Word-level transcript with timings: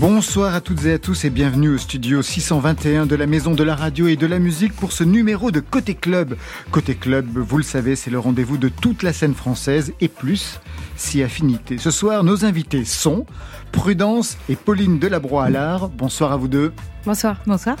Bonsoir 0.00 0.54
à 0.54 0.62
toutes 0.62 0.86
et 0.86 0.94
à 0.94 0.98
tous 0.98 1.26
et 1.26 1.30
bienvenue 1.30 1.68
au 1.68 1.76
studio 1.76 2.22
621 2.22 3.04
de 3.04 3.14
la 3.14 3.26
Maison 3.26 3.52
de 3.52 3.62
la 3.62 3.74
Radio 3.74 4.08
et 4.08 4.16
de 4.16 4.26
la 4.26 4.38
Musique 4.38 4.72
pour 4.72 4.92
ce 4.92 5.04
numéro 5.04 5.50
de 5.50 5.60
Côté 5.60 5.94
Club. 5.94 6.38
Côté 6.70 6.94
Club, 6.94 7.26
vous 7.36 7.58
le 7.58 7.62
savez, 7.62 7.96
c'est 7.96 8.10
le 8.10 8.18
rendez-vous 8.18 8.56
de 8.56 8.70
toute 8.70 9.02
la 9.02 9.12
scène 9.12 9.34
française 9.34 9.92
et 10.00 10.08
plus 10.08 10.58
si 10.96 11.22
affinité. 11.22 11.76
Ce 11.76 11.90
soir, 11.90 12.24
nos 12.24 12.46
invités 12.46 12.86
sont 12.86 13.26
Prudence 13.72 14.36
et 14.48 14.56
Pauline 14.56 14.98
Delabroix-Allard. 14.98 15.88
Bonsoir 15.88 16.32
à 16.32 16.36
vous 16.36 16.48
deux. 16.48 16.72
Bonsoir. 17.06 17.40
Bonsoir. 17.46 17.76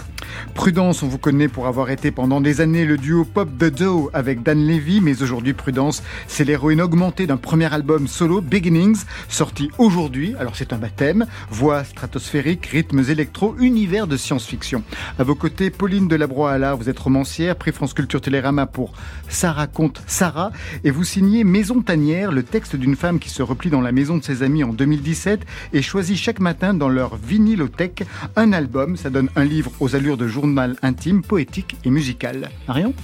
Prudence, 0.54 1.02
on 1.02 1.06
vous 1.06 1.18
connaît 1.18 1.48
pour 1.48 1.66
avoir 1.66 1.90
été 1.90 2.10
pendant 2.10 2.40
des 2.40 2.62
années 2.62 2.86
le 2.86 2.96
duo 2.96 3.26
pop 3.26 3.50
The 3.58 3.64
Doe 3.66 4.08
avec 4.14 4.42
Dan 4.42 4.66
Levy, 4.66 5.02
mais 5.02 5.22
aujourd'hui 5.22 5.52
Prudence, 5.52 6.02
c'est 6.26 6.44
l'héroïne 6.44 6.80
augmentée 6.80 7.26
d'un 7.26 7.36
premier 7.36 7.70
album 7.72 8.08
solo, 8.08 8.40
Beginnings, 8.40 9.04
sorti 9.28 9.70
aujourd'hui. 9.76 10.34
Alors 10.38 10.56
c'est 10.56 10.72
un 10.72 10.78
baptême, 10.78 11.26
voix 11.50 11.84
stratosphérique, 11.84 12.64
rythmes 12.66 13.04
électro, 13.10 13.54
univers 13.58 14.06
de 14.06 14.16
science-fiction. 14.16 14.82
À 15.18 15.22
vos 15.22 15.34
côtés, 15.34 15.68
Pauline 15.68 16.08
Delabroix-Allard, 16.08 16.78
vous 16.78 16.88
êtes 16.88 16.98
romancière, 16.98 17.56
prix 17.56 17.72
France 17.72 17.92
Culture 17.92 18.22
Télérama 18.22 18.64
pour 18.64 18.94
Ça 19.28 19.52
raconte 19.52 20.02
Sarah, 20.06 20.50
et 20.82 20.90
vous 20.90 21.04
signez 21.04 21.44
Maison 21.44 21.82
Tanière, 21.82 22.32
le 22.32 22.42
texte 22.42 22.74
d'une 22.74 22.96
femme 22.96 23.18
qui 23.18 23.28
se 23.28 23.42
replie 23.42 23.68
dans 23.68 23.82
la 23.82 23.92
maison 23.92 24.16
de 24.16 24.24
ses 24.24 24.42
amis 24.42 24.64
en 24.64 24.72
2017 24.72 25.44
et 25.74 25.79
choisit 25.82 26.16
chaque 26.16 26.40
matin 26.40 26.74
dans 26.74 26.88
leur 26.88 27.16
vinylothèque 27.16 28.04
un 28.36 28.52
album. 28.52 28.96
Ça 28.96 29.10
donne 29.10 29.30
un 29.36 29.44
livre 29.44 29.72
aux 29.80 29.94
allures 29.94 30.16
de 30.16 30.26
journal 30.26 30.76
intime, 30.82 31.22
poétique 31.22 31.76
et 31.84 31.90
musical. 31.90 32.50
Marion 32.68 32.94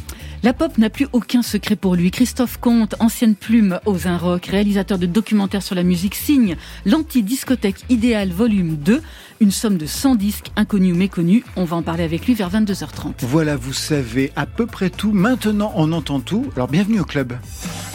la 0.43 0.53
pop 0.53 0.79
n'a 0.79 0.91
plus 0.91 1.09
aucun 1.13 1.43
secret 1.43 1.77
pour 1.77 1.97
lui. 1.97 2.11
Christophe 2.11 2.59
Comte, 2.59 2.95
ancienne 3.01 3.35
plume 3.35 3.81
aux 3.85 4.07
un 4.07 4.17
rock, 4.17 4.47
réalisateur 4.47 4.99
de 4.99 5.07
documentaires 5.07 5.63
sur 5.63 5.75
la 5.75 5.83
musique, 5.83 6.15
signe 6.15 6.57
l'anti-discothèque 6.85 7.85
idéale 7.89 8.31
volume 8.31 8.77
2, 8.77 9.03
une 9.41 9.51
somme 9.51 9.77
de 9.77 9.87
100 9.87 10.15
disques 10.15 10.53
inconnus 10.55 10.95
ou 10.95 10.97
méconnus. 10.97 11.43
On 11.57 11.65
va 11.65 11.77
en 11.77 11.83
parler 11.83 12.05
avec 12.05 12.27
lui 12.27 12.35
vers 12.35 12.51
22h30. 12.51 13.15
Voilà, 13.23 13.57
vous 13.57 13.73
savez 13.73 14.31
à 14.37 14.47
peu 14.47 14.67
près 14.67 14.91
tout. 14.91 15.13
Maintenant, 15.13 15.73
on 15.75 15.91
entend 15.93 16.21
tout. 16.21 16.47
Alors, 16.55 16.69
bienvenue 16.69 17.01
au 17.01 17.05
club. 17.05 17.33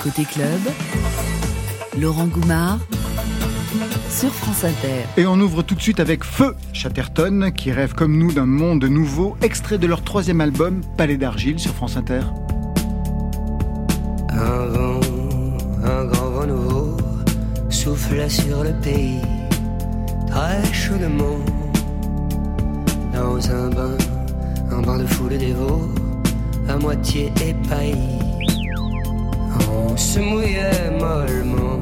Côté 0.04 0.26
club, 0.26 0.60
Laurent 1.98 2.28
Goumard 2.28 2.80
sur 4.12 4.34
France 4.34 4.66
Inter. 4.66 5.06
Et 5.16 5.26
on 5.26 5.40
ouvre 5.40 5.64
tout 5.64 5.74
de 5.74 5.82
suite 5.82 6.02
avec 6.02 6.24
Feu 6.24 6.56
Chatterton, 6.74 7.52
qui 7.56 7.72
rêve 7.72 7.94
comme 7.94 8.18
nous 8.18 8.34
d'un 8.34 8.46
monde 8.46 8.84
nouveau, 8.84 9.38
extrait 9.42 9.78
de 9.78 9.88
leur 9.88 10.04
troisième 10.04 10.42
album, 10.42 10.82
Palais 10.98 11.18
d'Argile, 11.18 11.60
sur 11.60 11.74
France 11.74 11.96
Inter. 11.96 12.20
Un 14.30 14.66
vent, 14.66 15.00
un 15.84 16.06
grand 16.06 16.30
vent 16.30 16.46
nouveau, 16.46 16.98
souffle 17.70 18.30
sur 18.30 18.64
le 18.64 18.74
pays, 18.82 19.22
très 20.28 20.74
chaudement. 20.74 21.40
Dans 23.14 23.50
un 23.50 23.70
bain, 23.70 23.98
un 24.72 24.82
bain 24.82 24.98
de 24.98 25.06
foule 25.06 25.38
dévot, 25.38 25.90
à 26.68 26.78
moitié 26.78 27.32
épaillis. 27.48 28.20
On 29.70 29.96
se 29.96 30.20
mouillait 30.20 30.92
mollement 31.00 31.80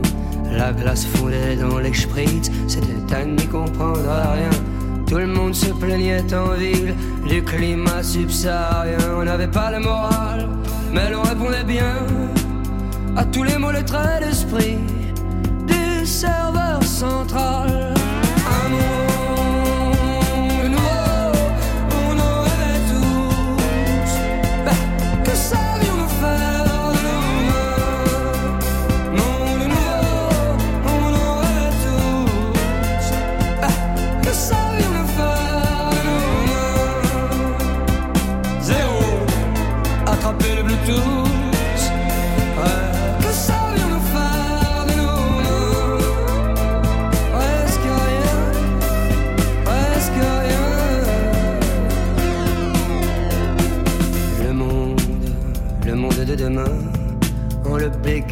la 0.52 0.72
glace 0.74 1.06
fondait 1.06 1.56
dans 1.56 1.78
les 1.80 1.94
spritz, 1.94 2.50
c'était 2.68 3.16
à 3.16 3.26
n'y 3.26 3.48
comprendre 3.48 4.02
rien. 4.02 4.50
Tout 5.08 5.18
le 5.18 5.28
monde 5.28 5.56
se 5.56 5.72
plaignait 5.72 6.34
en 6.34 6.52
ville 6.52 6.94
du 7.28 7.44
climat 7.44 8.04
subsaharien. 8.04 8.98
On 9.18 9.24
n'avait 9.24 9.48
pas 9.48 9.72
le 9.72 9.80
moral, 9.80 10.48
mais 10.94 11.10
l'on 11.10 11.24
répondait 11.24 11.64
bien 11.64 11.96
à 13.16 13.26
tous 13.26 13.44
les 13.44 13.58
mots, 13.58 13.72
traits 13.86 14.24
d'esprit 14.24 14.78
du 15.68 16.06
serveur 16.06 16.84
central. 16.84 17.99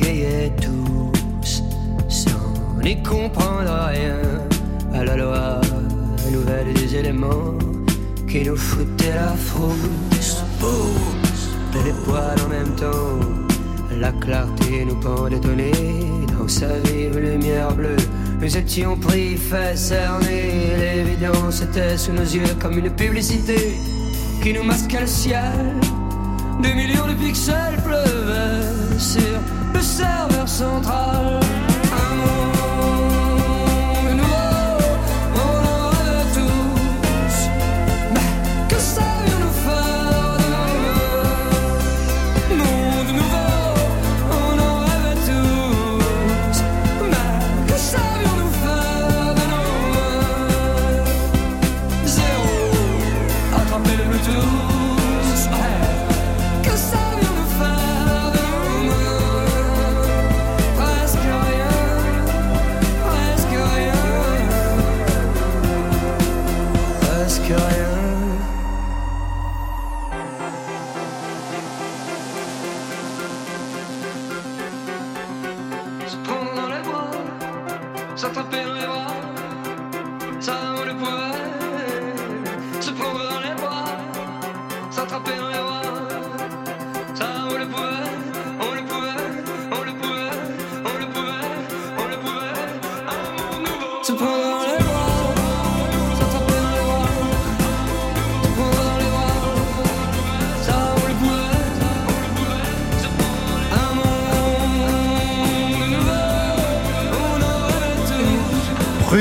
Bégayait 0.07 0.51
tous 0.61 1.63
sans 2.07 2.81
n'y 2.81 3.01
comprendre 3.03 3.89
rien 3.89 4.19
à 4.93 5.03
la 5.03 5.17
loi 5.17 5.61
nouvelle 6.31 6.73
des 6.73 6.95
éléments 6.95 7.57
qui 8.29 8.43
nous 8.43 8.55
foutaient 8.55 9.15
la 9.15 9.35
frousse. 9.35 10.43
Et 11.75 11.83
les 11.83 11.93
poils 12.05 12.41
en 12.45 12.49
même 12.49 12.75
temps, 12.75 13.19
la 13.99 14.11
clarté 14.13 14.85
nous 14.85 14.95
pendait 14.95 15.35
au 15.35 16.37
dans 16.39 16.47
sa 16.47 16.79
vive 16.85 17.17
lumière 17.17 17.73
bleue. 17.75 18.03
Nous 18.41 18.57
étions 18.57 18.97
pris, 18.97 19.35
fait 19.35 19.77
cerner, 19.77 20.75
l'évidence 20.79 21.61
était 21.61 21.97
sous 21.97 22.13
nos 22.13 22.23
yeux 22.23 22.53
comme 22.61 22.77
une 22.77 22.89
publicité 22.89 23.77
qui 24.41 24.53
nous 24.53 24.63
masquait 24.63 25.01
le 25.01 25.07
ciel. 25.07 25.75
Des 26.61 26.73
millions 26.73 27.07
de 27.07 27.13
pixels 27.13 27.77
pleuvaient 27.83 28.97
sur 28.97 29.56
le 29.77 29.83
serveur 29.83 30.47
central. 30.47 31.46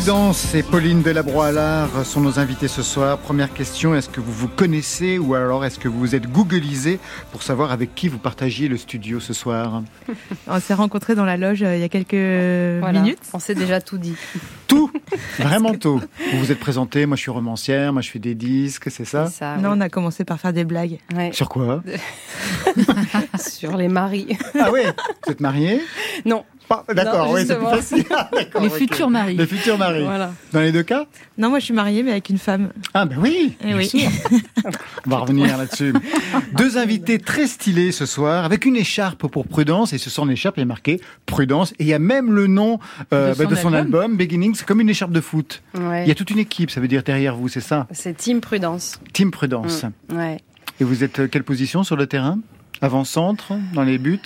Prudence 0.07 0.55
et 0.55 0.63
Pauline 0.63 1.03
Delabroix-Allard 1.03 2.07
sont 2.07 2.21
nos 2.21 2.39
invités 2.39 2.69
ce 2.69 2.85
soir. 2.85 3.19
Première 3.19 3.53
question, 3.53 3.93
est-ce 3.97 4.09
que 4.09 4.21
vous 4.21 4.31
vous 4.31 4.47
connaissez 4.47 5.19
ou 5.19 5.35
alors 5.35 5.65
est-ce 5.65 5.81
que 5.81 5.89
vous 5.89 5.99
vous 5.99 6.15
êtes 6.15 6.31
googlisé 6.31 7.01
pour 7.33 7.43
savoir 7.43 7.73
avec 7.73 7.97
qui 7.97 8.07
vous 8.07 8.19
partagiez 8.19 8.69
le 8.69 8.77
studio 8.77 9.19
ce 9.19 9.33
soir 9.33 9.83
On 10.47 10.61
s'est 10.61 10.75
rencontrés 10.75 11.17
dans 11.17 11.25
la 11.25 11.37
loge 11.37 11.65
euh, 11.65 11.75
il 11.75 11.81
y 11.81 11.83
a 11.83 11.89
quelques 11.89 12.13
minutes. 12.95 13.19
On 13.33 13.41
s'est 13.41 13.57
déjà 13.57 13.81
tout 13.81 13.99
dit. 13.99 14.15
Tout 14.69 14.91
Vraiment 15.39 15.75
tout 15.75 16.01
Vous 16.33 16.39
vous 16.39 16.51
êtes 16.51 16.59
présenté, 16.59 17.07
moi 17.07 17.17
je 17.17 17.23
suis 17.23 17.31
romancière, 17.31 17.93
moi 17.93 18.03
je 18.03 18.11
fais 18.11 18.19
des 18.19 18.35
disques, 18.35 18.91
c'est 18.91 19.05
ça, 19.05 19.27
ça 19.27 19.57
Non, 19.59 19.75
on 19.75 19.81
a 19.81 19.89
commencé 19.89 20.25
par 20.25 20.41
faire 20.41 20.53
des 20.53 20.65
blagues. 20.65 20.99
Sur 21.31 21.49
quoi 21.49 21.85
Sur 23.39 23.77
les 23.77 23.87
maris. 23.87 24.37
Ah 24.59 24.71
oui 24.73 24.81
Vous 25.25 25.33
êtes 25.33 25.41
mariée 25.41 25.81
Non, 26.25 26.45
D'accord, 26.95 27.31
oui, 27.33 27.45
c'est 27.47 27.57
plus 27.57 27.67
facile. 27.67 28.05
Ah, 28.11 28.31
les 28.61 28.71
futurs 28.71 29.11
maris. 29.11 29.37
Les 29.37 29.47
futurs 29.47 29.79
maris. 29.79 30.05
Dans 30.53 30.61
les 30.61 30.73
deux 30.73 30.83
cas 30.83 31.07
Non, 31.39 31.51
moi 31.51 31.59
je 31.59 31.67
suis 31.67 31.75
mariée, 31.75 32.03
mais 32.03 32.13
avec 32.13 32.29
une 32.29 32.39
femme. 32.39 32.71
Ah, 32.95 33.05
ben 33.05 33.17
oui, 33.19 33.57
eh 33.65 33.75
oui. 33.75 33.91
On 35.07 35.11
va 35.11 35.19
revenir 35.19 35.57
là-dessus. 35.57 35.93
Deux 36.53 36.79
invités 36.79 37.19
très 37.19 37.47
stylés 37.47 37.93
ce 37.93 38.07
soir, 38.07 38.45
avec 38.45 38.65
une 38.65 38.77
écharpe 38.77 39.27
pour 39.27 39.47
Prudence, 39.47 39.93
et 39.93 39.99
ce 39.99 40.11
sont 40.11 40.25
l'écharpe, 40.25 40.57
il 40.59 40.63
est 40.63 40.65
marqué 40.65 41.01
Prudence, 41.27 41.73
et 41.73 41.85
il 41.85 41.87
y 41.87 41.95
a 41.95 41.99
même 41.99 42.33
le 42.33 42.47
nom 42.47 42.79
euh, 43.13 43.35
de, 43.35 43.55
son, 43.55 43.71
bah, 43.71 43.79
album. 43.79 44.17
Beginning, 44.17 44.55
c'est 44.55 44.67
comme 44.67 44.81
une 44.81 44.91
écharpe 44.91 45.13
de 45.13 45.21
foot. 45.21 45.63
Il 45.75 46.09
y 46.09 46.11
a 46.11 46.15
toute 46.15 46.31
une 46.31 46.39
équipe, 46.39 46.71
ça 46.71 46.81
veut 46.81 46.89
dire 46.89 47.03
derrière 47.03 47.37
vous, 47.37 47.49
c'est 47.49 47.61
ça 47.61 47.87
C'est 47.93 48.17
Team 48.17 48.41
Prudence. 48.41 49.01
Team 49.13 49.31
Prudence. 49.31 49.85
Mm, 50.09 50.17
ouais. 50.17 50.41
Et 50.81 50.85
vous 50.85 51.05
êtes 51.05 51.21
euh, 51.21 51.29
quelle 51.29 51.45
position 51.45 51.85
sur 51.85 51.97
le 51.97 52.07
terrain? 52.07 52.39
Avant-centre, 52.83 53.55
dans 53.73 53.83
les 53.83 53.99
buts? 53.99 54.21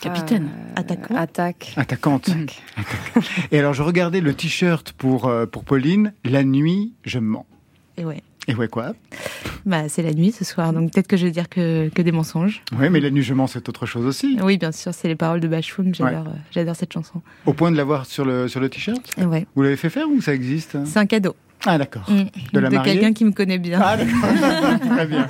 Capitaine. 0.00 0.48
Euh, 0.48 0.80
Attaquant. 0.80 1.16
Attaque. 1.16 1.74
Attaquante. 1.76 2.30
Et 3.50 3.58
alors, 3.58 3.74
je 3.74 3.82
regardais 3.82 4.20
le 4.20 4.32
t-shirt 4.34 4.92
pour, 4.92 5.26
euh, 5.26 5.46
pour 5.46 5.64
Pauline. 5.64 6.12
La 6.24 6.44
nuit, 6.44 6.92
je 7.04 7.18
mens. 7.18 7.46
Et 7.96 8.04
ouais. 8.04 8.22
Et 8.46 8.54
ouais, 8.54 8.68
quoi? 8.68 8.92
Bah, 9.66 9.90
c'est 9.90 10.02
la 10.02 10.12
nuit 10.12 10.32
ce 10.32 10.42
soir, 10.42 10.72
donc 10.72 10.92
peut-être 10.92 11.06
que 11.06 11.18
je 11.18 11.26
vais 11.26 11.30
dire 11.30 11.50
que, 11.50 11.90
que 11.90 12.00
des 12.00 12.12
mensonges. 12.12 12.62
Oui, 12.78 12.88
mais 12.88 12.98
la 13.00 13.10
nuit, 13.10 13.22
je 13.22 13.34
mens, 13.34 13.46
c'est 13.46 13.68
autre 13.68 13.84
chose 13.84 14.06
aussi. 14.06 14.38
Oui, 14.42 14.56
bien 14.56 14.72
sûr, 14.72 14.94
c'est 14.94 15.08
les 15.08 15.16
paroles 15.16 15.40
de. 15.40 15.50
J'adore, 15.50 16.28
euh, 16.28 16.30
j'adore 16.50 16.74
cette 16.74 16.92
chanson. 16.92 17.20
Au 17.44 17.52
point 17.52 17.70
de 17.70 17.76
l'avoir 17.76 18.06
sur 18.06 18.24
le, 18.24 18.48
sur 18.48 18.60
le 18.60 18.70
t-shirt? 18.70 19.02
Et 19.18 19.26
ouais. 19.26 19.46
Vous 19.54 19.62
l'avez 19.62 19.76
fait 19.76 19.90
faire 19.90 20.08
ou 20.08 20.22
ça 20.22 20.34
existe? 20.34 20.78
C'est 20.86 20.98
un 20.98 21.04
cadeau. 21.04 21.36
Ah 21.66 21.78
d'accord. 21.78 22.08
Mm. 22.08 22.24
De, 22.52 22.60
de 22.60 22.84
quelqu'un 22.84 23.12
qui 23.12 23.24
me 23.24 23.32
connaît 23.32 23.58
bien. 23.58 23.80
Ah 23.82 23.96
d'accord. 23.96 24.80
Très 24.96 25.06
bien. 25.06 25.26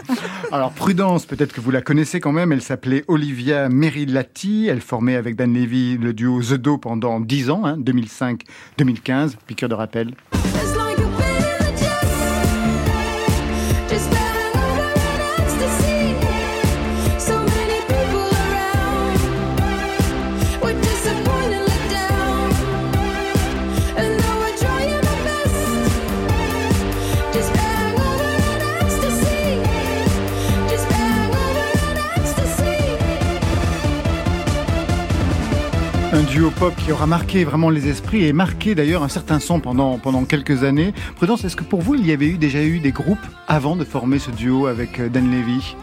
Alors 0.52 0.72
Prudence, 0.72 1.26
peut-être 1.26 1.52
que 1.52 1.60
vous 1.60 1.70
la 1.70 1.82
connaissez 1.82 2.20
quand 2.20 2.32
même. 2.32 2.52
Elle 2.52 2.62
s'appelait 2.62 3.04
Olivia 3.08 3.68
Merilati. 3.68 4.66
Elle 4.68 4.80
formait 4.80 5.16
avec 5.16 5.36
Dan 5.36 5.54
Levy 5.54 5.98
le 5.98 6.12
duo 6.12 6.42
The 6.42 6.54
Do 6.54 6.78
pendant 6.78 7.20
10 7.20 7.50
ans, 7.50 7.62
hein, 7.64 7.78
2005-2015. 7.78 9.36
Piqueur 9.46 9.68
de 9.68 9.74
rappel. 9.74 10.14
Un 36.10 36.22
duo 36.22 36.50
pop 36.50 36.74
qui 36.74 36.90
aura 36.90 37.06
marqué 37.06 37.44
vraiment 37.44 37.68
les 37.68 37.86
esprits 37.86 38.24
et 38.24 38.32
marqué 38.32 38.74
d'ailleurs 38.74 39.02
un 39.02 39.08
certain 39.08 39.38
son 39.40 39.60
pendant, 39.60 40.24
quelques 40.24 40.64
années. 40.64 40.94
Prudence, 41.16 41.44
est-ce 41.44 41.54
que 41.54 41.64
pour 41.64 41.82
vous, 41.82 41.96
il 41.96 42.06
y 42.06 42.12
avait 42.12 42.28
eu 42.28 42.38
déjà 42.38 42.62
eu 42.62 42.78
des 42.80 42.92
groupes 42.92 43.18
avant 43.46 43.76
de 43.76 43.84
former 43.84 44.18
ce 44.18 44.30
duo 44.30 44.68
avec 44.68 45.00
euh, 45.00 45.10
Dan 45.10 45.30
Levy? 45.30 45.76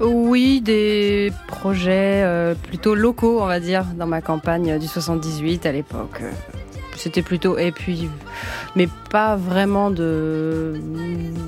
Oui, 0.00 0.62
des 0.62 1.30
projets 1.48 2.22
euh, 2.24 2.54
plutôt 2.54 2.94
locaux, 2.94 3.42
on 3.42 3.46
va 3.46 3.60
dire, 3.60 3.84
dans 3.98 4.06
ma 4.06 4.22
campagne 4.22 4.78
du 4.78 4.86
78 4.86 5.66
à 5.66 5.72
l'époque. 5.72 6.22
C'était 6.98 7.22
plutôt 7.22 7.56
et 7.58 7.72
puis 7.72 8.08
mais 8.76 8.88
pas 9.10 9.36
vraiment 9.36 9.90
de 9.90 10.74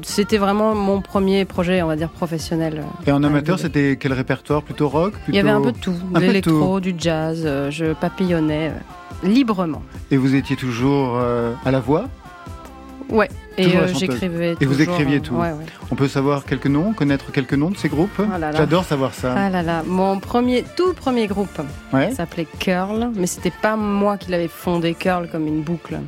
c'était 0.02 0.38
vraiment 0.38 0.74
mon 0.74 1.00
premier 1.00 1.44
projet 1.44 1.82
on 1.82 1.86
va 1.88 1.96
dire 1.96 2.08
professionnel. 2.08 2.84
Et 3.06 3.12
en 3.12 3.22
amateur, 3.22 3.58
c'était 3.58 3.96
quel 3.98 4.12
répertoire? 4.12 4.62
Plutôt 4.62 4.88
rock 4.88 5.14
Il 5.28 5.34
y 5.34 5.38
avait 5.38 5.50
un 5.50 5.60
peu 5.60 5.72
de 5.72 5.78
tout, 5.78 5.94
de 6.14 6.20
l'électro, 6.20 6.80
du 6.80 6.94
jazz, 6.96 7.42
euh, 7.44 7.70
je 7.70 7.92
papillonnais 7.92 8.70
euh, 8.70 9.28
librement. 9.28 9.82
Et 10.10 10.16
vous 10.16 10.34
étiez 10.34 10.56
toujours 10.56 11.16
euh, 11.16 11.52
à 11.64 11.70
la 11.70 11.80
voix? 11.80 12.08
Ouais, 13.08 13.28
et 13.60 13.76
euh, 13.76 13.86
j'écrivais. 13.88 14.56
Et 14.60 14.66
vous 14.66 14.80
écriviez 14.80 15.20
tout. 15.20 15.34
On 15.90 15.94
peut 15.94 16.08
savoir 16.08 16.44
quelques 16.44 16.66
noms, 16.66 16.92
connaître 16.92 17.32
quelques 17.32 17.54
noms 17.54 17.70
de 17.70 17.76
ces 17.76 17.88
groupes 17.88 18.10
oh 18.18 18.24
J'adore 18.56 18.84
savoir 18.84 19.14
ça. 19.14 19.34
Ah 19.36 19.50
là 19.50 19.62
là, 19.62 19.82
mon 19.86 20.18
premier, 20.18 20.64
tout 20.76 20.94
premier 20.94 21.26
groupe 21.26 21.60
s'appelait 22.14 22.46
Curl, 22.58 23.10
mais 23.14 23.26
c'était 23.26 23.52
pas 23.62 23.76
moi 23.76 24.16
qui 24.16 24.30
l'avais 24.30 24.48
fondé 24.48 24.94
Curl 24.94 25.28
comme 25.30 25.46
une 25.46 25.62
boucle. 25.62 25.98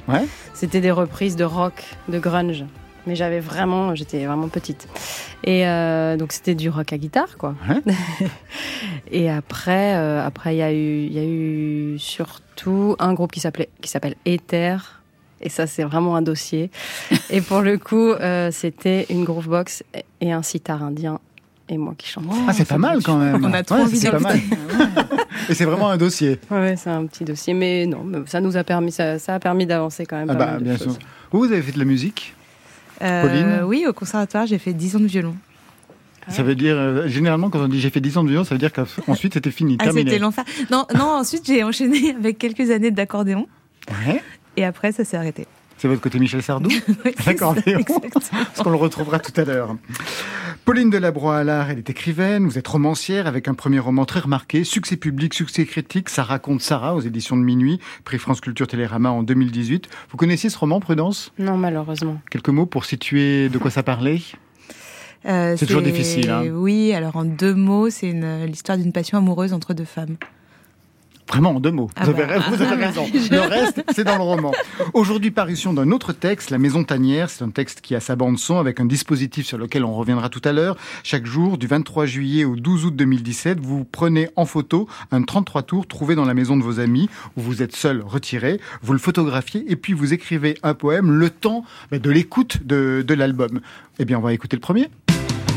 C'était 0.55 0.81
des 0.81 0.91
reprises 0.91 1.37
de 1.37 1.45
rock, 1.45 1.85
de 2.09 2.19
grunge. 2.19 2.65
Mais 3.07 3.17
j'avais 3.17 3.41
vraiment, 3.41 3.97
j'étais 3.97 4.25
vraiment 4.27 4.49
petite. 4.49 4.87
Et 5.43 5.67
euh, 5.67 6.17
donc 6.17 6.31
c'était 6.31 6.55
du 6.55 6.69
rock 6.69 6.93
à 6.93 6.99
guitare, 6.99 7.37
quoi. 7.37 7.57
et 9.11 9.29
après, 9.29 9.97
euh, 9.97 10.25
après 10.25 10.55
il 10.55 10.59
y 10.59 10.63
a 10.63 10.73
eu, 10.73 11.07
il 11.07 11.13
y 11.13 11.19
a 11.19 11.25
eu 11.25 11.99
surtout 11.99 12.95
un 13.01 13.13
groupe 13.13 13.33
qui 13.33 13.41
s'appelait, 13.41 13.71
qui 13.81 13.91
s'appelle 13.91 14.15
Ether 14.25 14.77
et 15.43 15.49
ça, 15.49 15.67
c'est 15.67 15.83
vraiment 15.83 16.17
un 16.17 16.23
dossier. 16.23 16.71
et 17.31 17.41
pour 17.41 17.61
le 17.61 17.79
coup, 17.79 18.11
euh, 18.11 18.51
c'était 18.53 19.07
une 19.11 19.25
groovebox 19.25 19.83
et 20.21 20.33
un 20.33 20.43
sitar 20.43 20.83
indien 20.83 21.19
et 21.69 21.79
moi 21.79 21.95
qui 21.97 22.09
chante. 22.09 22.25
ah, 22.49 22.53
c'est 22.53 22.69
pas 22.69 22.79
mal 22.79 23.03
quand 23.03 23.19
même. 23.19 23.45
On 23.45 23.53
a 23.53 23.63
trop 23.63 23.77
envie 23.77 24.01
pas 24.01 24.19
mal. 24.19 24.39
Et 25.49 25.55
c'est 25.55 25.65
vraiment 25.65 25.89
un 25.89 25.97
dossier. 25.97 26.39
Ouais, 26.51 26.77
c'est 26.77 26.91
un 26.91 27.07
petit 27.07 27.25
dossier, 27.25 27.55
mais 27.55 27.87
non, 27.87 28.05
ça 28.27 28.41
nous 28.41 28.57
a 28.57 28.63
permis, 28.63 28.93
ça, 28.93 29.17
a 29.27 29.39
permis 29.41 29.67
d'avancer 29.67 30.07
quand 30.07 30.17
même. 30.17 30.31
Ah 30.31 30.35
bah, 30.35 30.59
bien 30.61 30.77
sûr. 30.77 30.93
Vous, 31.31 31.41
vous 31.41 31.53
avez 31.53 31.63
fait 31.63 31.73
de 31.73 31.79
la 31.79 31.85
musique 31.85 32.35
euh, 33.03 33.23
Pauline? 33.23 33.61
Oui, 33.65 33.85
au 33.89 33.93
conservatoire, 33.93 34.47
j'ai 34.47 34.59
fait 34.59 34.73
10 34.73 34.97
ans 34.97 35.01
de 35.01 35.07
violon. 35.07 35.35
Ça 36.29 36.43
veut 36.45 36.55
dire, 36.55 36.77
euh, 36.77 37.09
généralement, 37.09 37.51
quand 37.51 37.59
on 37.59 37.69
dit 37.69 37.81
j'ai 37.81 37.91
fait 37.91 38.01
10 38.01 38.19
ans 38.19 38.25
de 38.25 38.29
violon, 38.29 38.45
ça 38.45 38.55
veut 38.55 38.59
dire 38.59 38.73
qu'ensuite 38.73 39.35
c'était 39.35 39.51
fini, 39.51 39.77
ah, 39.81 39.91
C'était 39.93 40.19
l'enfer. 40.19 40.45
Non, 40.71 40.87
non, 40.95 41.07
ensuite 41.07 41.45
j'ai 41.47 41.65
enchaîné 41.65 42.15
avec 42.17 42.39
quelques 42.39 42.71
années 42.71 42.93
d'accordéon. 42.93 43.49
Ouais. 44.07 44.23
Et 44.57 44.65
après, 44.65 44.93
ça 44.93 45.05
s'est 45.05 45.17
arrêté. 45.17 45.47
C'est 45.79 45.89
votre 45.89 46.01
côté 46.01 46.21
Michel 46.21 46.43
Sardou 46.43 46.71
oui, 47.05 47.13
D'accord, 47.27 47.57
parce 47.65 48.63
qu'on 48.63 48.71
le 48.71 48.77
retrouvera 48.77 49.19
tout 49.19 49.39
à 49.41 49.45
l'heure. 49.45 49.77
Pauline 50.65 50.91
Delabroix-Allard, 50.91 51.71
elle 51.71 51.79
est 51.79 51.91
écrivaine, 51.91 52.47
vous 52.47 52.57
êtes 52.57 52.69
romancière 52.69 53.27
avec 53.27 53.49
un 53.49 53.55
premier 53.55 53.81
roman 53.81 54.05
très 54.05 54.21
remarqué, 54.21 54.63
succès 54.63 54.97
public, 54.97 55.35
succès 55.35 55.65
critique, 55.65 56.09
ça 56.09 56.23
raconte 56.23 56.61
Sarah 56.61 56.95
aux 56.95 57.01
éditions 57.01 57.37
de 57.37 57.43
Minuit, 57.43 57.81
prix 58.05 58.19
France 58.19 58.41
Culture 58.41 58.69
Télérama 58.69 59.11
en 59.11 59.25
2018. 59.25 59.89
Vous 60.11 60.17
connaissiez 60.17 60.51
ce 60.51 60.59
roman, 60.59 60.79
Prudence? 60.79 61.33
Non, 61.41 61.57
malheureusement. 61.57 62.21
Quelques 62.31 62.51
mots 62.51 62.67
pour 62.67 62.85
situer 62.85 63.49
de 63.49 63.59
quoi 63.59 63.73
ça 63.73 63.83
parlait? 63.83 64.21
Euh, 65.27 65.57
c'est 65.57 65.67
toujours 65.67 65.83
difficile. 65.83 66.31
Hein. 66.31 66.45
Oui, 66.53 66.93
alors 66.93 67.17
en 67.17 67.25
deux 67.25 67.55
mots, 67.55 67.91
c'est 67.91 68.13
l'histoire 68.47 68.79
d'une 68.79 68.93
passion 68.93 69.19
amoureuse 69.19 69.53
entre 69.53 69.75
deux 69.75 69.85
femmes. 69.85 70.17
Vraiment 71.33 71.57
en 71.57 71.61
deux 71.61 71.71
mots. 71.71 71.89
Ah 71.97 72.05
vous, 72.05 72.11
avez, 72.11 72.27
bah. 72.27 72.45
vous, 72.47 72.61
avez, 72.61 72.85
raison. 72.85 73.07
Le 73.31 73.41
reste, 73.41 73.83
c'est 73.95 74.05
dans 74.05 74.17
le 74.17 74.23
roman. 74.23 74.53
Aujourd'hui, 74.93 75.31
parution 75.31 75.73
d'un 75.73 75.91
autre 75.91 76.13
texte, 76.13 76.51
La 76.51 76.59
Maison 76.59 76.85
Tanière. 76.85 77.31
C'est 77.31 77.43
un 77.43 77.49
texte 77.49 77.81
qui 77.81 77.95
a 77.95 78.01
sa 78.01 78.17
bande 78.17 78.39
son 78.39 78.59
avec 78.59 78.81
un 78.81 78.85
dispositif 78.85 79.47
sur 79.47 79.57
lequel 79.57 79.83
on 79.87 79.95
reviendra 79.95 80.29
tout 80.29 80.43
à 80.45 80.53
l'heure. 80.53 80.77
Chaque 81.03 81.25
jour, 81.25 81.57
du 81.57 81.67
23 81.67 82.05
juillet 82.05 82.45
au 82.45 82.55
12 82.55 82.85
août 82.85 82.97
2017, 82.97 83.61
vous 83.61 83.85
prenez 83.85 84.29
en 84.37 84.45
photo 84.45 84.87
un 85.11 85.23
33 85.23 85.63
tours 85.63 85.87
trouvé 85.87 86.17
dans 86.17 86.27
la 86.27 86.35
maison 86.35 86.59
de 86.59 86.63
vos 86.63 86.81
amis 86.81 87.09
où 87.39 87.41
vous 87.41 87.63
êtes 87.63 87.75
seul, 87.75 88.03
retiré. 88.05 88.61
Vous 88.83 88.93
le 88.93 88.99
photographiez 88.99 89.65
et 89.69 89.77
puis 89.77 89.95
vous 89.95 90.13
écrivez 90.13 90.59
un 90.63 90.75
poème 90.75 91.11
le 91.11 91.31
temps 91.31 91.65
bah, 91.91 91.99
de 91.99 92.11
l'écoute 92.11 92.67
de, 92.67 93.03
de 93.07 93.15
l'album. 93.15 93.61
Eh 93.99 94.05
bien, 94.05 94.19
on 94.19 94.23
va 94.23 94.35
écouter 94.35 94.57
le 94.57 94.61
premier. 94.61 94.91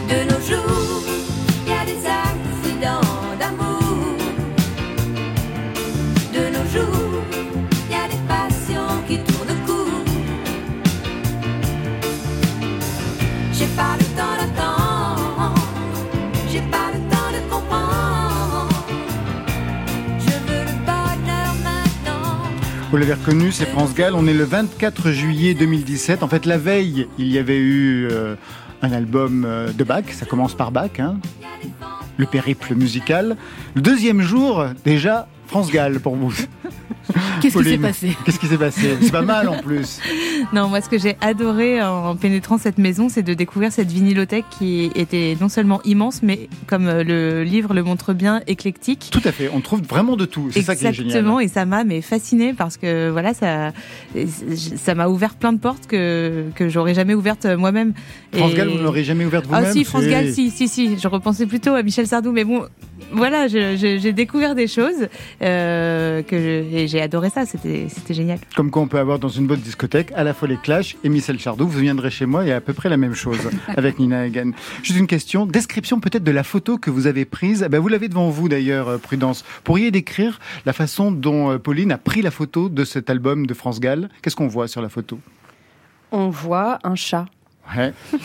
De 0.08 0.24
nos 0.24 0.40
jours, 0.40 0.95
Vous 22.96 23.02
l'avez 23.02 23.16
reconnu, 23.16 23.52
c'est 23.52 23.66
France 23.66 23.94
Gall. 23.94 24.14
On 24.16 24.26
est 24.26 24.34
le 24.34 24.46
24 24.46 25.12
juillet 25.12 25.54
2017. 25.54 26.24
En 26.24 26.30
fait, 26.30 26.46
la 26.46 26.58
veille, 26.58 27.10
il 27.18 27.28
y 27.28 27.38
avait 27.38 27.58
eu 27.58 28.08
euh, 28.10 28.36
un 28.82 28.94
album 28.94 29.44
euh, 29.46 29.74
de 29.74 29.84
Bach. 29.84 30.06
Ça 30.12 30.26
commence 30.26 30.54
par 30.54 30.72
Bach, 30.72 30.98
hein. 31.00 31.18
le 32.16 32.26
périple 32.26 32.74
musical. 32.74 33.36
Le 33.74 33.82
deuxième 33.82 34.22
jour, 34.22 34.68
déjà, 34.86 35.28
France 35.48 35.72
Gall 35.72 36.00
pour 36.00 36.16
vous. 36.16 36.34
Qu'est-ce 37.42 37.58
qui 37.58 37.64
s'est 37.64 37.78
passé 37.78 38.18
Qu'est-ce 38.26 38.40
qui 38.40 38.48
s'est 38.48 38.58
passé 38.58 38.98
C'est 39.02 39.12
pas 39.12 39.22
mal 39.22 39.48
en 39.50 39.60
plus. 39.60 40.00
Non, 40.54 40.68
moi, 40.68 40.80
ce 40.82 40.90
que 40.90 40.98
j'ai 41.00 41.16
adoré 41.22 41.82
en 41.82 42.16
pénétrant 42.16 42.58
cette 42.58 42.78
maison, 42.78 43.10
c'est 43.10 43.24
de 43.24 43.34
découvrir 43.34 43.72
cette 43.72 43.92
vinylothèque 43.92 44.46
qui 44.60 44.92
était 44.96 45.36
non 45.40 45.50
seulement 45.50 45.82
immense, 45.84 46.22
mais 46.22 46.50
comme 46.68 46.88
euh, 46.88 47.04
le 47.04 47.44
livre 47.44 47.74
le 47.74 47.82
montre 47.84 48.14
bien, 48.14 48.42
éclectique. 48.46 49.10
Tout 49.12 49.22
à 49.24 49.32
fait. 49.32 49.50
On 49.54 49.62
trouve 49.62 49.82
vraiment 49.82 50.16
de 50.16 50.26
tout. 50.26 50.50
C'est 50.52 50.62
ça 50.62 50.76
qui 50.76 50.86
est 50.86 50.94
génial. 50.94 51.08
Exactement, 51.08 51.40
et 51.40 51.48
ça 51.48 51.66
m'a 51.66 51.84
mais 51.84 52.02
fasciné 52.02 52.54
parce 52.54 52.78
que 52.78 53.10
voilà, 53.10 53.34
ça, 53.34 53.72
ça 54.76 54.94
m'a 54.96 55.08
ouvert 55.08 55.34
plein 55.36 55.54
de 55.54 55.58
portes 55.60 55.88
que 55.88 56.46
que 56.56 56.70
j'aurais 56.70 56.94
jamais 56.94 57.14
ouvertes 57.16 57.46
moi-même. 57.46 57.94
France 58.32 58.52
Et- 58.52 58.56
Gall, 58.58 58.68
vous 58.70 58.78
ne 58.78 58.84
l'aurez 58.84 59.04
jamais 59.04 59.26
ouverte 59.26 59.46
vous-même 59.48 59.66
Ah 59.68 59.72
si, 59.72 59.84
France 59.84 60.06
Gall, 60.06 60.32
si, 60.32 60.52
si, 60.52 60.68
si. 60.68 60.98
Je 61.00 61.08
repensais 61.08 61.46
plutôt 61.46 61.74
à 61.74 61.82
Michel 61.82 62.08
Sardou, 62.08 62.32
mais 62.32 62.44
bon, 62.44 62.66
voilà, 63.12 63.48
j'ai 63.48 64.14
découvert 64.14 64.56
des 64.56 64.68
choses 64.68 65.08
euh, 65.42 66.22
que 66.24 66.38
je- 66.38 66.76
et 66.76 66.88
j'ai 66.88 67.02
adoré 67.02 67.30
ça. 67.30 67.46
C'était, 67.46 67.88
génial. 68.10 68.40
Comme 68.56 68.72
quoi 68.72 68.82
on 68.82 68.88
peut 68.88 69.00
avoir 69.00 69.20
dans 69.20 69.30
une 69.30 69.48
bonne 69.48 69.60
discothèque 69.60 70.12
à 70.16 70.24
la 70.24 70.34
fois 70.34 70.48
les 70.48 70.58
Clash 70.58 70.96
et 71.04 71.10
Michel 71.10 71.40
Chardou. 71.40 71.68
Vous 71.68 71.80
viendrez 71.80 72.10
chez 72.12 72.26
moi 72.26 72.46
et 72.46 72.52
à 72.52 72.62
peu 72.62 72.74
près 72.74 72.90
la 72.90 72.98
même 72.98 73.14
chose 73.14 73.40
avec 73.78 74.00
Nina 74.00 74.22
Hagen. 74.22 74.52
Juste 74.84 75.00
une 75.00 75.08
question, 75.08 75.46
description 75.46 76.00
peut-être 76.00 76.24
de 76.24 76.32
la 76.32 76.44
photo 76.44 76.78
que 76.78 76.90
vous 76.90 77.08
avez 77.08 77.26
prise. 77.26 77.64
Eh 77.66 77.70
ben, 77.70 77.80
vous 77.80 77.88
l'avez 77.88 78.08
devant 78.10 78.30
vous 78.30 78.50
d'ailleurs, 78.50 78.88
euh, 78.90 78.98
Prudence. 78.98 79.46
Pourriez 79.64 79.92
décrire 79.92 80.40
la 80.66 80.74
façon 80.74 81.12
dont 81.12 81.52
euh, 81.52 81.58
Pauline 81.58 81.92
a 81.92 81.98
pris 81.98 82.22
la 82.22 82.32
photo 82.32 82.70
de 82.70 82.84
cet 82.84 83.10
album 83.10 83.46
de 83.48 83.54
France 83.54 83.80
Gall? 83.80 84.10
Qu'est-ce 84.22 84.36
qu'on 84.36 84.48
voit 84.48 84.68
sur 84.68 84.82
la 84.82 84.90
photo? 84.90 85.20
On 86.12 86.30
voit 86.30 86.80
un 86.84 86.96
chat. 86.96 87.26
Ouais. 87.76 87.94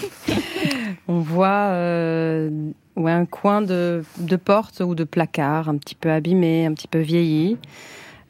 On 1.08 1.20
voit 1.20 1.70
euh, 1.70 2.50
ouais, 3.00 3.12
un 3.12 3.26
coin 3.26 3.62
de, 3.62 4.02
de 4.18 4.36
porte 4.36 4.80
ou 4.80 4.94
de 4.94 5.04
placard 5.04 5.68
un 5.68 5.76
petit 5.76 5.94
peu 5.94 6.10
abîmé, 6.10 6.66
un 6.66 6.74
petit 6.74 6.88
peu 6.88 6.98
vieilli. 7.00 7.56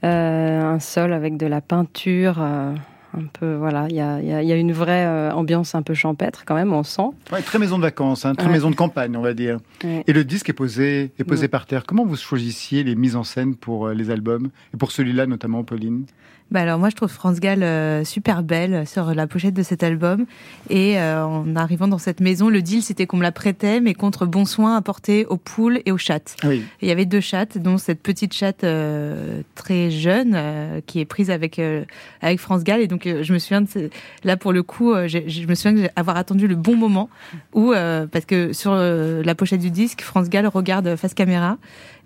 Euh, 0.04 0.60
un 0.62 0.78
sol 0.80 1.12
avec 1.12 1.36
de 1.36 1.46
la 1.46 1.60
peinture. 1.60 2.36
euh, 2.40 2.72
un 3.12 3.24
peu, 3.40 3.54
voilà, 3.56 3.86
il 3.90 3.96
y 3.96 4.00
a, 4.00 4.20
y 4.22 4.32
a- 4.32 4.40
il 4.40 4.48
y 4.48 4.52
a 4.52 4.54
une 4.56 4.70
vraie 4.72 5.04
euh, 5.04 5.32
ambiance 5.32 5.74
un 5.74 5.82
peu 5.82 5.94
champêtre 5.94 6.44
quand 6.46 6.54
même, 6.54 6.72
on 6.72 6.84
sent. 6.84 7.08
Ouais, 7.32 7.42
très 7.42 7.58
maison 7.58 7.76
de 7.76 7.82
vacances, 7.82 8.24
hein, 8.24 8.36
très 8.36 8.46
Ouais. 8.46 8.52
maison 8.52 8.70
de 8.70 8.76
campagne, 8.76 9.16
on 9.16 9.20
va 9.20 9.34
dire. 9.34 9.58
Ouais. 9.82 10.04
Et 10.06 10.12
le 10.12 10.22
disque 10.22 10.48
est 10.48 10.52
posé, 10.52 11.10
est 11.18 11.24
posé 11.24 11.42
Ouais. 11.42 11.48
par 11.48 11.66
terre. 11.66 11.82
Comment 11.84 12.04
vous 12.04 12.14
choisissiez 12.14 12.84
les 12.84 12.94
mises 12.94 13.16
en 13.16 13.24
scène 13.24 13.56
pour 13.56 13.88
les 13.88 14.10
albums 14.12 14.50
et 14.72 14.76
pour 14.76 14.92
celui-là 14.92 15.26
notamment, 15.26 15.64
Pauline? 15.64 16.04
Bah 16.50 16.62
alors 16.62 16.80
moi 16.80 16.88
je 16.90 16.96
trouve 16.96 17.10
France 17.10 17.38
Gall 17.38 17.62
euh, 17.62 18.02
super 18.04 18.42
belle 18.42 18.84
sur 18.84 19.14
la 19.14 19.28
pochette 19.28 19.54
de 19.54 19.62
cet 19.62 19.84
album 19.84 20.26
et 20.68 20.98
euh, 20.98 21.24
en 21.24 21.54
arrivant 21.54 21.86
dans 21.86 21.98
cette 21.98 22.18
maison 22.18 22.48
le 22.48 22.60
deal 22.60 22.82
c'était 22.82 23.06
qu'on 23.06 23.18
me 23.18 23.22
la 23.22 23.30
prêtait 23.30 23.78
mais 23.80 23.94
contre 23.94 24.26
bon 24.26 24.44
soin 24.44 24.76
apporté 24.76 25.26
aux 25.26 25.36
poules 25.36 25.80
et 25.86 25.92
aux 25.92 25.96
chattes. 25.98 26.34
Oui. 26.42 26.64
Il 26.82 26.88
y 26.88 26.90
avait 26.90 27.04
deux 27.06 27.20
chattes 27.20 27.56
dont 27.56 27.78
cette 27.78 28.02
petite 28.02 28.32
chatte 28.34 28.64
euh, 28.64 29.42
très 29.54 29.92
jeune 29.92 30.32
euh, 30.34 30.80
qui 30.86 30.98
est 30.98 31.04
prise 31.04 31.30
avec 31.30 31.60
euh, 31.60 31.84
avec 32.20 32.40
France 32.40 32.64
Gall 32.64 32.80
et 32.80 32.88
donc 32.88 33.06
euh, 33.06 33.22
je 33.22 33.32
me 33.32 33.38
souviens 33.38 33.60
de 33.60 33.88
là 34.24 34.36
pour 34.36 34.52
le 34.52 34.64
coup 34.64 34.92
j'ai- 35.06 35.28
je 35.28 35.46
me 35.46 35.54
souviens 35.54 35.86
avoir 35.94 36.16
attendu 36.16 36.48
le 36.48 36.56
bon 36.56 36.74
moment 36.76 37.08
où 37.54 37.72
euh, 37.72 38.08
parce 38.08 38.24
que 38.24 38.52
sur 38.52 38.74
la 38.74 39.34
pochette 39.36 39.60
du 39.60 39.70
disque 39.70 40.00
France 40.02 40.28
Gall 40.28 40.48
regarde 40.48 40.96
face 40.96 41.14
caméra 41.14 41.58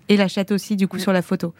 et 0.07 0.17
la 0.17 0.27
chatte 0.27 0.51
aussi 0.51 0.75
du 0.75 0.87
coup 0.87 0.99
sur 0.99 1.13
la 1.13 1.23
photo. 1.23 1.51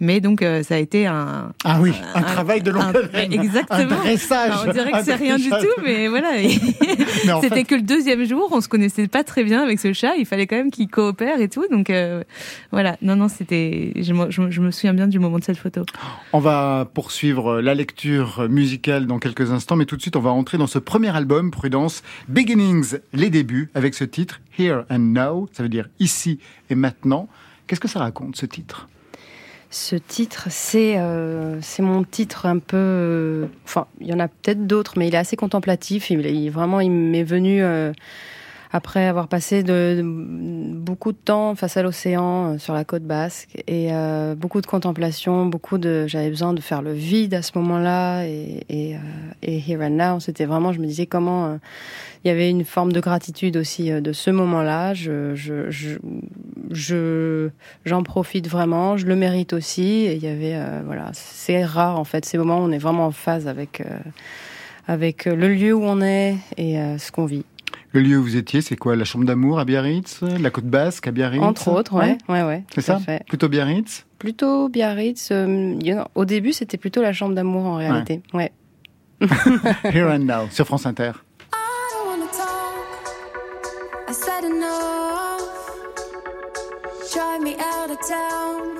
Mais 0.00 0.20
donc 0.20 0.42
euh, 0.42 0.62
ça 0.64 0.74
a 0.74 0.78
été 0.78 1.06
un 1.06 1.52
Ah 1.62 1.78
oui, 1.80 1.92
un, 2.14 2.18
un- 2.18 2.22
travail 2.22 2.62
de 2.62 2.70
longue 2.72 2.82
haleine. 3.12 3.32
exactement. 3.32 3.78
Un 3.78 3.84
dressage. 4.02 4.50
Alors, 4.50 4.64
on 4.68 4.72
dirait 4.72 4.90
que 4.92 5.04
c'est 5.04 5.14
rien 5.14 5.36
du 5.36 5.48
tout, 5.48 5.82
mais 5.84 6.08
voilà. 6.08 6.30
C'était 7.40 7.48
fait, 7.54 7.64
que 7.64 7.74
le 7.76 7.82
deuxième 7.82 8.24
jour, 8.24 8.48
on 8.50 8.60
se 8.60 8.68
connaissait 8.68 9.06
pas 9.06 9.22
très 9.24 9.44
bien 9.44 9.62
avec 9.62 9.78
ce 9.78 9.92
chat. 9.92 10.16
Il 10.16 10.26
fallait 10.26 10.46
quand 10.48 10.56
même 10.56 10.70
qu'il 10.72 10.88
coopère 10.88 11.40
et 11.40 11.48
tout. 11.48 11.64
Donc 11.70 11.90
euh, 11.90 12.24
voilà. 12.72 12.96
Non, 13.02 13.14
non, 13.16 13.28
c'était. 13.28 13.92
Je, 13.96 14.12
je 14.30 14.60
me 14.60 14.70
souviens 14.72 14.94
bien 14.94 15.06
du 15.06 15.18
moment 15.20 15.38
de 15.38 15.44
cette 15.44 15.58
photo. 15.58 15.84
on 16.32 16.40
va 16.40 16.88
poursuivre 16.92 17.60
la 17.60 17.74
lecture 17.74 18.48
musicale 18.48 19.06
dans 19.06 19.18
quelques 19.20 19.52
instants, 19.52 19.76
mais 19.76 19.84
tout 19.86 19.96
de 19.96 20.02
suite, 20.02 20.16
on 20.16 20.20
va 20.20 20.30
entrer 20.30 20.58
dans 20.58 20.66
ce 20.66 20.78
premier 20.80 21.14
album, 21.14 21.50
Prudence, 21.50 22.02
Beginnings, 22.28 22.96
les 23.12 23.30
débuts, 23.30 23.70
avec 23.74 23.94
ce 23.94 24.04
titre, 24.04 24.40
Here 24.58 24.82
and 24.90 24.98
Now, 24.98 25.48
ça 25.52 25.62
veut 25.62 25.68
dire 25.68 25.88
ici 26.00 26.40
et 26.68 26.74
maintenant. 26.74 27.28
Qu'est-ce 27.66 27.80
que 27.80 27.88
ça 27.88 28.00
raconte, 28.00 28.36
ce 28.36 28.44
titre? 28.46 28.88
Ce 29.76 29.96
titre, 29.96 30.46
c'est 30.50 30.98
euh, 30.98 31.60
c'est 31.60 31.82
mon 31.82 32.04
titre 32.04 32.46
un 32.46 32.60
peu. 32.60 32.76
euh, 32.76 33.46
Enfin, 33.64 33.88
il 34.00 34.06
y 34.06 34.14
en 34.14 34.20
a 34.20 34.28
peut-être 34.28 34.68
d'autres, 34.68 34.94
mais 34.96 35.08
il 35.08 35.14
est 35.16 35.18
assez 35.18 35.34
contemplatif. 35.34 36.10
Il, 36.10 36.24
il- 36.26 36.48
vraiment, 36.50 36.78
il 36.78 36.90
m'est 36.92 37.24
venu 37.24 37.60
euh, 37.60 37.92
après 38.76 39.06
avoir 39.06 39.28
passé 39.28 39.62
de, 39.62 39.94
de- 39.98 40.74
beaucoup 40.74 41.12
de 41.12 41.16
temps 41.16 41.54
face 41.54 41.76
à 41.76 41.82
l'océan 41.84 42.54
euh, 42.54 42.58
sur 42.58 42.74
la 42.74 42.84
côte 42.84 43.04
basque 43.04 43.62
et 43.68 43.92
euh, 43.92 44.34
beaucoup 44.34 44.60
de 44.60 44.66
contemplation, 44.66 45.46
beaucoup 45.46 45.78
de. 45.78 46.08
J'avais 46.08 46.28
besoin 46.28 46.52
de 46.54 46.60
faire 46.60 46.82
le 46.82 46.92
vide 46.92 47.34
à 47.34 47.42
ce 47.42 47.52
moment-là 47.58 48.24
et, 48.24 48.64
et, 48.68 48.96
euh, 48.96 48.98
et 49.42 49.58
Here 49.64 49.80
and 49.80 49.90
Now, 49.90 50.18
c'était 50.18 50.44
vraiment. 50.44 50.72
Je 50.72 50.80
me 50.80 50.86
disais 50.86 51.06
comment. 51.06 51.46
euh, 51.46 51.56
il 52.24 52.28
y 52.28 52.30
avait 52.30 52.50
une 52.50 52.64
forme 52.64 52.90
de 52.90 52.98
gratitude 53.00 53.56
aussi 53.56 53.92
euh, 53.92 54.00
de 54.00 54.12
ce 54.12 54.30
moment-là. 54.30 54.92
Je, 54.92 55.36
je, 55.36 55.70
je, 55.70 55.98
je, 56.72 57.50
j'en 57.84 58.02
profite 58.02 58.48
vraiment, 58.48 58.96
je 58.96 59.06
le 59.06 59.14
mérite 59.14 59.52
aussi. 59.52 59.82
Et 60.06 60.14
il 60.16 60.24
y 60.24 60.28
avait, 60.28 60.58
voilà, 60.84 61.10
c'est 61.12 61.64
rare 61.64 61.96
en 62.00 62.04
fait, 62.04 62.24
ces 62.24 62.38
moments 62.38 62.58
où 62.58 62.62
on 62.62 62.72
est 62.72 62.78
vraiment 62.78 63.06
en 63.06 63.12
phase 63.12 63.46
avec, 63.46 63.82
avec 64.88 65.26
le 65.26 65.48
lieu 65.48 65.74
où 65.74 65.84
on 65.84 66.00
est 66.00 66.36
et 66.56 66.76
ce 66.98 67.12
qu'on 67.12 67.26
vit. 67.26 67.44
Le 67.94 68.00
lieu 68.00 68.18
où 68.18 68.22
vous 68.24 68.36
étiez, 68.36 68.60
c'est 68.60 68.74
quoi 68.74 68.96
La 68.96 69.04
chambre 69.04 69.24
d'amour 69.24 69.60
à 69.60 69.64
Biarritz 69.64 70.20
La 70.22 70.50
côte 70.50 70.64
basque 70.64 71.06
à 71.06 71.12
Biarritz? 71.12 71.40
Entre 71.40 71.68
autres, 71.68 71.94
ouais, 71.94 72.18
ouais, 72.28 72.42
ouais. 72.42 72.64
C'est 72.74 72.80
ça? 72.80 72.98
fait. 72.98 73.24
Plutôt 73.28 73.48
Biarritz? 73.48 74.04
Plutôt 74.18 74.68
Biarritz. 74.68 75.28
euh, 75.30 75.76
au 76.16 76.24
début, 76.24 76.52
c'était 76.52 76.76
plutôt 76.76 77.02
la 77.02 77.12
chambre 77.12 77.36
d'amour 77.36 77.64
en 77.66 77.76
réalité. 77.76 78.20
Ouais. 78.32 78.50
Here 79.84 80.10
and 80.10 80.24
Now, 80.24 80.48
sur 80.50 80.66
France 80.66 80.86
Inter. 80.86 81.12
I 81.52 81.56
don't 81.92 82.08
wanna 82.08 82.26
talk. 82.32 84.08
I 84.08 84.12
said 84.12 84.44
enough. 84.44 85.42
Drive 87.12 87.42
me 87.42 87.54
out 87.54 87.90
of 87.92 87.98
town. 88.08 88.74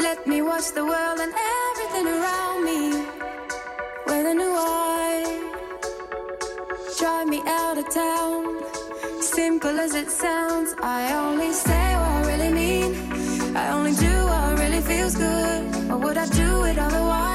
Let 0.00 0.26
me 0.26 0.40
watch 0.40 0.72
the 0.74 0.80
world 0.84 1.20
and 1.20 1.34
everything 1.34 2.06
around 2.06 2.64
me 2.64 2.96
with 4.06 4.26
a 4.26 4.32
new. 4.34 4.87
Drive 6.98 7.28
me 7.28 7.40
out 7.46 7.78
of 7.78 7.88
town. 7.94 8.60
Simple 9.22 9.78
as 9.78 9.94
it 9.94 10.10
sounds. 10.10 10.74
I 10.82 11.12
only 11.12 11.52
say 11.52 11.94
what 11.94 12.10
I 12.10 12.26
really 12.26 12.52
mean. 12.52 13.56
I 13.56 13.70
only 13.70 13.92
do 13.92 14.12
what 14.24 14.58
really 14.58 14.80
feels 14.80 15.14
good. 15.14 15.92
Or 15.92 15.98
would 15.98 16.16
I 16.16 16.26
do 16.26 16.64
it 16.64 16.76
otherwise? 16.76 17.27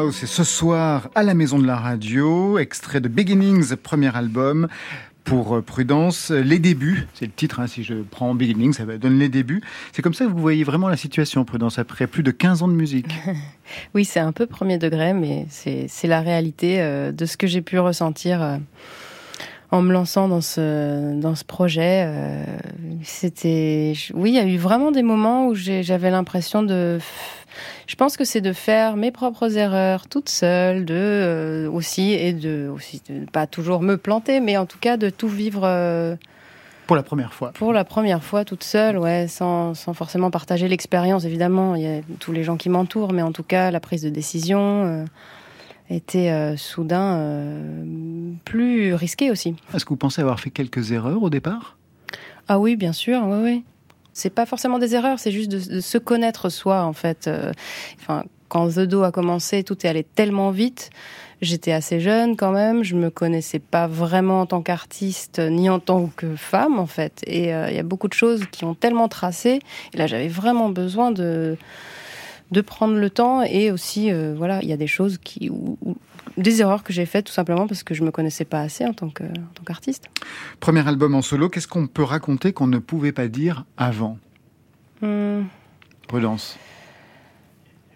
Now, 0.00 0.12
c'est 0.12 0.26
ce 0.26 0.44
soir 0.44 1.10
à 1.14 1.22
la 1.22 1.34
Maison 1.34 1.58
de 1.58 1.66
la 1.66 1.76
Radio, 1.76 2.58
extrait 2.58 3.00
de 3.00 3.08
Beginnings, 3.08 3.76
premier 3.76 4.14
album. 4.16 4.68
Pour 5.24 5.56
euh, 5.56 5.62
Prudence, 5.62 6.30
les 6.30 6.58
débuts, 6.58 7.06
c'est 7.14 7.26
le 7.26 7.32
titre, 7.32 7.60
hein, 7.60 7.66
si 7.66 7.82
je 7.82 7.94
prends 7.94 8.34
Beginnings, 8.34 8.72
ça 8.72 8.84
donne 8.84 9.18
les 9.18 9.28
débuts. 9.28 9.62
C'est 9.92 10.00
comme 10.00 10.14
ça 10.14 10.24
que 10.24 10.30
vous 10.30 10.40
voyez 10.40 10.64
vraiment 10.64 10.88
la 10.88 10.96
situation, 10.96 11.44
Prudence, 11.44 11.78
après 11.78 12.06
plus 12.06 12.22
de 12.22 12.30
15 12.30 12.62
ans 12.62 12.68
de 12.68 12.72
musique. 12.72 13.08
oui, 13.94 14.04
c'est 14.06 14.20
un 14.20 14.32
peu 14.32 14.46
premier 14.46 14.78
degré, 14.78 15.12
mais 15.12 15.46
c'est 15.50 15.88
la 16.04 16.20
réalité 16.20 16.80
euh, 16.80 17.12
de 17.12 17.26
ce 17.26 17.36
que 17.36 17.46
j'ai 17.46 17.60
pu 17.60 17.78
ressentir 17.78 18.42
euh, 18.42 18.56
en 19.70 19.82
me 19.82 19.92
lançant 19.92 20.28
dans 20.28 20.40
ce, 20.40 21.14
dans 21.20 21.34
ce 21.34 21.44
projet. 21.44 22.10
C'était, 23.02 23.92
oui, 24.14 24.30
il 24.30 24.34
y 24.34 24.38
a 24.38 24.46
eu 24.46 24.56
vraiment 24.56 24.92
des 24.92 25.02
moments 25.02 25.48
où 25.48 25.54
j'avais 25.54 26.10
l'impression 26.10 26.62
de 26.62 26.98
je 27.86 27.94
pense 27.96 28.16
que 28.16 28.24
c'est 28.24 28.40
de 28.40 28.52
faire 28.52 28.96
mes 28.96 29.10
propres 29.10 29.56
erreurs 29.56 30.08
toute 30.08 30.28
seule, 30.28 30.84
de 30.84 30.94
euh, 30.94 31.70
aussi 31.70 32.12
et 32.12 32.32
de 32.32 32.70
aussi 32.72 33.02
de 33.08 33.24
pas 33.30 33.46
toujours 33.46 33.82
me 33.82 33.96
planter, 33.96 34.40
mais 34.40 34.56
en 34.56 34.66
tout 34.66 34.78
cas 34.78 34.96
de 34.96 35.10
tout 35.10 35.28
vivre. 35.28 35.62
Euh, 35.64 36.16
pour 36.86 36.96
la 36.96 37.02
première 37.02 37.32
fois. 37.32 37.52
Pour 37.52 37.72
la 37.72 37.84
première 37.84 38.24
fois, 38.24 38.44
toute 38.44 38.64
seule, 38.64 38.98
ouais, 38.98 39.28
sans, 39.28 39.74
sans 39.74 39.94
forcément 39.94 40.30
partager 40.32 40.66
l'expérience, 40.66 41.24
évidemment. 41.24 41.76
Il 41.76 41.82
y 41.82 41.86
a 41.86 42.00
tous 42.18 42.32
les 42.32 42.42
gens 42.42 42.56
qui 42.56 42.68
m'entourent, 42.68 43.12
mais 43.12 43.22
en 43.22 43.30
tout 43.30 43.44
cas, 43.44 43.70
la 43.70 43.78
prise 43.78 44.02
de 44.02 44.08
décision 44.08 44.84
euh, 44.86 45.04
était 45.88 46.56
soudain 46.56 47.46
plus 48.44 48.94
risquée 48.94 49.30
aussi. 49.30 49.54
Est-ce 49.72 49.84
que 49.84 49.90
vous 49.90 49.96
pensez 49.96 50.20
avoir 50.20 50.40
fait 50.40 50.50
quelques 50.50 50.90
erreurs 50.90 51.22
au 51.22 51.30
départ? 51.30 51.76
Ah 52.48 52.58
oui, 52.58 52.74
bien 52.74 52.92
sûr, 52.92 53.22
oui, 53.24 53.38
oui 53.44 53.64
c'est 54.12 54.30
pas 54.30 54.46
forcément 54.46 54.78
des 54.78 54.94
erreurs, 54.94 55.18
c'est 55.18 55.32
juste 55.32 55.50
de, 55.50 55.80
se 55.80 55.98
connaître 55.98 56.48
soi 56.48 56.82
en 56.82 56.92
fait. 56.92 57.26
Euh, 57.26 57.52
enfin, 58.00 58.24
quand 58.48 58.68
The 58.68 58.80
Do 58.80 59.02
a 59.02 59.12
commencé, 59.12 59.62
tout 59.62 59.86
est 59.86 59.88
allé 59.88 60.02
tellement 60.02 60.50
vite. 60.50 60.90
J'étais 61.40 61.72
assez 61.72 62.00
jeune 62.00 62.36
quand 62.36 62.50
même, 62.50 62.82
je 62.82 62.96
me 62.96 63.08
connaissais 63.08 63.60
pas 63.60 63.86
vraiment 63.86 64.42
en 64.42 64.46
tant 64.46 64.60
qu'artiste 64.60 65.38
ni 65.38 65.70
en 65.70 65.78
tant 65.78 66.10
que 66.14 66.36
femme 66.36 66.78
en 66.78 66.86
fait. 66.86 67.22
Et 67.26 67.54
euh, 67.54 67.70
il 67.70 67.76
y 67.76 67.78
a 67.78 67.82
beaucoup 67.82 68.08
de 68.08 68.12
choses 68.12 68.44
qui 68.50 68.64
ont 68.64 68.74
tellement 68.74 69.08
tracé. 69.08 69.60
Et 69.94 69.96
là, 69.96 70.06
j'avais 70.06 70.28
vraiment 70.28 70.68
besoin 70.68 71.12
de 71.12 71.56
de 72.50 72.60
prendre 72.60 72.94
le 72.94 73.10
temps 73.10 73.42
et 73.42 73.70
aussi 73.70 74.10
euh, 74.10 74.34
voilà, 74.36 74.58
il 74.62 74.68
y 74.68 74.72
a 74.72 74.76
des 74.76 74.86
choses 74.88 75.18
qui 75.18 75.50
des 76.36 76.60
erreurs 76.60 76.82
que 76.82 76.92
j'ai 76.92 77.06
faites 77.06 77.26
tout 77.26 77.32
simplement 77.32 77.66
parce 77.66 77.82
que 77.82 77.94
je 77.94 78.02
me 78.02 78.10
connaissais 78.10 78.44
pas 78.44 78.60
assez 78.60 78.84
en 78.84 78.92
tant 78.92 79.10
qu'artiste. 79.66 80.06
Premier 80.60 80.86
album 80.86 81.14
en 81.14 81.22
solo, 81.22 81.48
qu'est-ce 81.48 81.68
qu'on 81.68 81.86
peut 81.86 82.04
raconter 82.04 82.52
qu'on 82.52 82.66
ne 82.66 82.78
pouvait 82.78 83.12
pas 83.12 83.28
dire 83.28 83.64
avant? 83.76 84.18
Hmm. 85.02 85.42
Prudence. 86.08 86.58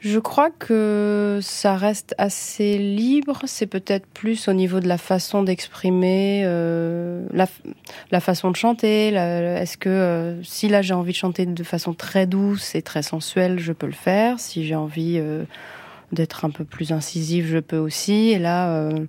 Je 0.04 0.18
crois 0.18 0.50
que 0.50 1.38
ça 1.40 1.76
reste 1.76 2.14
assez 2.18 2.76
libre. 2.76 3.40
C'est 3.46 3.66
peut-être 3.66 4.06
plus 4.06 4.48
au 4.48 4.52
niveau 4.52 4.78
de 4.80 4.86
la 4.86 4.98
façon 4.98 5.42
d'exprimer, 5.42 6.42
euh, 6.44 7.26
la, 7.32 8.20
façon 8.20 8.50
de 8.50 8.56
chanter. 8.56 9.14
Est-ce 9.14 9.78
que 9.78 9.88
euh, 9.88 10.42
si 10.42 10.68
là 10.68 10.82
j'ai 10.82 10.92
envie 10.92 11.12
de 11.12 11.16
chanter 11.16 11.46
de 11.46 11.64
façon 11.64 11.94
très 11.94 12.26
douce 12.26 12.74
et 12.74 12.82
très 12.82 13.02
sensuelle, 13.02 13.58
je 13.58 13.72
peux 13.72 13.86
le 13.86 13.92
faire. 13.92 14.40
Si 14.40 14.66
j'ai 14.66 14.74
envie 14.74 15.16
euh, 15.18 15.44
d'être 16.14 16.44
un 16.44 16.50
peu 16.50 16.64
plus 16.64 16.92
incisive, 16.92 17.46
je 17.46 17.58
peux 17.58 17.76
aussi. 17.76 18.30
Et 18.30 18.38
là, 18.38 18.70
euh, 18.70 19.06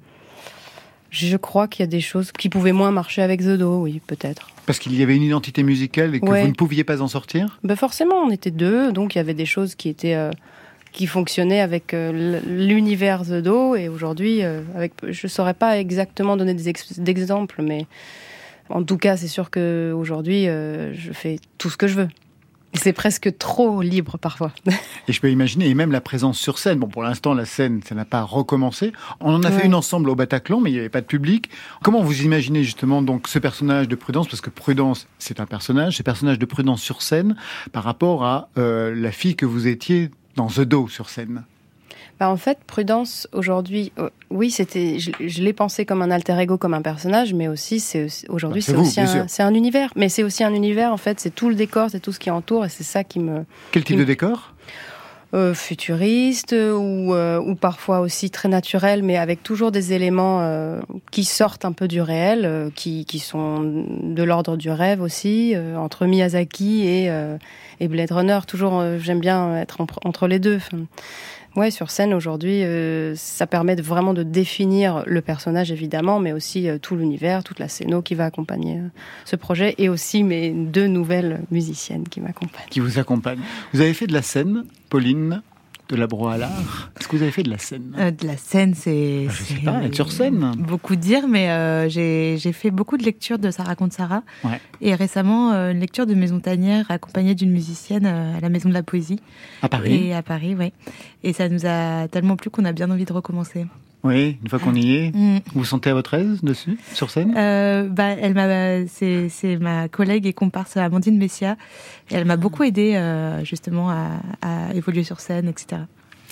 je 1.09 1.37
crois 1.37 1.67
qu'il 1.67 1.81
y 1.81 1.87
a 1.87 1.87
des 1.87 2.01
choses 2.01 2.31
qui 2.31 2.49
pouvaient 2.49 2.71
moins 2.71 2.91
marcher 2.91 3.21
avec 3.21 3.41
The 3.41 3.57
Do, 3.57 3.83
oui, 3.83 4.01
peut-être. 4.05 4.49
Parce 4.65 4.79
qu'il 4.79 4.95
y 4.95 5.03
avait 5.03 5.15
une 5.15 5.23
identité 5.23 5.63
musicale 5.63 6.15
et 6.15 6.19
que 6.19 6.25
vous 6.25 6.47
ne 6.47 6.53
pouviez 6.53 6.83
pas 6.83 7.01
en 7.01 7.07
sortir? 7.07 7.59
Ben 7.63 7.75
Forcément, 7.75 8.15
on 8.15 8.31
était 8.31 8.51
deux, 8.51 8.91
donc 8.91 9.15
il 9.15 9.19
y 9.19 9.21
avait 9.21 9.33
des 9.33 9.45
choses 9.45 9.75
qui 9.75 9.89
étaient... 9.89 10.15
Euh, 10.15 10.31
qui 10.91 11.07
fonctionnaient 11.07 11.59
avec 11.59 11.93
euh, 11.93 12.39
l'univers 12.47 13.23
The 13.23 13.41
Do 13.41 13.75
et 13.75 13.89
aujourd'hui 13.89 14.43
avec 14.43 14.93
je 15.05 15.27
saurais 15.27 15.53
pas 15.53 15.77
exactement 15.77 16.37
donner 16.37 16.53
des 16.53 16.69
exemples 16.69 17.61
mais 17.61 17.85
en 18.69 18.81
tout 18.81 18.95
cas 18.95 19.17
c'est 19.17 19.27
sûr 19.27 19.49
que 19.49 19.93
aujourd'hui 19.93 20.45
je 20.45 21.11
fais 21.11 21.39
tout 21.57 21.69
ce 21.69 21.75
que 21.75 21.87
je 21.87 21.95
veux 21.95 22.07
c'est 22.77 22.93
presque 22.93 23.37
trop 23.37 23.81
libre 23.81 24.17
parfois. 24.17 24.51
Et 25.07 25.13
je 25.13 25.21
peux 25.21 25.31
imaginer, 25.31 25.67
et 25.69 25.73
même 25.73 25.91
la 25.91 26.01
présence 26.01 26.39
sur 26.39 26.57
scène. 26.57 26.79
Bon, 26.79 26.87
pour 26.87 27.03
l'instant, 27.03 27.33
la 27.33 27.45
scène, 27.45 27.81
ça 27.87 27.95
n'a 27.95 28.05
pas 28.05 28.23
recommencé. 28.23 28.93
On 29.19 29.33
en 29.33 29.43
a 29.43 29.51
fait 29.51 29.65
une 29.65 29.75
ensemble 29.75 30.09
au 30.09 30.15
Bataclan, 30.15 30.59
mais 30.59 30.71
il 30.71 30.73
n'y 30.73 30.79
avait 30.79 30.89
pas 30.89 31.01
de 31.01 31.05
public. 31.05 31.49
Comment 31.83 32.01
vous 32.01 32.21
imaginez 32.23 32.63
justement 32.63 33.01
donc 33.01 33.27
ce 33.27 33.39
personnage 33.39 33.87
de 33.87 33.95
Prudence? 33.95 34.27
Parce 34.27 34.41
que 34.41 34.49
Prudence, 34.49 35.07
c'est 35.19 35.39
un 35.39 35.45
personnage, 35.45 35.97
ce 35.97 36.03
personnage 36.03 36.39
de 36.39 36.45
Prudence 36.45 36.81
sur 36.81 37.01
scène 37.01 37.35
par 37.71 37.83
rapport 37.83 38.23
à 38.23 38.49
euh, 38.57 38.93
la 38.95 39.11
fille 39.11 39.35
que 39.35 39.45
vous 39.45 39.67
étiez 39.67 40.11
dans 40.35 40.47
The 40.47 40.61
Do 40.61 40.87
sur 40.87 41.09
scène. 41.09 41.43
Bah 42.19 42.29
en 42.29 42.37
fait, 42.37 42.59
Prudence 42.65 43.27
aujourd'hui, 43.33 43.91
euh, 43.99 44.09
oui, 44.29 44.49
c'était, 44.49 44.99
je, 44.99 45.41
l'ai 45.41 45.53
pensé 45.53 45.85
comme 45.85 46.01
un 46.01 46.11
alter 46.11 46.39
ego, 46.39 46.57
comme 46.57 46.73
un 46.73 46.81
personnage, 46.81 47.33
mais 47.33 47.49
aussi 47.49 47.81
c'est 47.81 48.07
aujourd'hui 48.29 48.61
bah, 48.61 48.65
c'est 48.67 48.77
aussi 48.77 49.01
un, 49.01 49.27
c'est 49.27 49.43
un 49.43 49.53
univers, 49.53 49.91
mais 49.97 50.07
c'est 50.07 50.23
aussi 50.23 50.43
un 50.43 50.53
univers 50.53 50.93
en 50.93 50.97
fait, 50.97 51.19
c'est 51.19 51.33
tout 51.33 51.49
le 51.49 51.55
décor, 51.55 51.89
c'est 51.89 51.99
tout 51.99 52.13
ce 52.13 52.19
qui 52.19 52.31
entoure, 52.31 52.65
et 52.65 52.69
c'est 52.69 52.83
ça 52.83 53.03
qui 53.03 53.19
me. 53.19 53.43
Quel 53.71 53.83
type 53.83 53.97
de 53.97 54.05
décor? 54.05 54.53
Euh, 55.35 55.53
futuriste 55.53 56.53
ou, 56.53 57.13
euh, 57.13 57.41
ou 57.41 57.55
parfois 57.55 57.99
aussi 57.99 58.29
très 58.29 58.47
naturel, 58.47 59.03
mais 59.03 59.17
avec 59.17 59.43
toujours 59.43 59.69
des 59.69 59.91
éléments 59.91 60.39
euh, 60.39 60.79
qui 61.11 61.25
sortent 61.25 61.65
un 61.65 61.73
peu 61.73 61.89
du 61.89 61.99
réel, 61.99 62.71
qui, 62.73 63.03
qui 63.03 63.19
sont 63.19 63.59
de 64.01 64.23
l'ordre 64.23 64.55
du 64.55 64.69
rêve 64.69 65.01
aussi, 65.01 65.53
entre 65.75 66.05
Miyazaki 66.05 66.87
et, 66.87 67.11
et 67.81 67.87
Blade 67.89 68.11
Runner. 68.11 68.39
Toujours, 68.47 68.81
j'aime 68.99 69.19
bien 69.19 69.57
être 69.57 69.79
entre 70.05 70.27
les 70.27 70.39
deux. 70.39 70.59
Ouais, 71.55 71.71
sur 71.71 71.89
scène 71.89 72.13
aujourd'hui, 72.13 72.63
euh, 72.63 73.15
ça 73.15 73.47
permet 73.47 73.75
vraiment 73.75 74.13
de 74.13 74.23
définir 74.23 75.03
le 75.05 75.21
personnage 75.21 75.71
évidemment, 75.71 76.19
mais 76.19 76.33
aussi 76.33 76.67
euh, 76.67 76.77
tout 76.77 76.97
l'univers, 76.97 77.45
toute 77.45 77.59
la 77.59 77.69
scéno 77.69 78.01
qui 78.01 78.13
va 78.13 78.25
accompagner 78.25 78.77
euh, 78.79 78.87
ce 79.23 79.37
projet, 79.37 79.73
et 79.77 79.87
aussi 79.87 80.23
mes 80.23 80.51
deux 80.51 80.87
nouvelles 80.87 81.41
musiciennes 81.51 82.07
qui 82.09 82.19
m'accompagnent. 82.19 82.67
Qui 82.69 82.81
vous 82.81 82.99
accompagnent. 82.99 83.39
Vous 83.73 83.79
avez 83.79 83.93
fait 83.93 84.07
de 84.07 84.13
la 84.13 84.21
scène, 84.21 84.65
Pauline? 84.89 85.41
De 85.89 85.95
la 85.95 86.07
broie 86.07 86.33
à 86.33 86.37
l'art. 86.37 86.91
Est-ce 86.99 87.07
que 87.07 87.15
vous 87.15 87.21
avez 87.21 87.31
fait 87.31 87.43
de 87.43 87.49
la 87.49 87.57
scène? 87.57 87.95
Euh, 87.97 88.11
De 88.11 88.25
la 88.25 88.37
scène, 88.37 88.73
c'est. 88.73 89.25
Ah, 89.27 89.31
je 89.31 89.43
sais 89.43 89.61
pas, 89.61 89.83
être 89.83 89.95
sur 89.95 90.11
scène. 90.11 90.51
Beaucoup 90.57 90.95
dire, 90.95 91.27
mais 91.27 91.49
euh, 91.49 91.89
j'ai 91.89 92.51
fait 92.53 92.71
beaucoup 92.71 92.97
de 92.97 93.03
lectures 93.03 93.39
de 93.39 93.51
Ça 93.51 93.63
raconte 93.63 93.93
Sarah. 93.93 94.23
Et 94.81 94.95
récemment, 94.95 95.51
euh, 95.51 95.71
une 95.71 95.79
lecture 95.79 96.05
de 96.05 96.13
Maison 96.15 96.39
Tanière 96.39 96.89
accompagnée 96.89 97.35
d'une 97.35 97.51
musicienne 97.51 98.05
à 98.05 98.39
la 98.39 98.49
Maison 98.49 98.69
de 98.69 98.73
la 98.73 98.83
Poésie. 98.83 99.19
À 99.61 99.69
Paris 99.69 100.07
Et 100.07 100.13
à 100.13 100.21
Paris, 100.23 100.55
oui. 100.57 100.73
Et 101.23 101.33
ça 101.33 101.49
nous 101.49 101.65
a 101.65 102.07
tellement 102.07 102.35
plu 102.35 102.49
qu'on 102.49 102.65
a 102.65 102.71
bien 102.71 102.89
envie 102.89 103.05
de 103.05 103.13
recommencer. 103.13 103.65
Oui, 104.05 104.37
une 104.41 104.49
fois 104.49 104.59
qu'on 104.59 104.75
y 104.75 104.95
est, 104.95 105.11
mm. 105.15 105.39
vous 105.47 105.59
vous 105.59 105.65
sentez 105.65 105.89
à 105.89 105.95
votre 105.95 106.13
aise 106.13 106.43
dessus, 106.43 106.77
sur 106.93 107.09
scène? 107.09 107.33
Euh, 107.35 107.89
bah, 107.89 108.09
elle 108.09 108.35
m'a, 108.35 108.85
c'est, 108.87 109.29
c'est 109.29 109.57
ma 109.57 109.89
collègue 109.89 110.27
et 110.27 110.33
comparse 110.33 110.77
Amandine 110.77 111.17
Messia. 111.17 111.57
Et 112.11 112.15
elle 112.15 112.25
m'a 112.25 112.37
beaucoup 112.37 112.63
aidé 112.63 112.95
euh, 112.95 113.43
justement 113.43 113.89
à, 113.89 114.19
à, 114.43 114.73
évoluer 114.75 115.03
sur 115.03 115.19
scène, 115.19 115.47
etc. 115.47 115.81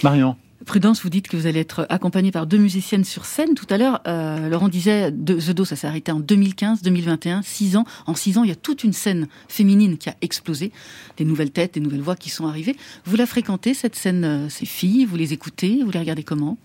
Marion 0.04 0.36
Prudence, 0.66 1.02
vous 1.02 1.10
dites 1.10 1.28
que 1.28 1.36
vous 1.36 1.46
allez 1.46 1.60
être 1.60 1.86
accompagnée 1.90 2.32
par 2.32 2.48
deux 2.48 2.58
musiciennes 2.58 3.04
sur 3.04 3.26
scène. 3.26 3.54
Tout 3.54 3.66
à 3.70 3.78
l'heure, 3.78 4.02
euh, 4.08 4.50
Laurent 4.50 4.70
disait, 4.70 5.12
de, 5.12 5.34
The 5.34 5.52
Do, 5.52 5.66
ça 5.66 5.76
s'est 5.76 5.88
arrêté 5.88 6.12
en 6.12 6.20
2015, 6.20 6.82
2021, 6.84 7.42
six 7.42 7.76
ans. 7.76 7.86
En 8.06 8.16
six 8.16 8.38
ans, 8.38 8.44
il 8.44 8.50
y 8.50 8.54
a 8.54 8.56
toute 8.56 8.84
une 8.84 8.94
scène 8.94 9.28
féminine 9.48 9.98
qui 9.98 10.10
a 10.10 10.16
explosé, 10.22 10.72
des 11.18 11.26
nouvelles 11.26 11.52
têtes, 11.52 11.74
des 11.74 11.80
nouvelles 11.80 12.02
voix 12.02 12.16
qui 12.16 12.30
sont 12.30 12.48
arrivées. 12.48 12.78
Vous 13.06 13.18
la 13.18 13.26
fréquentez, 13.26 13.74
cette 13.74 13.96
scène, 13.96 14.24
euh, 14.24 14.50
ces 14.50 14.66
filles? 14.66 15.06
Vous 15.06 15.18
les 15.18 15.34
écoutez? 15.34 15.82
Vous 15.84 15.92
les 15.92 16.00
regardez 16.00 16.24
comment? 16.24 16.58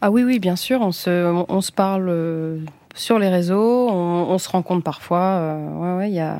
Ah 0.00 0.10
oui, 0.10 0.24
oui, 0.24 0.38
bien 0.38 0.56
sûr. 0.56 0.80
On 0.80 0.92
se, 0.92 1.44
on, 1.48 1.60
se 1.60 1.72
parle 1.72 2.08
euh, 2.08 2.58
sur 2.94 3.18
les 3.18 3.28
réseaux, 3.28 3.88
on, 3.90 4.38
se 4.38 4.48
rencontre 4.48 4.82
parfois. 4.82 5.18
Euh, 5.18 5.68
ouais, 5.68 5.98
ouais, 5.98 6.10
il 6.10 6.14
y 6.14 6.20
a. 6.20 6.38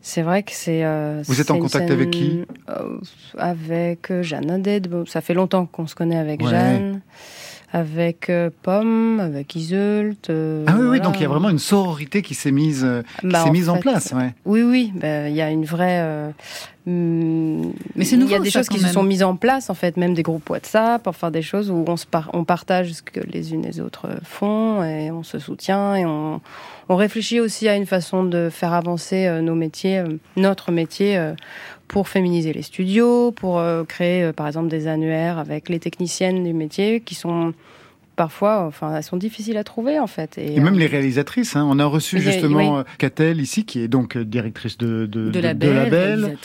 C'est 0.00 0.22
vrai 0.22 0.42
que 0.42 0.52
c'est. 0.52 0.84
Euh, 0.84 1.22
Vous 1.26 1.40
êtes 1.40 1.50
en 1.50 1.58
contact 1.58 1.90
avec 1.90 2.10
qui 2.10 2.44
Avec 3.38 4.12
Jeanne 4.22 4.50
Haddad. 4.50 4.88
ça 5.06 5.20
fait 5.20 5.34
longtemps 5.34 5.66
qu'on 5.66 5.86
se 5.86 5.94
connaît 5.94 6.18
avec 6.18 6.46
Jeanne 6.46 7.00
avec 7.74 8.30
euh, 8.30 8.50
Pomme, 8.62 9.18
avec 9.18 9.56
Iseult. 9.56 10.14
Euh, 10.30 10.64
ah 10.68 10.76
oui, 10.78 10.86
oui, 10.86 11.00
donc 11.00 11.16
il 11.16 11.22
y 11.22 11.24
a 11.24 11.28
vraiment 11.28 11.50
une 11.50 11.58
sororité 11.58 12.22
qui 12.22 12.34
s'est 12.34 12.52
mise, 12.52 12.84
euh, 12.84 13.02
bah, 13.24 13.42
s'est 13.42 13.50
mise 13.50 13.68
en, 13.68 13.78
place. 13.78 14.12
Ouais. 14.12 14.32
Oui, 14.44 14.62
oui, 14.62 14.92
bah, 14.94 15.28
il 15.28 15.34
y 15.34 15.42
a 15.42 15.50
une 15.50 15.64
vraie. 15.64 16.32
Hmm, 16.86 17.70
Mais 17.96 18.04
c'est 18.04 18.16
Il 18.16 18.28
y 18.28 18.34
a 18.34 18.40
des 18.40 18.50
choses 18.50 18.68
qui 18.68 18.78
se 18.78 18.88
sont 18.88 19.02
mises 19.02 19.22
en 19.22 19.36
place, 19.36 19.70
en 19.70 19.74
fait, 19.74 19.96
même 19.96 20.12
des 20.12 20.22
groupes 20.22 20.48
WhatsApp, 20.50 21.06
enfin 21.06 21.30
des 21.30 21.40
choses 21.40 21.70
où 21.70 21.84
on, 21.86 21.96
se 21.96 22.04
on 22.32 22.44
partage 22.44 22.92
ce 22.92 23.02
que 23.02 23.20
les 23.20 23.54
unes 23.54 23.64
et 23.64 23.68
les 23.68 23.80
autres 23.80 24.08
font 24.22 24.84
et 24.84 25.10
on 25.10 25.22
se 25.22 25.38
soutient 25.38 25.94
et 25.94 26.04
on, 26.04 26.42
on 26.90 26.96
réfléchit 26.96 27.40
aussi 27.40 27.68
à 27.68 27.76
une 27.76 27.86
façon 27.86 28.24
de 28.24 28.50
faire 28.50 28.74
avancer 28.74 29.40
nos 29.40 29.54
métiers, 29.54 30.02
notre 30.36 30.72
métier 30.72 31.32
pour 31.88 32.08
féminiser 32.08 32.52
les 32.52 32.62
studios, 32.62 33.30
pour 33.32 33.58
euh, 33.58 33.84
créer 33.84 34.24
euh, 34.24 34.32
par 34.32 34.46
exemple 34.46 34.68
des 34.68 34.86
annuaires 34.86 35.38
avec 35.38 35.68
les 35.68 35.78
techniciennes 35.78 36.44
du 36.44 36.52
métier 36.52 37.00
qui 37.00 37.14
sont 37.14 37.52
parfois, 38.16 38.64
enfin, 38.66 38.96
elles 38.96 39.02
sont 39.02 39.16
difficiles 39.16 39.56
à 39.56 39.64
trouver 39.64 39.98
en 39.98 40.06
fait. 40.06 40.38
Et, 40.38 40.60
même 40.60 40.78
les 40.78 40.86
réalisatrices, 40.86 41.56
hein. 41.56 41.66
on 41.68 41.78
a 41.78 41.84
reçu 41.84 42.20
justement 42.20 42.78
oui. 42.78 42.84
Catel 42.98 43.40
ici, 43.40 43.64
qui 43.64 43.80
est 43.80 43.88
donc 43.88 44.16
directrice 44.16 44.78
de, 44.78 45.06
de, 45.06 45.30
de, 45.30 45.40
label, 45.40 45.68
de 45.68 45.74
label. 45.74 46.38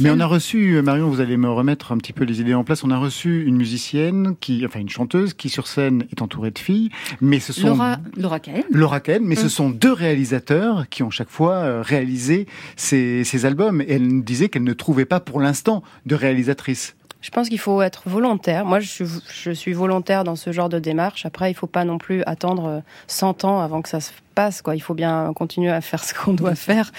Mais 0.00 0.10
on 0.10 0.20
a 0.20 0.26
reçu, 0.26 0.80
Marion, 0.82 1.08
vous 1.08 1.20
allez 1.20 1.36
me 1.36 1.50
remettre 1.50 1.92
un 1.92 1.98
petit 1.98 2.12
peu 2.12 2.24
les 2.24 2.40
idées 2.40 2.54
en 2.54 2.64
place. 2.64 2.84
On 2.84 2.90
a 2.90 2.98
reçu 2.98 3.44
une 3.46 3.56
musicienne 3.56 4.34
qui, 4.40 4.64
enfin 4.66 4.80
une 4.80 4.88
chanteuse 4.88 5.34
qui 5.34 5.48
sur 5.48 5.66
scène 5.66 6.04
est 6.10 6.22
entourée 6.22 6.50
de 6.50 6.58
filles, 6.58 6.90
mais 7.20 7.40
ce 7.40 7.52
sont 7.52 7.68
Laura, 7.68 7.98
Laura 8.16 8.40
Cahen. 8.40 8.64
Laura 8.70 9.00
Cahen, 9.00 9.22
mais 9.24 9.36
ce 9.36 9.48
sont 9.48 9.70
deux 9.70 9.92
réalisateurs 9.92 10.88
qui 10.88 11.02
ont 11.02 11.10
chaque 11.10 11.30
fois 11.30 11.82
réalisé 11.82 12.46
ces, 12.76 13.24
ces 13.24 13.46
albums. 13.46 13.80
Et 13.82 13.92
elle 13.94 14.06
nous 14.06 14.22
disait 14.22 14.48
qu'elle 14.48 14.64
ne 14.64 14.72
trouvait 14.72 15.04
pas 15.04 15.20
pour 15.20 15.40
l'instant 15.40 15.82
de 16.06 16.14
réalisatrice. 16.14 16.96
Je 17.24 17.30
pense 17.30 17.48
qu'il 17.48 17.58
faut 17.58 17.80
être 17.80 18.02
volontaire. 18.04 18.66
Moi, 18.66 18.80
je 18.80 18.86
suis, 18.86 19.06
je 19.32 19.50
suis 19.50 19.72
volontaire 19.72 20.24
dans 20.24 20.36
ce 20.36 20.52
genre 20.52 20.68
de 20.68 20.78
démarche. 20.78 21.24
Après, 21.24 21.50
il 21.50 21.54
faut 21.54 21.66
pas 21.66 21.86
non 21.86 21.96
plus 21.96 22.22
attendre 22.26 22.82
100 23.06 23.44
ans 23.44 23.60
avant 23.60 23.80
que 23.80 23.88
ça 23.88 24.00
se 24.00 24.12
passe. 24.34 24.60
Quoi. 24.60 24.76
Il 24.76 24.80
faut 24.80 24.92
bien 24.92 25.32
continuer 25.34 25.70
à 25.70 25.80
faire 25.80 26.04
ce 26.04 26.12
qu'on 26.12 26.34
doit 26.34 26.54
faire. 26.54 26.92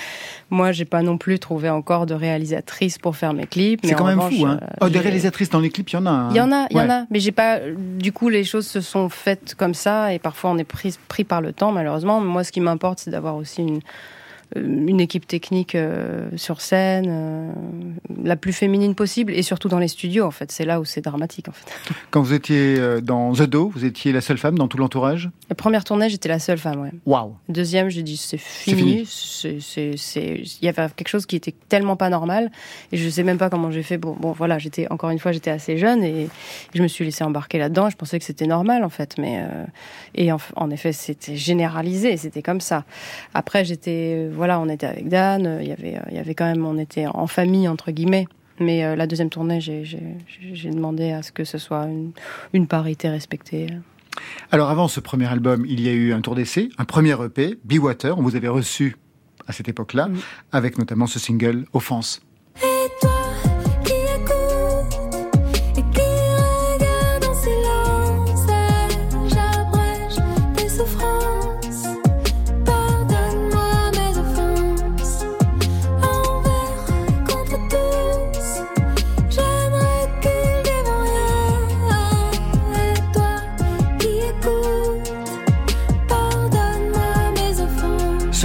Moi, 0.49 0.71
j'ai 0.71 0.85
pas 0.85 1.03
non 1.03 1.19
plus 1.19 1.38
trouvé 1.38 1.69
encore 1.69 2.07
de 2.07 2.15
réalisatrice 2.15 2.97
pour 2.97 3.15
faire 3.15 3.33
mes 3.33 3.45
clips. 3.45 3.81
C'est 3.83 3.93
quand 3.93 4.07
même 4.07 4.19
revanche, 4.19 4.39
fou. 4.39 4.47
Hein. 4.47 4.59
Oh, 4.81 4.89
des 4.89 4.97
réalisatrices 4.97 5.51
dans 5.51 5.59
les 5.59 5.69
clips, 5.69 5.91
il 5.91 5.93
y 5.93 5.97
en 5.97 6.07
a. 6.07 6.09
Hein. 6.09 6.29
Il 6.31 6.38
y 6.38 6.41
en 6.41 6.51
a, 6.51 6.65
il 6.71 6.77
y 6.77 6.81
en 6.81 6.89
a. 6.89 7.05
Mais 7.11 7.19
j'ai 7.19 7.31
pas. 7.31 7.59
Du 7.77 8.11
coup, 8.11 8.29
les 8.29 8.43
choses 8.43 8.65
se 8.65 8.81
sont 8.81 9.09
faites 9.09 9.53
comme 9.53 9.75
ça 9.75 10.11
et 10.11 10.17
parfois 10.17 10.49
on 10.49 10.57
est 10.57 10.63
pris, 10.63 10.97
pris 11.07 11.23
par 11.23 11.39
le 11.39 11.53
temps, 11.53 11.71
malheureusement. 11.71 12.19
Moi, 12.19 12.43
ce 12.43 12.51
qui 12.51 12.61
m'importe, 12.61 12.97
c'est 12.97 13.11
d'avoir 13.11 13.35
aussi 13.35 13.61
une 13.61 13.81
une 14.55 15.01
équipe 15.01 15.27
technique 15.27 15.75
euh, 15.75 16.29
sur 16.36 16.62
scène, 16.62 17.08
euh, 17.10 17.51
la 18.23 18.36
plus 18.36 18.53
féminine 18.53 18.95
possible, 18.95 19.34
et 19.34 19.41
surtout 19.41 19.69
dans 19.69 19.79
les 19.79 19.88
studios, 19.88 20.23
en 20.25 20.31
fait. 20.31 20.51
C'est 20.51 20.65
là 20.65 20.79
où 20.79 20.86
c'est 20.86 21.01
dramatique, 21.01 21.49
en 21.49 21.51
fait. 21.51 21.65
Quand 22.12 22.21
vous 22.21 22.34
étiez 22.34 22.77
euh, 22.77 23.01
dans 23.01 23.34
The 23.34 23.43
Do, 23.43 23.71
vous 23.73 23.86
étiez 23.86 24.12
la 24.12 24.21
seule 24.21 24.38
femme 24.38 24.58
dans 24.58 24.67
tout 24.67 24.77
l'entourage? 24.77 25.29
La 25.49 25.55
première 25.55 25.84
tournée, 25.84 26.10
j'étais 26.10 26.29
la 26.29 26.39
seule 26.39 26.58
femme, 26.58 26.81
ouais. 26.81 26.91
Waouh 27.05 27.36
Deuxième, 27.49 27.89
j'ai 27.89 28.03
dit, 28.03 28.17
c'est 28.17 28.38
fini. 28.38 29.08
Il 29.43 30.45
y 30.62 30.67
avait 30.67 30.89
quelque 30.95 31.08
chose 31.08 31.25
qui 31.25 31.36
était 31.36 31.53
tellement 31.67 31.95
pas 31.95 32.10
normal, 32.10 32.51
et 32.91 32.97
je 32.97 33.10
sais 33.10 33.23
même 33.23 33.38
pas 33.38 33.49
comment 33.49 33.71
j'ai 33.71 33.84
fait. 33.84 33.97
Bon, 33.97 34.15
bon 34.19 34.31
voilà, 34.31 34.60
j'étais, 34.60 34.88
encore 34.91 35.10
une 35.10 35.19
fois, 35.19 35.31
j'étais 35.31 35.51
assez 35.51 35.77
jeune, 35.77 36.03
et 36.03 36.29
je 36.73 36.81
me 36.81 36.88
suis 36.88 37.03
laissée 37.03 37.23
embarquer 37.23 37.58
là-dedans. 37.58 37.89
Je 37.89 37.95
pensais 37.95 38.19
que 38.19 38.25
c'était 38.25 38.47
normal, 38.47 38.84
en 38.84 38.89
fait, 38.89 39.17
mais... 39.17 39.43
et 40.13 40.31
en, 40.31 40.38
en 40.55 40.69
effet, 40.69 40.93
c'était 40.93 41.36
généralisé, 41.36 42.15
c'était 42.17 42.41
comme 42.43 42.62
ça. 42.62 42.86
Après, 43.34 43.65
j'étais 43.65 44.29
voilà, 44.35 44.59
on 44.59 44.69
était 44.69 44.85
avec 44.85 45.07
Dan, 45.09 45.45
euh, 45.47 45.61
il 45.61 45.67
y 45.67 45.71
avait, 45.71 45.99
il 46.09 46.15
y 46.15 46.19
avait 46.19 46.35
quand 46.35 46.45
même, 46.45 46.65
on 46.65 46.77
était 46.77 47.07
en 47.07 47.27
famille 47.27 47.67
entre 47.67 47.91
guillemets. 47.91 48.27
Mais 48.59 48.85
euh, 48.85 48.95
la 48.95 49.05
deuxième 49.05 49.29
tournée, 49.29 49.59
j'ai 49.59 50.69
demandé 50.69 51.11
à 51.11 51.21
ce 51.23 51.31
que 51.31 51.43
ce 51.43 51.57
soit 51.57 51.85
une, 51.87 52.11
une 52.53 52.67
parité 52.67 53.09
respectée. 53.09 53.67
Alors 54.51 54.69
avant 54.69 54.87
ce 54.87 55.01
premier 55.01 55.27
album, 55.27 55.65
il 55.67 55.81
y 55.81 55.89
a 55.89 55.91
eu 55.91 56.13
un 56.13 56.21
tour 56.21 56.35
d'essai, 56.35 56.69
un 56.77 56.85
premier 56.85 57.15
EP, 57.21 57.57
Be 57.65 57.79
Water, 57.79 58.17
on 58.17 58.21
vous 58.21 58.35
avait 58.37 58.47
reçu 58.47 58.95
à 59.47 59.51
cette 59.51 59.67
époque-là, 59.67 60.07
Mm. 60.07 60.17
avec 60.53 60.77
notamment 60.77 61.05
ce 61.05 61.19
single 61.19 61.65
Offense. 61.73 62.21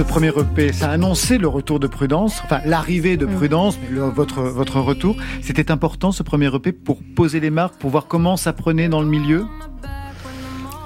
Ce 0.01 0.07
premier 0.07 0.29
EP, 0.29 0.73
ça 0.73 0.89
a 0.89 0.93
annoncé 0.93 1.37
le 1.37 1.47
retour 1.47 1.79
de 1.79 1.85
Prudence, 1.85 2.41
enfin 2.43 2.59
l'arrivée 2.65 3.17
de 3.17 3.27
Prudence, 3.27 3.77
mais 3.83 3.95
le- 3.95 4.09
votre, 4.09 4.41
votre 4.41 4.79
retour. 4.79 5.15
C'était 5.43 5.69
important 5.69 6.11
ce 6.11 6.23
premier 6.23 6.47
EP 6.55 6.71
pour 6.71 6.97
poser 7.15 7.39
les 7.39 7.51
marques, 7.51 7.75
pour 7.75 7.91
voir 7.91 8.07
comment 8.07 8.35
ça 8.35 8.51
prenait 8.51 8.89
dans 8.89 9.01
le 9.01 9.07
milieu? 9.07 9.45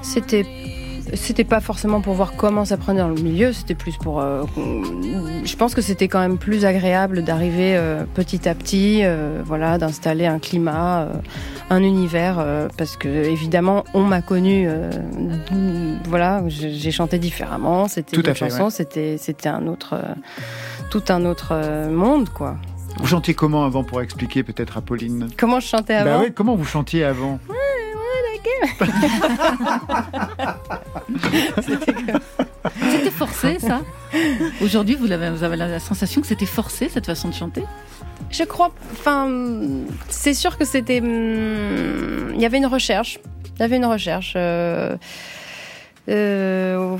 C'était 0.02 0.46
c'était 1.16 1.44
pas 1.44 1.60
forcément 1.60 2.02
pour 2.02 2.14
voir 2.14 2.34
comment 2.36 2.66
ça 2.66 2.78
prenait 2.78 3.00
dans 3.00 3.08
le 3.08 3.22
milieu, 3.22 3.54
c'était 3.54 3.76
plus 3.76 3.98
pour. 3.98 4.20
euh, 4.20 4.44
je 5.44 5.56
pense 5.56 5.76
que 5.76 5.82
c'était 5.82 6.08
quand 6.08 6.20
même 6.20 6.38
plus 6.38 6.66
agréable 6.66 7.24
d'arriver 7.24 7.76
euh, 7.76 8.04
petit 8.14 8.48
à 8.48 8.56
petit, 8.56 9.02
euh, 9.04 9.42
voilà, 9.46 9.78
d'installer 9.78 10.26
un 10.26 10.40
climat, 10.40 11.08
un 11.70 11.84
univers, 11.84 12.44
parce 12.78 12.98
que 12.98 13.08
évidemment 13.08 13.84
on 13.94 14.04
m'a 14.04 14.22
connu, 14.22 14.66
euh, 14.68 14.90
voilà, 16.08 16.44
j'ai 16.48 16.92
chanté 16.92 17.20
différemment, 17.20 17.88
c'était 17.88 18.34
chansons, 18.34 18.66
ouais. 18.66 18.70
c'était 18.70 19.18
c'était 19.18 19.50
un 19.50 19.68
autre, 19.68 19.96
tout 20.90 21.04
un 21.10 21.26
autre 21.26 21.54
monde, 21.90 22.30
quoi. 22.30 22.58
Vous 22.98 23.08
chantiez 23.08 23.34
comment 23.34 23.66
avant 23.66 23.84
pour 23.84 24.02
expliquer 24.02 24.44
peut-être 24.44 24.78
à 24.78 24.82
Pauline? 24.82 25.28
Comment 25.38 25.60
je 25.60 25.68
chantais 25.68 25.96
avant? 25.96 26.18
Bah 26.18 26.24
ouais, 26.24 26.32
comment 26.32 26.56
vous 26.56 26.64
chantiez 26.64 27.04
avant? 27.04 27.40
C'était 32.92 33.12
forcé, 33.12 33.60
ça 33.60 33.82
Aujourd'hui, 34.62 34.96
vous 34.96 35.12
avez, 35.12 35.30
vous 35.30 35.44
avez 35.44 35.56
la 35.56 35.80
sensation 35.80 36.22
que 36.22 36.28
c'était 36.28 36.46
forcé, 36.46 36.90
cette 36.90 37.06
façon 37.06 37.30
de 37.30 37.34
chanter? 37.34 37.64
Je 38.32 38.44
crois. 38.44 38.72
Enfin, 38.94 39.30
c'est 40.10 40.34
sûr 40.34 40.58
que 40.58 40.66
c'était. 40.66 41.00
hum, 41.02 42.32
Il 42.34 42.42
y 42.42 42.46
avait 42.46 42.58
une 42.58 42.66
recherche. 42.66 43.20
Il 43.56 43.60
y 43.62 43.64
avait 43.64 43.78
une 43.78 43.86
recherche. 43.86 44.34
euh, 44.36 44.96
euh, 46.10 46.98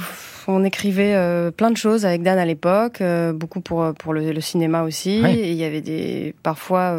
on 0.48 0.64
écrivait 0.64 1.16
euh, 1.16 1.52
plein 1.52 1.72
de 1.72 1.78
choses 1.78 2.06
avec 2.06 2.22
Dan 2.22 2.38
à 2.38 2.46
l'époque, 2.46 3.02
euh, 3.02 3.34
beaucoup 3.34 3.62
pour 3.62 3.94
pour 3.96 4.14
le, 4.14 4.32
le 4.32 4.42
cinéma 4.42 4.84
aussi. 4.84 5.22
Ouais. 5.22 5.34
Et 5.36 5.52
il 5.52 5.58
y 5.58 5.64
avait 5.64 5.82
des 5.82 6.36
parfois. 6.44 6.94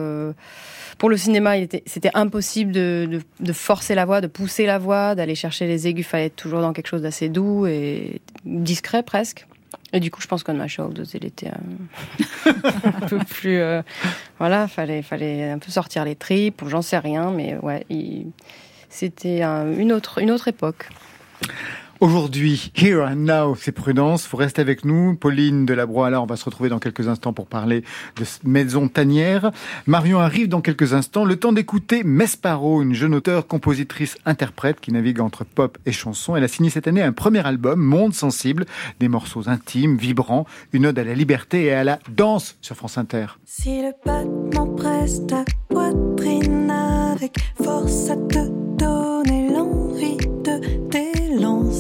Pour 0.99 1.11
le 1.11 1.17
cinéma, 1.17 1.57
il 1.59 1.65
était- 1.65 1.83
c'était 1.87 2.11
impossible 2.15 2.73
de, 2.73 3.21
de, 3.41 3.53
forcer 3.53 3.95
la 3.95 4.05
voix, 4.07 4.21
de 4.21 4.27
pousser 4.27 4.65
la 4.67 4.79
voix, 4.79 5.15
d'aller 5.15 5.35
chercher 5.35 5.67
les 5.67 5.87
aigus. 5.87 6.07
Fallait 6.07 6.27
être 6.27 6.37
toujours 6.37 6.61
dans 6.63 6.73
quelque 6.73 6.87
chose 6.89 7.03
d'assez 7.03 7.29
doux 7.29 7.67
et 7.67 8.21
discret 8.45 9.03
presque. 9.03 9.47
Et 9.93 10.01
du 10.01 10.11
coup, 10.11 10.21
je 10.21 10.27
pense 10.27 10.43
qu'On 10.43 10.55
My 10.55 10.69
Shoulder, 10.69 11.03
il 11.15 11.25
était 11.25 11.49
euh, 11.49 12.53
un 12.85 13.07
peu 13.07 13.19
plus. 13.19 13.59
euh, 13.59 13.83
voilà, 14.39 14.69
fallait, 14.69 15.03
fallait 15.03 15.51
un 15.51 15.59
peu 15.59 15.71
sortir 15.71 16.05
les 16.05 16.17
tripes, 16.17 16.63
j'en 16.67 16.83
sais 16.83 16.99
rien, 16.99 17.31
mais 17.31 17.57
ouais, 17.63 17.85
il- 17.91 18.27
c'était 18.89 19.43
un- 19.43 19.73
une, 19.73 19.93
autre, 19.93 20.19
une 20.19 20.31
autre 20.31 20.49
époque. 20.49 20.89
Aujourd'hui, 22.01 22.73
Here 22.77 23.01
and 23.01 23.17
Now, 23.17 23.55
c'est 23.55 23.73
Prudence. 23.73 24.29
Vous 24.29 24.37
restez 24.37 24.61
avec 24.61 24.85
nous. 24.85 25.15
Pauline 25.15 25.65
Delabroix, 25.65 26.11
là, 26.11 26.21
on 26.21 26.27
va 26.27 26.37
se 26.37 26.45
retrouver 26.45 26.69
dans 26.69 26.79
quelques 26.79 27.09
instants 27.09 27.33
pour 27.33 27.47
parler 27.47 27.85
de 28.17 28.25
Maison 28.45 28.89
Tanière. 28.89 29.51
Marion 29.87 30.19
arrive 30.19 30.49
dans 30.49 30.61
quelques 30.61 30.93
instants. 30.93 31.25
Le 31.25 31.37
temps 31.37 31.55
d'écouter 31.55 32.05
Mesparo, 32.05 32.83
une 32.83 32.93
jeune 32.93 33.15
auteure, 33.15 33.47
compositrice, 33.47 34.19
interprète 34.27 34.79
qui 34.81 34.93
navigue 34.93 35.21
entre 35.21 35.45
pop 35.45 35.79
et 35.87 35.93
chanson. 35.93 36.37
Elle 36.37 36.45
a 36.45 36.49
signé 36.49 36.69
cette 36.69 36.87
année 36.87 37.03
un 37.03 37.13
premier 37.13 37.47
album, 37.47 37.81
Monde 37.81 38.13
Sensible, 38.13 38.67
des 39.01 39.09
morceaux 39.09 39.49
intimes, 39.49 39.97
vibrants, 39.97 40.47
une 40.75 40.87
ode 40.87 40.99
à 40.99 41.05
la 41.05 41.15
liberté 41.15 41.65
et 41.65 41.73
à 41.73 41.83
la 41.83 41.99
danse 42.11 42.59
sur 42.61 42.77
France 42.77 42.99
Inter. 42.99 43.39
Si 43.47 43.81
le 43.81 43.93
presse 44.77 45.27
ta 45.27 45.45
poitrine 45.71 46.71
avec 46.71 47.37
force 47.63 48.11
à 48.11 48.17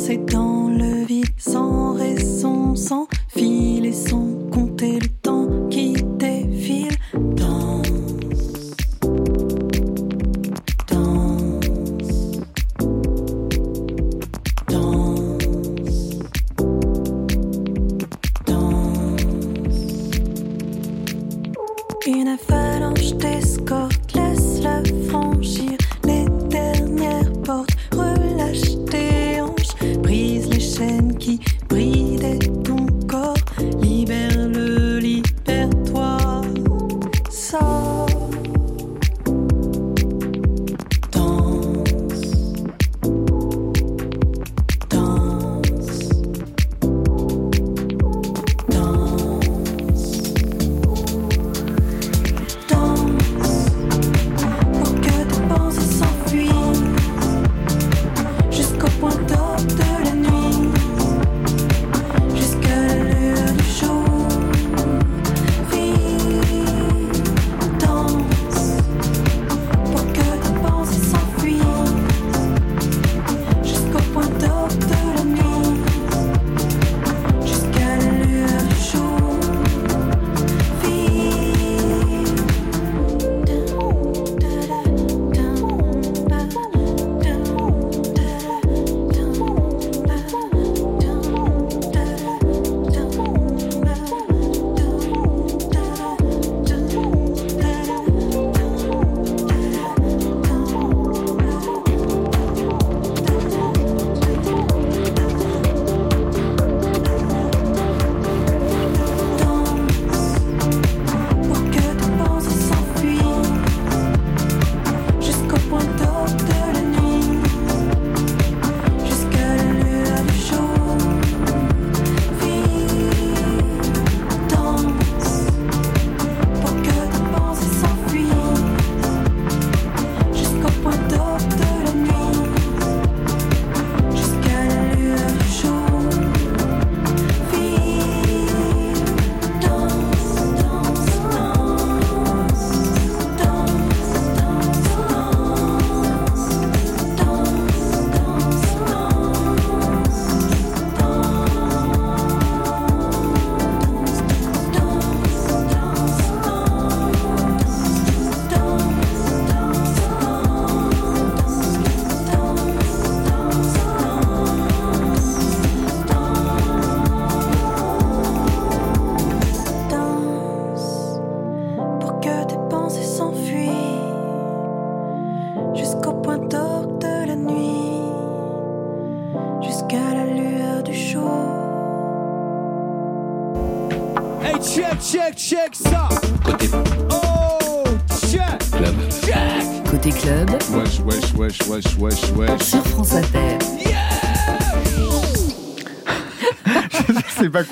t'élancer 0.06 0.16
dans 0.18 0.68
le 0.68 1.04
vide 1.04 1.26
sans 1.36 1.94
raison, 1.94 2.74
sans 2.74 3.06
fil 3.28 3.86
et 3.86 3.92
sans 3.92 4.26
compter 4.52 4.98
le 4.98 5.08
temps 5.08 5.55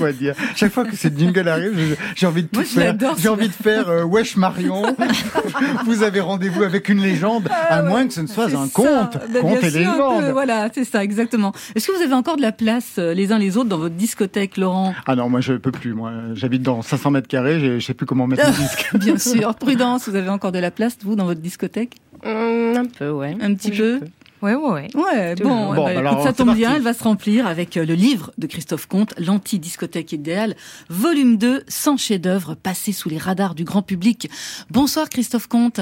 quoi 0.04 0.12
dire. 0.12 0.34
Chaque 0.54 0.72
fois 0.72 0.84
que 0.84 0.96
cette 0.96 1.18
jingle 1.18 1.48
arrive, 1.48 1.96
j'ai 2.14 2.26
envie 2.26 2.42
de 2.42 2.48
tout 2.48 2.62
faire. 2.62 2.94
J'ai 3.16 3.28
envie 3.28 3.48
de 3.48 3.52
faire 3.54 3.88
euh, 3.88 4.04
Wesh 4.04 4.36
Marion. 4.36 4.82
Vous 5.86 6.02
avez 6.02 6.20
rendez-vous 6.20 6.62
avec 6.62 6.88
une 6.90 7.00
légende, 7.00 7.48
à 7.70 7.82
moins 7.82 8.06
que 8.06 8.12
ce 8.12 8.20
ne 8.20 8.26
soit 8.26 8.46
un 8.54 8.68
conte. 8.68 9.16
Ben, 9.32 9.40
conte 9.40 9.62
et 9.64 9.70
légende. 9.70 10.24
voilà, 10.32 10.68
c'est 10.74 10.84
ça, 10.84 11.02
exactement. 11.02 11.52
Est-ce 11.74 11.86
que 11.88 11.92
vous 11.96 12.02
avez 12.02 12.12
encore 12.12 12.36
de 12.36 12.42
la 12.42 12.52
place 12.52 12.96
euh, 12.98 13.14
les 13.14 13.32
uns 13.32 13.38
les 13.38 13.56
autres 13.56 13.68
dans 13.68 13.78
votre 13.78 13.94
discothèque, 13.94 14.56
Laurent? 14.58 14.94
Ah 15.06 15.16
non, 15.16 15.28
moi 15.30 15.40
je 15.40 15.54
peux 15.54 15.72
plus. 15.72 15.94
Moi, 15.94 16.12
j'habite 16.34 16.62
dans 16.62 16.82
500 16.82 17.10
mètres 17.12 17.28
carrés. 17.28 17.60
Je 17.60 17.80
sais 17.84 17.94
plus 17.94 18.04
comment 18.06 18.26
mettre 18.26 18.46
le 18.46 18.52
disque. 18.62 18.90
Bien 18.94 19.16
sûr. 19.18 19.54
Prudence, 19.54 20.08
vous 20.08 20.16
avez 20.16 20.28
encore 20.28 20.52
de 20.52 20.58
la 20.58 20.70
place, 20.70 20.96
vous, 21.02 21.16
dans 21.16 21.24
votre 21.24 21.40
discothèque? 21.40 21.94
Hum, 22.24 22.76
Un 22.76 22.84
peu, 22.86 23.10
ouais. 23.10 23.36
Un 23.40 23.54
petit 23.54 23.70
peu. 23.70 24.00
Ouais, 24.44 24.54
ouais, 24.54 24.70
ouais. 24.72 24.88
Ouais, 24.94 25.35
bon, 25.37 25.74
Bon, 25.74 25.87
alors, 25.87 26.12
écoute, 26.14 26.24
ça 26.26 26.33
tombe 26.35 26.48
parti. 26.48 26.61
bien, 26.61 26.74
elle 26.76 26.83
va 26.83 26.92
se 26.92 27.02
remplir 27.02 27.46
avec 27.46 27.78
euh, 27.78 27.87
le 27.87 27.94
livre 27.94 28.30
de 28.37 28.46
Christophe 28.46 28.87
Comte, 28.87 29.14
L'anti-discothèque 29.18 30.12
idéale, 30.12 30.54
volume 30.90 31.38
2, 31.38 31.64
100 31.66 31.96
chefs-d'œuvre 31.96 32.54
passés 32.54 32.92
sous 32.92 33.09
les 33.09 33.16
radars 33.16 33.54
du 33.54 33.64
grand 33.64 33.80
public. 33.80 34.28
Bonsoir 34.70 35.09
Christophe 35.09 35.46
Comte, 35.46 35.80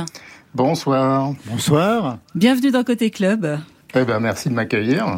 Bonsoir. 0.55 1.33
Bonsoir. 1.47 2.19
bienvenue 2.37 2.71
dans 2.71 2.85
Côté 2.85 3.11
Club. 3.11 3.59
Eh 3.97 4.05
ben, 4.05 4.21
merci 4.21 4.49
de 4.49 4.55
m'accueillir. 4.55 5.17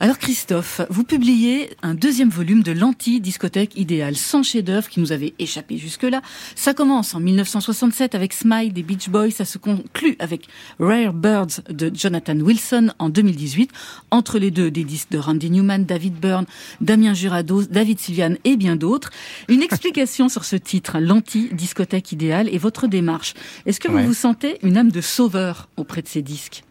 Alors 0.00 0.18
Christophe, 0.18 0.80
vous 0.90 1.04
publiez 1.04 1.70
un 1.82 1.94
deuxième 1.94 2.28
volume 2.28 2.62
de 2.64 2.72
l'anti-discothèque 2.72 3.76
idéale, 3.76 4.16
100 4.16 4.42
chefs-d'œuvre 4.42 4.88
qui 4.88 4.98
nous 5.00 5.12
avaient 5.12 5.34
échappé 5.38 5.78
jusque-là. 5.78 6.20
Ça 6.56 6.74
commence 6.74 7.14
en 7.14 7.20
1967 7.20 8.14
avec 8.16 8.32
Smile 8.32 8.72
des 8.72 8.82
Beach 8.82 9.08
Boys, 9.08 9.30
ça 9.30 9.44
se 9.44 9.56
conclut 9.56 10.16
avec 10.18 10.48
Rare 10.80 11.12
Birds 11.14 11.60
de 11.70 11.92
Jonathan 11.94 12.36
Wilson 12.38 12.92
en 12.98 13.08
2018. 13.08 13.70
Entre 14.10 14.38
les 14.38 14.50
deux, 14.50 14.70
des 14.70 14.84
disques 14.84 15.10
de 15.12 15.18
Randy 15.18 15.50
Newman, 15.50 15.84
David 15.84 16.14
Byrne, 16.14 16.46
Damien 16.80 17.14
Jurado, 17.14 17.62
David 17.62 18.00
Sylviane 18.00 18.36
et 18.44 18.56
bien 18.56 18.74
d'autres. 18.76 19.10
Une 19.48 19.62
explication 19.62 20.28
sur 20.28 20.44
ce 20.44 20.56
titre, 20.56 20.98
l'anti-discothèque 20.98 22.10
idéale 22.12 22.48
et 22.52 22.58
votre 22.58 22.88
démarche. 22.88 23.34
Est-ce 23.64 23.78
que 23.80 23.88
vous 23.88 23.94
Ouais. 23.94 24.04
vous 24.06 24.12
sentez 24.14 24.58
une 24.64 24.76
âme 24.76 24.90
de 24.90 25.00
sauveur 25.00 25.68
auprès 25.76 26.02
de 26.02 26.08
ces 26.08 26.20
disques? 26.20 26.64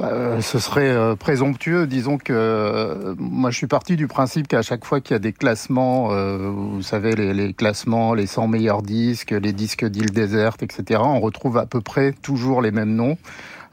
Euh, 0.00 0.40
ce 0.40 0.58
serait 0.58 0.90
euh, 0.90 1.14
présomptueux. 1.14 1.86
Disons 1.86 2.18
que 2.18 2.32
euh, 2.32 3.14
moi, 3.18 3.50
je 3.50 3.56
suis 3.56 3.66
parti 3.66 3.96
du 3.96 4.08
principe 4.08 4.48
qu'à 4.48 4.62
chaque 4.62 4.84
fois 4.84 5.00
qu'il 5.00 5.14
y 5.14 5.16
a 5.16 5.20
des 5.20 5.32
classements, 5.32 6.08
vous 6.08 6.82
savez, 6.82 7.14
les, 7.14 7.32
les 7.32 7.52
classements, 7.52 8.14
les 8.14 8.26
100 8.26 8.48
meilleurs 8.48 8.82
disques, 8.82 9.30
les 9.30 9.52
disques 9.52 9.84
d'île 9.84 10.10
déserte, 10.10 10.62
etc., 10.62 11.00
on 11.04 11.20
retrouve 11.20 11.58
à 11.58 11.66
peu 11.66 11.80
près 11.80 12.12
toujours 12.12 12.60
les 12.60 12.70
mêmes 12.70 12.94
noms. 12.94 13.16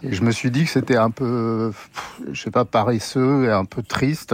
Et 0.03 0.13
je 0.13 0.23
me 0.23 0.31
suis 0.31 0.49
dit 0.49 0.63
que 0.63 0.71
c'était 0.71 0.97
un 0.97 1.11
peu, 1.11 1.71
je 2.31 2.41
sais 2.41 2.49
pas, 2.49 2.65
paresseux 2.65 3.45
et 3.45 3.51
un 3.51 3.65
peu 3.65 3.83
triste. 3.83 4.33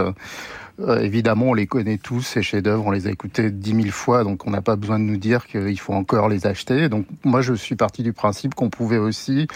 Euh, 0.80 1.00
évidemment, 1.00 1.46
on 1.46 1.54
les 1.54 1.66
connaît 1.66 1.98
tous, 1.98 2.22
ces 2.22 2.42
chefs-d'œuvre, 2.42 2.86
on 2.86 2.90
les 2.92 3.08
a 3.08 3.10
écoutés 3.10 3.50
dix 3.50 3.74
mille 3.74 3.90
fois, 3.90 4.22
donc 4.22 4.46
on 4.46 4.50
n'a 4.50 4.62
pas 4.62 4.76
besoin 4.76 4.98
de 5.00 5.04
nous 5.04 5.16
dire 5.16 5.46
qu'il 5.46 5.78
faut 5.78 5.92
encore 5.92 6.28
les 6.28 6.46
acheter. 6.46 6.88
Donc 6.88 7.06
moi, 7.24 7.42
je 7.42 7.52
suis 7.54 7.74
parti 7.74 8.02
du 8.02 8.12
principe 8.12 8.54
qu'on 8.54 8.70
pouvait 8.70 8.98
aussi 8.98 9.48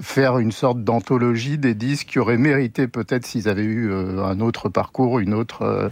faire 0.00 0.38
une 0.38 0.52
sorte 0.52 0.84
d'anthologie 0.84 1.58
des 1.58 1.74
disques 1.74 2.08
qui 2.08 2.18
auraient 2.18 2.36
mérité 2.36 2.88
peut-être 2.88 3.26
s'ils 3.26 3.48
avaient 3.48 3.62
eu 3.62 3.90
euh, 3.90 4.22
un 4.24 4.40
autre 4.40 4.68
parcours, 4.68 5.18
une 5.18 5.34
autre, 5.34 5.62
euh, 5.62 5.88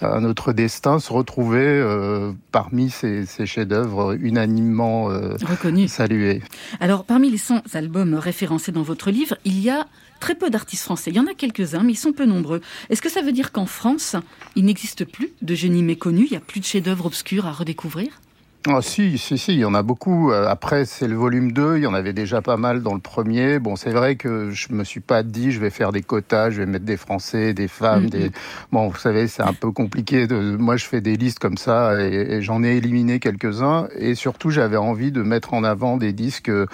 un 0.00 0.24
autre 0.24 0.52
destin, 0.52 0.98
se 0.98 1.12
retrouver 1.12 1.60
euh, 1.62 2.32
parmi 2.52 2.90
ces, 2.90 3.26
ces 3.26 3.46
chefs-d'œuvre 3.46 4.16
unanimement 4.20 5.10
euh, 5.10 5.36
Reconnu. 5.42 5.88
salués. 5.88 6.42
Alors, 6.80 7.04
parmi 7.04 7.30
les 7.30 7.38
100 7.38 7.74
albums 7.74 8.14
référencés 8.14 8.72
dans 8.72 8.82
votre 8.82 9.10
livre, 9.10 9.36
il 9.44 9.60
y 9.60 9.70
a 9.70 9.86
très 10.20 10.34
peu 10.34 10.48
d'artistes 10.50 10.84
français. 10.84 11.10
Il 11.10 11.16
y 11.16 11.20
en 11.20 11.26
a 11.26 11.34
quelques-uns, 11.34 11.82
mais 11.82 11.92
ils 11.92 11.96
sont 11.96 12.12
peu 12.12 12.24
nombreux. 12.24 12.60
Est-ce 12.88 13.02
que 13.02 13.10
ça 13.10 13.20
veut 13.20 13.32
dire 13.32 13.52
qu'en 13.52 13.66
France, 13.66 14.16
il 14.56 14.64
n'existe 14.64 15.04
plus 15.04 15.30
de 15.42 15.54
génie 15.54 15.82
méconnu 15.82 16.24
Il 16.24 16.30
n'y 16.30 16.36
a 16.36 16.40
plus 16.40 16.60
de 16.60 16.64
chefs-d'œuvre 16.64 17.06
obscurs 17.06 17.46
à 17.46 17.52
redécouvrir? 17.52 18.20
Ah 18.66 18.80
si, 18.80 19.18
si, 19.18 19.36
si, 19.36 19.52
il 19.52 19.58
y 19.58 19.64
en 19.66 19.74
a 19.74 19.82
beaucoup. 19.82 20.32
Euh, 20.32 20.48
Après, 20.48 20.86
c'est 20.86 21.06
le 21.06 21.16
volume 21.16 21.52
2, 21.52 21.76
il 21.76 21.82
y 21.82 21.86
en 21.86 21.92
avait 21.92 22.14
déjà 22.14 22.40
pas 22.40 22.56
mal 22.56 22.82
dans 22.82 22.94
le 22.94 23.00
premier. 23.00 23.58
Bon, 23.58 23.76
c'est 23.76 23.90
vrai 23.90 24.16
que 24.16 24.50
je 24.52 24.72
me 24.72 24.84
suis 24.84 25.00
pas 25.00 25.22
dit, 25.22 25.52
je 25.52 25.60
vais 25.60 25.68
faire 25.68 25.92
des 25.92 26.00
quotas, 26.00 26.48
je 26.48 26.60
vais 26.60 26.66
mettre 26.66 26.86
des 26.86 26.96
Français, 26.96 27.52
des 27.52 27.68
femmes, 27.68 28.08
des... 28.08 28.30
Bon, 28.72 28.88
vous 28.88 28.96
savez, 28.96 29.28
c'est 29.28 29.42
un 29.42 29.52
peu 29.52 29.70
compliqué. 29.70 30.26
De... 30.26 30.56
Moi, 30.56 30.78
je 30.78 30.86
fais 30.86 31.02
des 31.02 31.18
listes 31.18 31.40
comme 31.40 31.58
ça 31.58 32.00
et, 32.02 32.36
et 32.36 32.42
j'en 32.42 32.62
ai 32.64 32.76
éliminé 32.76 33.20
quelques-uns. 33.20 33.88
Et 33.98 34.14
surtout, 34.14 34.48
j'avais 34.48 34.78
envie 34.78 35.12
de 35.12 35.22
mettre 35.22 35.52
en 35.52 35.62
avant 35.62 35.98
des 35.98 36.14
disques 36.14 36.48
euh, 36.48 36.64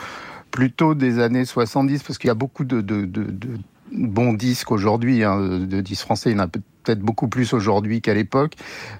plutôt 0.53 0.95
des 0.95 1.19
années 1.19 1.45
70, 1.45 2.05
parce 2.05 2.19
qu'il 2.19 2.29
y 2.29 2.31
a 2.31 2.35
beaucoup 2.35 2.65
de, 2.65 2.83
de, 2.83 3.05
de, 3.05 3.25
de 3.25 3.49
bons 3.91 4.33
disques 4.33 4.71
aujourd'hui, 4.71 5.25
hein, 5.25 5.41
de 5.41 5.81
disques 5.81 6.05
français. 6.05 6.31
Il 6.31 6.37
y 6.37 6.41
en 6.41 6.45
a 6.45 6.49
peut-être 6.83 7.01
beaucoup 7.01 7.29
plus 7.29 7.53
aujourd'hui 7.53 8.01
qu'à 8.01 8.15
l'époque, 8.15 8.55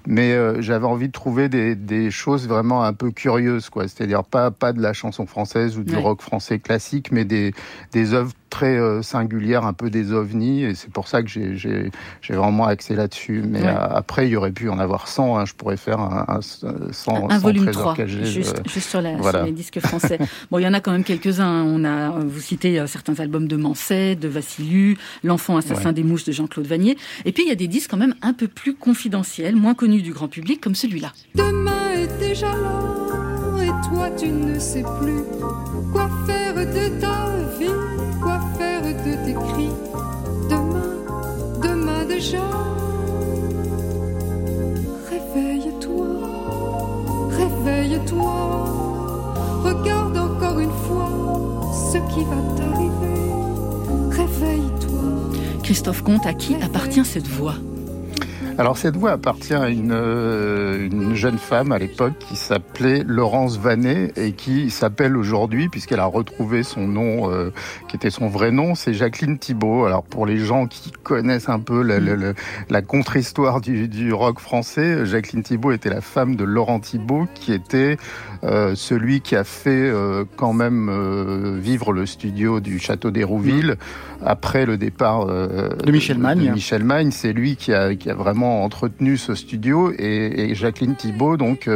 mais 0.05 0.33
euh, 0.33 0.61
j'avais 0.61 0.85
envie 0.85 1.07
de 1.07 1.11
trouver 1.13 1.49
des, 1.49 1.75
des 1.75 2.11
choses 2.11 2.47
vraiment 2.47 2.83
un 2.83 2.93
peu 2.93 3.11
curieuses, 3.11 3.69
quoi. 3.69 3.87
C'est-à-dire 3.87 4.23
pas 4.23 4.51
pas 4.51 4.73
de 4.73 4.81
la 4.81 4.93
chanson 4.93 5.25
française 5.25 5.77
ou 5.77 5.83
du 5.83 5.95
Ouais. 5.95 6.01
rock 6.01 6.21
français 6.21 6.59
classique, 6.59 7.11
mais 7.11 7.25
des 7.25 7.53
des 7.91 8.13
œuvres 8.13 8.31
très 8.51 8.77
euh, 8.77 9.01
singulières, 9.01 9.65
un 9.65 9.73
peu 9.73 9.89
des 9.89 10.11
ovnis, 10.13 10.63
et 10.65 10.75
c'est 10.75 10.91
pour 10.91 11.07
ça 11.07 11.23
que 11.23 11.27
j'ai 11.29 11.89
vraiment 12.29 12.65
axé 12.67 12.93
là-dessus. 12.95 13.41
Mais 13.47 13.61
Ouais. 13.61 13.67
euh, 13.67 13.87
après, 13.95 14.27
il 14.27 14.31
y 14.31 14.35
aurait 14.35 14.51
pu 14.51 14.69
en 14.69 14.77
avoir 14.77 15.07
100. 15.07 15.39
Hein, 15.39 15.45
je 15.45 15.53
pourrais 15.55 15.77
faire 15.77 15.99
un, 15.99 16.25
un, 16.27 16.41
100, 16.41 16.67
Un 16.67 16.91
100 16.91 17.39
volume 17.39 17.63
trésors 17.63 17.81
3, 17.81 17.95
cachés, 17.95 18.25
juste, 18.25 18.59
euh, 18.59 18.69
juste 18.69 18.89
sur, 18.89 19.01
la, 19.01 19.15
voilà. 19.15 19.39
sur 19.39 19.45
les 19.47 19.51
disques 19.53 19.79
français. 19.79 20.19
bon, 20.51 20.59
il 20.59 20.63
y 20.63 20.67
en 20.67 20.73
a 20.73 20.79
quand 20.81 20.91
même 20.91 21.03
quelques-uns. 21.03 21.45
hein. 21.45 21.63
On 21.65 21.83
a, 21.83 22.09
vous 22.19 22.39
citez 22.41 22.79
euh, 22.79 22.85
certains 22.87 23.19
albums 23.19 23.47
de 23.47 23.55
Manset, 23.55 24.15
de 24.15 24.27
Vassiliou, 24.27 24.95
L'enfant 25.23 25.57
assassin 25.57 25.89
Ouais. 25.89 25.93
des 25.93 26.03
mouches 26.03 26.25
de 26.25 26.31
Jean-Claude 26.31 26.67
Vanier. 26.67 26.97
Et 27.25 27.31
puis, 27.31 27.43
il 27.45 27.49
y 27.49 27.51
a 27.51 27.55
des 27.55 27.67
disques 27.67 27.89
quand 27.89 27.97
même 27.97 28.15
un 28.21 28.33
peu 28.33 28.47
plus 28.47 28.75
confidentiels, 28.75 29.55
moins 29.55 29.73
connus 29.73 30.01
du 30.01 30.11
grand 30.13 30.27
public, 30.27 30.59
comme 30.61 30.75
celui-là. 30.75 31.13
Demain 31.35 31.91
est 31.95 32.19
déjà 32.19 32.47
là, 32.47 33.63
et 33.63 33.67
toi 33.89 34.09
tu 34.17 34.27
ne 34.27 34.59
sais 34.59 34.83
plus 34.99 35.21
quoi 35.93 36.09
faire 36.25 36.53
de 36.55 36.99
ta 36.99 37.57
vie, 37.59 37.69
de 39.05 39.13
tes 39.25 39.33
cris. 39.33 39.69
Demain, 40.49 40.91
demain 41.61 42.05
déjà. 42.05 42.43
Réveille-toi, 45.09 46.07
réveille-toi, 47.29 48.33
regarde 49.63 50.17
encore 50.17 50.59
une 50.59 50.71
fois 50.85 51.09
ce 51.91 51.97
qui 52.13 52.23
va 52.23 52.37
t'arriver. 52.55 53.31
Réveille-toi. 54.11 55.61
Christophe 55.63 56.03
Comte, 56.03 56.25
à 56.25 56.33
qui 56.33 56.55
appartient 56.55 57.05
cette 57.05 57.27
voix? 57.27 57.55
Alors 58.57 58.77
cette 58.77 58.95
voix 58.95 59.11
appartient 59.11 59.55
à 59.55 59.69
une, 59.69 59.91
euh, 59.91 60.85
une 60.85 61.15
jeune 61.15 61.39
femme 61.39 61.71
à 61.71 61.79
l'époque 61.79 62.13
qui 62.19 62.35
s'appelait 62.35 63.03
Laurence 63.07 63.57
Vanet 63.57 64.11
et 64.17 64.33
qui 64.33 64.69
s'appelle 64.69 65.17
aujourd'hui, 65.17 65.67
puisqu'elle 65.67 65.99
a 65.99 66.05
retrouvé 66.05 66.61
son 66.61 66.81
nom, 66.87 67.31
euh, 67.31 67.51
qui 67.87 67.95
était 67.95 68.11
son 68.11 68.27
vrai 68.27 68.51
nom, 68.51 68.75
c'est 68.75 68.93
Jacqueline 68.93 69.39
Thibault. 69.39 69.85
Alors 69.85 70.03
pour 70.03 70.27
les 70.27 70.37
gens 70.37 70.67
qui 70.67 70.91
connaissent 70.91 71.49
un 71.49 71.59
peu 71.59 71.81
la, 71.81 71.99
la- 71.99 72.33
la- 72.69 72.81
contre-histoire 72.83 73.61
du, 73.61 73.87
du 73.87 74.13
rock 74.13 74.39
français, 74.39 75.05
Jacqueline 75.07 75.41
Thibault 75.43 75.71
était 75.71 75.89
la 75.89 76.01
femme 76.01 76.35
de 76.35 76.43
Laurent 76.43 76.79
Thibault, 76.79 77.27
qui 77.33 77.53
était 77.53 77.97
euh, 78.43 78.73
celui 78.75 79.21
qui 79.21 79.35
a 79.35 79.43
fait 79.43 79.69
euh, 79.69 80.25
quand 80.35 80.53
même 80.53 80.89
euh, 80.89 81.59
vivre 81.61 81.93
le 81.93 82.07
studio 82.07 82.59
du 82.59 82.79
Château 82.79 83.11
d'Hérouville 83.11 83.75
après 84.23 84.65
le 84.65 84.77
départ 84.77 85.25
De 85.25 85.91
Michel 85.91 86.19
Magne. 86.19 86.45
de 86.45 86.51
Michel 86.51 86.83
Magne, 86.83 87.09
c'est 87.09 87.33
lui 87.33 87.55
qui 87.55 87.73
a, 87.73 87.95
qui 87.95 88.09
a 88.09 88.13
vraiment 88.13 88.63
entretenu 88.63 89.17
ce 89.17 89.33
studio 89.33 89.91
et, 89.97 90.51
et 90.51 90.55
Jacqueline 90.55 90.95
Thibault 90.95 91.37
donc 91.37 91.67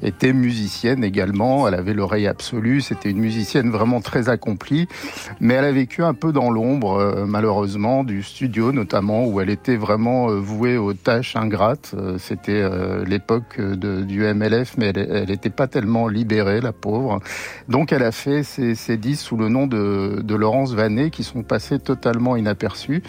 était 0.00 0.32
musicienne 0.32 1.02
également. 1.02 1.66
Elle 1.66 1.74
avait 1.74 1.94
l'oreille 1.94 2.28
absolue. 2.28 2.82
C'était 2.82 3.10
une 3.10 3.18
musicienne 3.18 3.70
vraiment 3.70 4.00
très 4.00 4.28
accomplie, 4.28 4.86
mais 5.40 5.54
elle 5.54 5.64
a 5.64 5.72
vécu 5.72 6.04
un 6.04 6.14
peu 6.14 6.30
dans 6.30 6.52
l'ombre 6.52 7.24
malheureusement 7.26 8.04
du 8.04 8.22
studio 8.22 8.70
notamment 8.70 9.26
où 9.26 9.40
elle 9.40 9.50
était 9.50 9.76
vraiment 9.76 10.28
vouée 10.28 10.76
aux 10.76 10.94
tâches 10.94 11.34
ingrates. 11.34 11.96
C'était 12.18 12.62
l'époque 13.06 13.60
du 13.60 14.20
MLF, 14.22 14.76
mais 14.78 14.92
elle 14.94 15.26
n'était 15.26 15.50
pas 15.50 15.66
tellement 15.66 16.07
libérée 16.08 16.60
la 16.60 16.72
pauvre. 16.72 17.20
Donc 17.68 17.92
elle 17.92 18.02
a 18.02 18.12
fait 18.12 18.42
ces, 18.42 18.74
ces 18.74 18.96
disques 18.96 19.22
sous 19.26 19.36
le 19.36 19.48
nom 19.48 19.66
de, 19.66 20.20
de 20.22 20.34
Laurence 20.34 20.72
Vanet 20.74 21.10
qui 21.10 21.24
sont 21.24 21.42
passés 21.42 21.78
totalement 21.78 22.36
inaperçus 22.36 23.02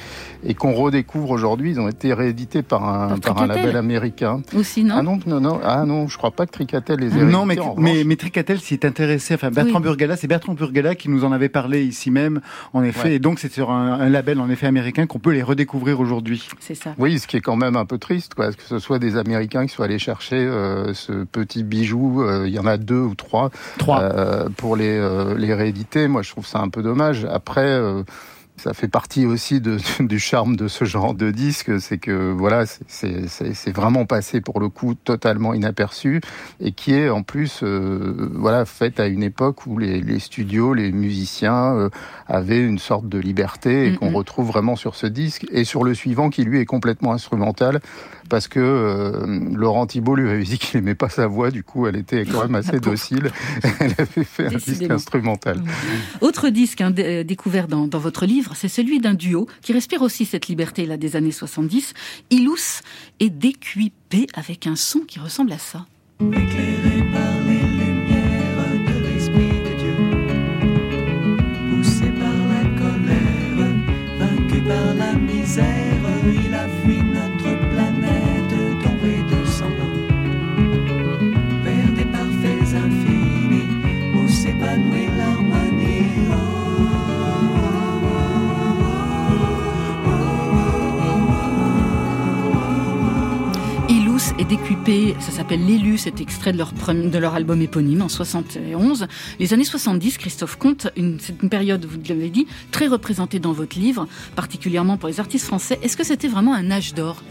et 0.43 0.53
qu'on 0.53 0.73
redécouvre 0.73 1.31
aujourd'hui. 1.31 1.71
Ils 1.71 1.79
ont 1.79 1.87
été 1.87 2.13
réédités 2.13 2.61
par 2.61 2.83
un, 2.87 3.17
par 3.19 3.41
un 3.41 3.47
label 3.47 3.75
américain. 3.75 4.41
Aussi, 4.55 4.83
non 4.83 4.95
Ah 4.97 5.01
non, 5.03 5.19
non, 5.25 5.39
non, 5.39 5.59
ah 5.63 5.85
non, 5.85 6.07
je 6.07 6.17
crois 6.17 6.31
pas 6.31 6.45
que 6.45 6.51
Tricatel 6.51 6.99
les 6.99 7.17
ait 7.17 7.23
Non, 7.23 7.45
mais, 7.45 7.57
mais, 7.77 8.03
mais 8.03 8.15
Tricatel 8.15 8.59
s'y 8.59 8.73
est 8.73 8.85
intéressé. 8.85 9.33
Enfin, 9.35 9.51
Bertrand 9.51 9.77
Oui. 9.79 9.83
Burgala, 9.83 10.15
c'est 10.17 10.27
Bertrand 10.27 10.53
Burgala 10.53 10.95
qui 10.95 11.09
nous 11.09 11.23
en 11.25 11.31
avait 11.31 11.49
parlé 11.49 11.83
ici 11.83 12.11
même, 12.11 12.41
en 12.73 12.83
effet. 12.83 13.09
Ouais. 13.09 13.15
Et 13.15 13.19
donc, 13.19 13.39
c'est 13.39 13.51
sur 13.51 13.71
un, 13.71 13.93
un 13.99 14.09
label, 14.09 14.39
en 14.39 14.49
effet, 14.49 14.67
américain 14.67 15.05
qu'on 15.07 15.19
peut 15.19 15.31
les 15.31 15.43
redécouvrir 15.43 15.99
aujourd'hui. 15.99 16.47
C'est 16.59 16.75
ça. 16.75 16.93
Oui, 16.97 17.19
ce 17.19 17.27
qui 17.27 17.37
est 17.37 17.41
quand 17.41 17.55
même 17.55 17.75
un 17.75 17.85
peu 17.85 17.97
triste, 17.97 18.33
quoi, 18.33 18.51
que 18.51 18.63
ce 18.63 18.79
soit 18.79 18.99
des 18.99 19.17
Américains 19.17 19.65
qui 19.65 19.73
soient 19.73 19.85
allés 19.85 19.99
chercher 19.99 20.37
euh, 20.37 20.93
ce 20.93 21.23
petit 21.23 21.63
bijou. 21.63 22.21
euh, 22.21 22.45
Il 22.47 22.53
y 22.53 22.59
en 22.59 22.65
a 22.65 22.77
deux 22.89 22.99
ou 23.01 23.15
trois, 23.15 23.51
Trois. 23.77 24.01
euh, 24.01 24.49
pour 24.57 24.75
les, 24.75 24.97
euh, 24.97 25.37
les 25.37 25.53
rééditer. 25.53 26.07
Moi, 26.07 26.23
je 26.23 26.31
trouve 26.31 26.45
ça 26.47 26.59
un 26.59 26.69
peu 26.69 26.81
dommage. 26.81 27.25
Après. 27.25 27.65
euh, 27.67 28.03
ça 28.61 28.73
fait 28.73 28.89
partie 28.89 29.25
aussi 29.25 29.61
de, 29.61 29.77
du 30.01 30.19
charme 30.19 30.57
de 30.57 30.67
ce 30.67 30.83
genre 30.83 31.13
de 31.13 31.31
disque, 31.31 31.79
c'est 31.79 31.97
que 31.97 32.33
voilà, 32.33 32.65
c'est- 32.65 33.71
vraiment 33.73 34.05
passé 34.05 34.41
pour 34.41 34.59
le 34.59 34.67
coup 34.67 34.95
totalement 34.95 35.53
inaperçu 35.53 36.19
et 36.59 36.73
qui 36.73 36.93
est 36.93 37.09
en 37.09 37.23
plus 37.23 37.61
euh, 37.63 38.29
voilà 38.35 38.65
fait 38.65 38.99
à 38.99 39.07
une 39.07 39.23
époque 39.23 39.65
où 39.65 39.77
les, 39.77 40.01
les 40.01 40.19
studios, 40.19 40.73
les 40.73 40.91
musiciens 40.91 41.73
euh, 41.77 41.89
avaient 42.27 42.59
une 42.59 42.79
sorte 42.79 43.07
de 43.07 43.17
liberté 43.17 43.87
et 43.87 43.95
qu'on 43.95 44.09
Mhm. 44.09 44.15
retrouve 44.17 44.47
vraiment 44.47 44.75
sur 44.75 44.93
ce 44.95 45.07
disque 45.07 45.47
et 45.53 45.63
sur 45.63 45.85
le 45.85 45.93
suivant 45.93 46.29
qui 46.29 46.43
lui 46.43 46.59
est 46.59 46.65
complètement 46.65 47.13
instrumental 47.13 47.79
parce 48.29 48.47
que 48.47 48.59
euh, 48.59 49.39
Laurent 49.53 49.87
Thibault 49.87 50.15
lui 50.15 50.29
avait 50.29 50.43
dit 50.43 50.57
qu'il 50.57 50.77
aimait 50.77 50.95
pas 50.95 51.09
sa 51.09 51.27
voix, 51.27 51.51
du 51.51 51.63
coup 51.63 51.87
elle 51.87 51.95
était 51.95 52.25
quand 52.25 52.43
même 52.43 52.55
assez 52.55 52.79
docile. 52.79 53.31
Elle 53.79 53.95
avait 53.97 54.23
fait 54.23 54.47
un 54.47 54.57
disque 54.57 54.89
instrumental. 54.89 55.61
Autre 56.21 56.49
disque 56.49 56.81
hein, 56.81 56.93
euh, 56.99 57.23
découvert 57.23 57.67
dans, 57.67 57.87
dans 57.87 57.99
votre 57.99 58.25
livre, 58.25 58.53
c'est 58.55 58.67
celui 58.67 58.99
d'un 58.99 59.13
duo 59.13 59.47
qui 59.61 59.73
respire 59.73 60.01
aussi 60.01 60.25
cette 60.25 60.47
liberté 60.47 60.85
là 60.85 60.97
des 60.97 61.15
années 61.15 61.31
70, 61.31 61.93
Ilous 62.29 62.81
et 63.19 63.29
DQP 63.29 64.27
avec 64.33 64.67
un 64.67 64.75
son 64.75 64.99
qui 64.99 65.19
ressemble 65.19 65.51
à 65.51 65.57
ça. 65.57 65.85
Éclairé 66.19 67.11
par 67.13 67.33
les 67.47 67.61
lumières 67.61 68.49
de 68.85 68.95
l'Esprit 69.07 69.55
de 69.63 69.73
Dieu, 69.79 69.95
poussé 71.69 72.11
par 72.11 72.39
la 72.51 72.63
colère, 72.77 73.59
vaincu 74.19 74.61
par 74.67 74.93
la 74.95 75.13
misère, 75.13 75.88
Et 94.39 94.45
DQP, 94.45 95.19
ça 95.19 95.31
s'appelle 95.31 95.65
L'élu, 95.65 95.97
c'est 95.97 96.21
extrait 96.21 96.53
de 96.53 97.17
leur, 97.17 97.33
album 97.33 97.61
éponyme 97.61 98.03
en 98.03 98.07
71. 98.07 99.05
Les 99.37 99.53
années 99.53 99.65
70, 99.65 100.17
Christophe 100.17 100.55
Comte, 100.55 100.87
c'est 101.19 101.43
une 101.43 101.49
période, 101.49 101.83
vous 101.83 101.99
l'avez 102.07 102.29
dit, 102.29 102.47
très 102.71 102.87
représentée 102.87 103.39
dans 103.39 103.51
votre 103.51 103.77
livre, 103.77 104.07
particulièrement 104.37 104.95
pour 104.95 105.09
les 105.09 105.19
artistes 105.19 105.45
français. 105.45 105.77
Est-ce 105.83 105.97
que 105.97 106.05
c'était 106.05 106.29
vraiment 106.29 106.53
un 106.53 106.71
âge 106.71 106.93
d'or? 106.93 107.21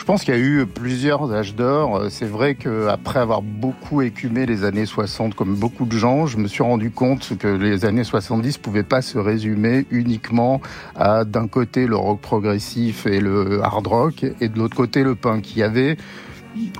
Je 0.00 0.06
pense 0.06 0.24
qu'il 0.24 0.34
y 0.34 0.36
a 0.38 0.40
eu 0.40 0.64
plusieurs 0.64 1.30
âges 1.30 1.54
d'or. 1.54 2.06
C'est 2.08 2.24
vrai 2.24 2.54
qu'après 2.54 3.20
avoir 3.20 3.42
beaucoup 3.42 4.00
écumé 4.00 4.46
les 4.46 4.64
années 4.64 4.86
60, 4.86 5.34
comme 5.34 5.54
beaucoup 5.54 5.84
de 5.84 5.94
gens, 5.94 6.26
je 6.26 6.38
me 6.38 6.48
suis 6.48 6.62
rendu 6.62 6.90
compte 6.90 7.36
que 7.36 7.46
les 7.46 7.84
années 7.84 8.02
70 8.02 8.56
pouvaient 8.56 8.82
pas 8.82 9.02
se 9.02 9.18
résumer 9.18 9.84
uniquement 9.90 10.62
à 10.96 11.26
d'un 11.26 11.46
côté 11.48 11.86
le 11.86 11.96
rock 11.96 12.18
progressif 12.22 13.04
et 13.04 13.20
le 13.20 13.60
hard 13.62 13.86
rock 13.86 14.24
et 14.40 14.48
de 14.48 14.58
l'autre 14.58 14.74
côté 14.74 15.04
le 15.04 15.16
punk. 15.16 15.54
Il 15.54 15.62
avait 15.62 15.98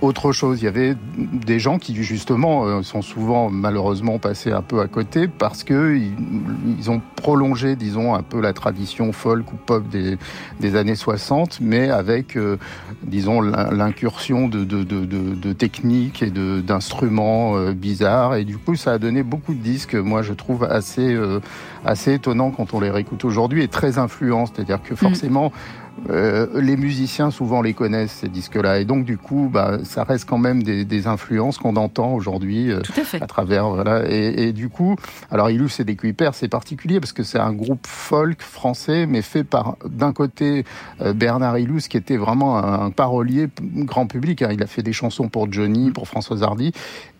autre 0.02 0.32
chose. 0.32 0.60
Il 0.60 0.64
y 0.64 0.68
avait 0.68 0.96
des 1.16 1.58
gens 1.58 1.78
qui 1.78 1.94
justement 2.02 2.64
euh, 2.66 2.82
sont 2.82 3.02
souvent 3.02 3.50
malheureusement 3.50 4.18
passés 4.18 4.52
un 4.52 4.62
peu 4.62 4.80
à 4.80 4.88
côté 4.88 5.28
parce 5.28 5.64
que 5.64 5.96
ils, 5.96 6.90
ont 6.90 7.00
prolongé, 7.16 7.76
disons, 7.76 8.14
un 8.14 8.22
peu 8.22 8.40
la 8.40 8.52
tradition 8.52 9.12
folk 9.12 9.52
ou 9.52 9.56
pop 9.56 9.86
des, 9.88 10.16
des 10.60 10.76
années 10.76 10.94
60, 10.94 11.58
mais 11.60 11.90
avec, 11.90 12.36
euh, 12.36 12.56
disons, 13.02 13.40
l'in- 13.40 13.70
l'incursion 13.70 14.48
de, 14.48 14.64
de, 14.64 14.82
de, 14.82 15.04
de, 15.04 15.34
de 15.34 15.52
techniques 15.52 16.22
et 16.22 16.30
d'instruments 16.30 17.56
euh, 17.56 17.72
bizarres. 17.72 18.36
Et 18.36 18.44
du 18.44 18.56
coup, 18.58 18.74
ça 18.76 18.92
a 18.92 18.98
donné 18.98 19.22
beaucoup 19.22 19.54
de 19.54 19.60
disques, 19.62 19.94
moi, 19.94 20.22
je 20.22 20.32
trouve 20.32 20.64
assez, 20.64 21.14
euh, 21.14 21.40
assez 21.84 22.14
étonnants 22.14 22.50
quand 22.50 22.74
on 22.74 22.80
les 22.80 22.90
réécoute 22.90 23.24
aujourd'hui 23.24 23.62
et 23.62 23.68
très 23.68 23.98
influents. 23.98 24.46
C'est-à-dire 24.46 24.82
que 24.82 24.94
forcément, 24.94 25.52
euh, 26.08 26.46
les 26.60 26.76
musiciens 26.76 27.30
souvent 27.30 27.60
les 27.60 27.74
connaissent 27.74 28.12
ces 28.12 28.28
disques-là. 28.28 28.80
Et 28.80 28.84
donc 28.84 29.04
du 29.04 29.18
coup 29.18 29.50
bah, 29.52 29.78
ça 29.84 30.04
reste 30.04 30.28
quand 30.28 30.38
même 30.38 30.62
des, 30.62 30.84
des 30.84 31.06
influences 31.06 31.58
qu'on 31.58 31.76
entend 31.76 32.14
aujourd'hui 32.14 32.70
euh, 32.70 32.80
à 33.20 33.26
travers 33.26 33.68
voilà. 33.68 34.08
Et, 34.08 34.48
et 34.48 34.52
du 34.52 34.68
coup 34.68 34.96
alors 35.30 35.50
Ilus 35.50 35.78
et 35.78 35.84
des 35.84 35.96
c'est 36.32 36.48
particulier 36.48 36.98
parce 36.98 37.12
que 37.12 37.22
c'est 37.22 37.38
un 37.38 37.52
groupe 37.52 37.86
folk 37.86 38.40
français 38.42 39.06
mais 39.06 39.22
fait 39.22 39.44
par 39.44 39.76
d'un 39.84 40.12
côté 40.12 40.64
euh, 41.02 41.12
Bernard 41.12 41.58
Ilus 41.58 41.82
qui 41.88 41.96
était 41.96 42.16
vraiment 42.16 42.58
un, 42.58 42.86
un 42.86 42.90
parolier 42.90 43.48
grand 43.60 44.06
public 44.06 44.42
hein. 44.42 44.48
il 44.52 44.62
a 44.62 44.66
fait 44.66 44.82
des 44.82 44.92
chansons 44.92 45.28
pour 45.28 45.52
Johnny 45.52 45.90
pour 45.90 46.08
Françoise 46.08 46.42
Hardy. 46.42 46.72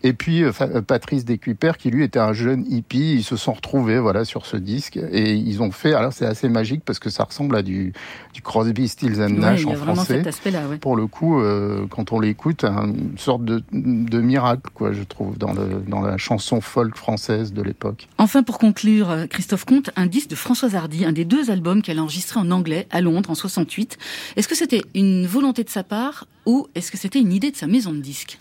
Et 0.03 0.13
puis 0.13 0.43
Patrice 0.87 1.25
Descuper 1.25 1.73
qui 1.77 1.91
lui 1.91 2.03
était 2.03 2.19
un 2.19 2.33
jeune 2.33 2.65
hippie. 2.67 3.13
Ils 3.13 3.23
se 3.23 3.35
sont 3.35 3.53
retrouvés 3.53 3.99
voilà 3.99 4.25
sur 4.25 4.47
ce 4.47 4.57
disque. 4.57 4.97
Et 5.11 5.33
ils 5.33 5.61
ont 5.61 5.71
fait 5.71 5.93
alors 5.93 6.11
c'est 6.11 6.25
assez 6.25 6.49
magique 6.49 6.81
parce 6.83 6.97
que 6.97 7.11
ça 7.11 7.23
ressemble 7.23 7.55
à 7.55 7.61
du 7.61 7.93
du 8.33 8.41
Crosby, 8.61 8.87
Stills 8.87 9.21
and 9.21 9.29
Nash 9.29 9.61
y 9.61 9.65
en 9.65 9.75
français. 9.75 10.17
cet 10.17 10.27
aspect-là. 10.27 10.67
Ouais. 10.67 10.77
Pour 10.77 10.95
le 10.95 11.07
coup, 11.07 11.39
euh, 11.39 11.85
quand 11.89 12.11
on 12.11 12.19
l'écoute, 12.19 12.63
une 12.63 13.17
sorte 13.17 13.43
de, 13.43 13.63
de 13.71 14.21
miracle, 14.21 14.69
quoi, 14.73 14.93
je 14.93 15.03
trouve, 15.03 15.37
dans, 15.37 15.53
le, 15.53 15.81
dans 15.87 16.01
la 16.01 16.17
chanson 16.17 16.61
folk 16.61 16.95
française 16.95 17.53
de 17.53 17.61
l'époque. 17.61 18.07
Enfin, 18.17 18.43
pour 18.43 18.59
conclure, 18.59 19.09
euh, 19.09 19.25
Christophe 19.27 19.65
Comte, 19.65 19.89
un 19.95 20.05
disque 20.05 20.29
de 20.29 20.35
Françoise 20.35 20.75
Hardy, 20.75 21.05
un 21.05 21.11
des 21.11 21.25
deux 21.25 21.49
albums 21.49 21.81
qu'elle 21.81 21.99
a 21.99 22.03
enregistré 22.03 22.39
en 22.39 22.51
anglais 22.51 22.87
à 22.91 23.01
Londres 23.01 23.29
en 23.31 23.35
68. 23.35 23.97
Est-ce 24.35 24.47
que 24.47 24.55
c'était 24.55 24.83
une 24.93 25.25
volonté 25.25 25.63
de 25.63 25.69
sa 25.69 25.83
part 25.83 26.25
ou 26.45 26.67
est-ce 26.75 26.91
que 26.91 26.97
c'était 26.97 27.19
une 27.19 27.33
idée 27.33 27.51
de 27.51 27.55
sa 27.55 27.67
maison 27.67 27.91
de 27.91 27.99
disques 27.99 28.39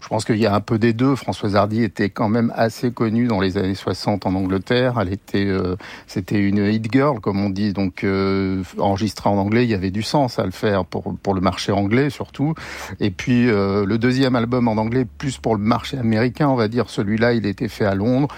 Je 0.00 0.08
pense 0.08 0.24
qu'il 0.24 0.36
y 0.36 0.46
a 0.46 0.54
un 0.54 0.60
peu 0.60 0.78
des 0.78 0.92
deux. 0.92 1.14
Françoise 1.14 1.56
Hardy 1.56 1.84
était 1.84 2.10
quand 2.10 2.28
même 2.28 2.52
assez 2.56 2.90
connue 2.90 3.28
dans 3.28 3.40
les 3.40 3.56
années 3.56 3.74
60 3.74 4.26
en 4.26 4.34
Angleterre. 4.34 4.98
Elle 5.00 5.12
était, 5.12 5.46
euh, 5.46 5.76
c'était 6.06 6.40
une 6.40 6.66
hit 6.66 6.92
girl, 6.92 7.20
comme 7.20 7.40
on 7.40 7.50
dit. 7.50 7.72
Donc, 7.72 8.04
euh, 8.04 8.62
enregistrée 8.78 9.30
en 9.30 9.38
anglais, 9.38 9.64
il 9.64 9.70
y 9.70 9.74
avait 9.74 9.90
du 9.92 10.02
sens 10.02 10.38
à 10.38 10.44
le 10.44 10.50
faire 10.50 10.84
pour, 10.84 11.16
pour 11.22 11.34
le 11.34 11.40
marché 11.40 11.72
anglais 11.72 12.10
surtout. 12.10 12.54
Et 13.00 13.10
puis, 13.10 13.48
euh, 13.48 13.86
le 13.86 13.96
deuxième 13.96 14.34
album 14.34 14.68
en 14.68 14.72
anglais, 14.72 15.06
plus 15.18 15.38
pour 15.38 15.54
le 15.54 15.62
marché 15.62 15.96
américain, 15.96 16.48
on 16.48 16.56
va 16.56 16.68
dire. 16.68 16.90
Celui-là, 16.90 17.34
il 17.34 17.46
était 17.46 17.68
fait 17.68 17.86
à 17.86 17.94
Londres. 17.94 18.28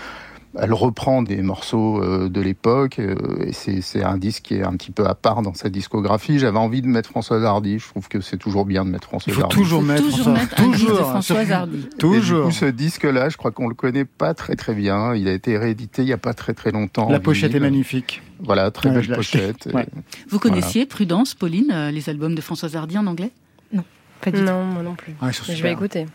Elle 0.57 0.73
reprend 0.73 1.23
des 1.23 1.43
morceaux 1.43 2.01
euh, 2.03 2.29
de 2.29 2.41
l'époque 2.41 2.99
euh, 3.01 3.15
et 3.45 3.53
c'est 3.53 4.03
un 4.05 4.17
disque 4.19 4.45
qui 4.45 4.55
est 4.55 4.63
un 4.63 4.73
petit 4.77 4.93
peu 4.93 5.05
à 5.07 5.15
part 5.15 5.43
dans 5.43 5.55
sa 5.55 5.69
discographie. 5.69 6.39
J'avais 6.39 6.59
envie 6.59 6.81
de 6.83 6.87
mettre 6.87 7.11
Françoise 7.11 7.45
Hardy. 7.45 7.79
Je 7.81 7.89
trouve 7.89 8.09
que 8.09 8.21
c'est 8.21 8.37
toujours 8.37 8.65
bien 8.65 8.85
de 8.85 8.91
mettre 8.91 9.09
Il 9.09 9.33
Françoise 9.33 9.39
Hardy. 9.43 9.55
toujours 9.57 9.81
Faut 9.81 9.87
mettre, 9.87 10.03
toujours 10.05 10.25
François- 10.27 10.41
mettre 10.43 10.61
un 10.61 10.67
disque 10.69 10.81
de 10.85 10.87
toujours, 10.91 11.09
Françoise 11.11 11.53
Hardy. 11.53 11.77
Et 11.79 11.81
du 11.81 11.89
Toujours. 11.97 12.45
coup, 12.47 12.51
ce 12.53 12.65
disque-là, 12.67 13.29
je 13.31 13.37
crois 13.37 13.51
qu'on 13.51 13.69
le 13.69 13.75
connaît 13.75 14.05
pas 14.05 14.33
très 14.35 14.55
très 14.55 14.75
bien. 14.75 15.15
Il 15.15 15.27
a 15.29 15.33
été 15.33 15.59
réédité 15.59 16.03
il 16.03 16.09
y 16.09 16.13
a 16.13 16.19
pas 16.19 16.35
très 16.35 16.55
très 16.55 16.71
longtemps. 16.71 17.09
La 17.11 17.21
pochette 17.21 17.55
est 17.55 17.61
magnifique. 17.61 18.23
Voilà, 18.41 18.71
très 18.71 18.91
Ouais, 18.91 19.01
belle 19.01 19.17
pochette. 19.17 19.69
Ouais. 19.75 19.87
Vous 20.29 20.39
connaissiez 20.39 20.87
Prudence, 20.87 21.35
Pauline, 21.35 21.71
euh, 21.73 21.91
les 21.91 22.09
albums 22.09 22.35
de 22.35 22.41
Françoise 22.41 22.77
Hardy 22.77 22.97
en 22.99 23.07
anglais? 23.07 23.31
Pas 24.21 24.31
du 24.31 24.39
tout. 24.39 24.45
Non, 24.45 24.65
moi 24.65 24.83
non 24.83 24.95
plus. 24.95 25.15
Mais 25.21 25.33
je 25.33 25.63
vais 25.63 25.73
écouter. 25.73 26.07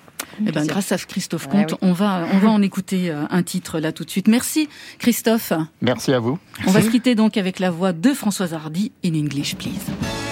Eh 0.45 0.51
ben, 0.51 0.65
grâce 0.65 0.91
à 0.91 0.97
Christophe 0.97 1.47
Ouais, 1.47 1.51
Comte, 1.65 1.72
oui. 1.74 1.78
on 1.82 1.93
va 1.93 2.26
on 2.34 2.38
va 2.39 2.49
en 2.49 2.61
écouter 2.61 3.09
euh, 3.11 3.24
un 3.30 3.43
titre 3.43 3.80
là 3.80 3.91
tout 3.91 4.05
de 4.05 4.09
suite. 4.09 4.28
Merci 4.28 4.70
Christophe. 4.99 5.53
Merci 5.82 6.13
à 6.13 6.20
vous. 6.20 6.38
On 6.67 6.72
va 6.72 6.82
se 6.82 6.89
quitter 6.89 7.15
donc 7.15 7.38
avec 7.38 7.59
la 7.59 7.72
voix 7.72 7.93
de 7.93 8.13
Françoise 8.13 8.53
Hardy 8.53 8.91
in 9.03 9.13
English, 9.15 9.55
please. 9.55 10.28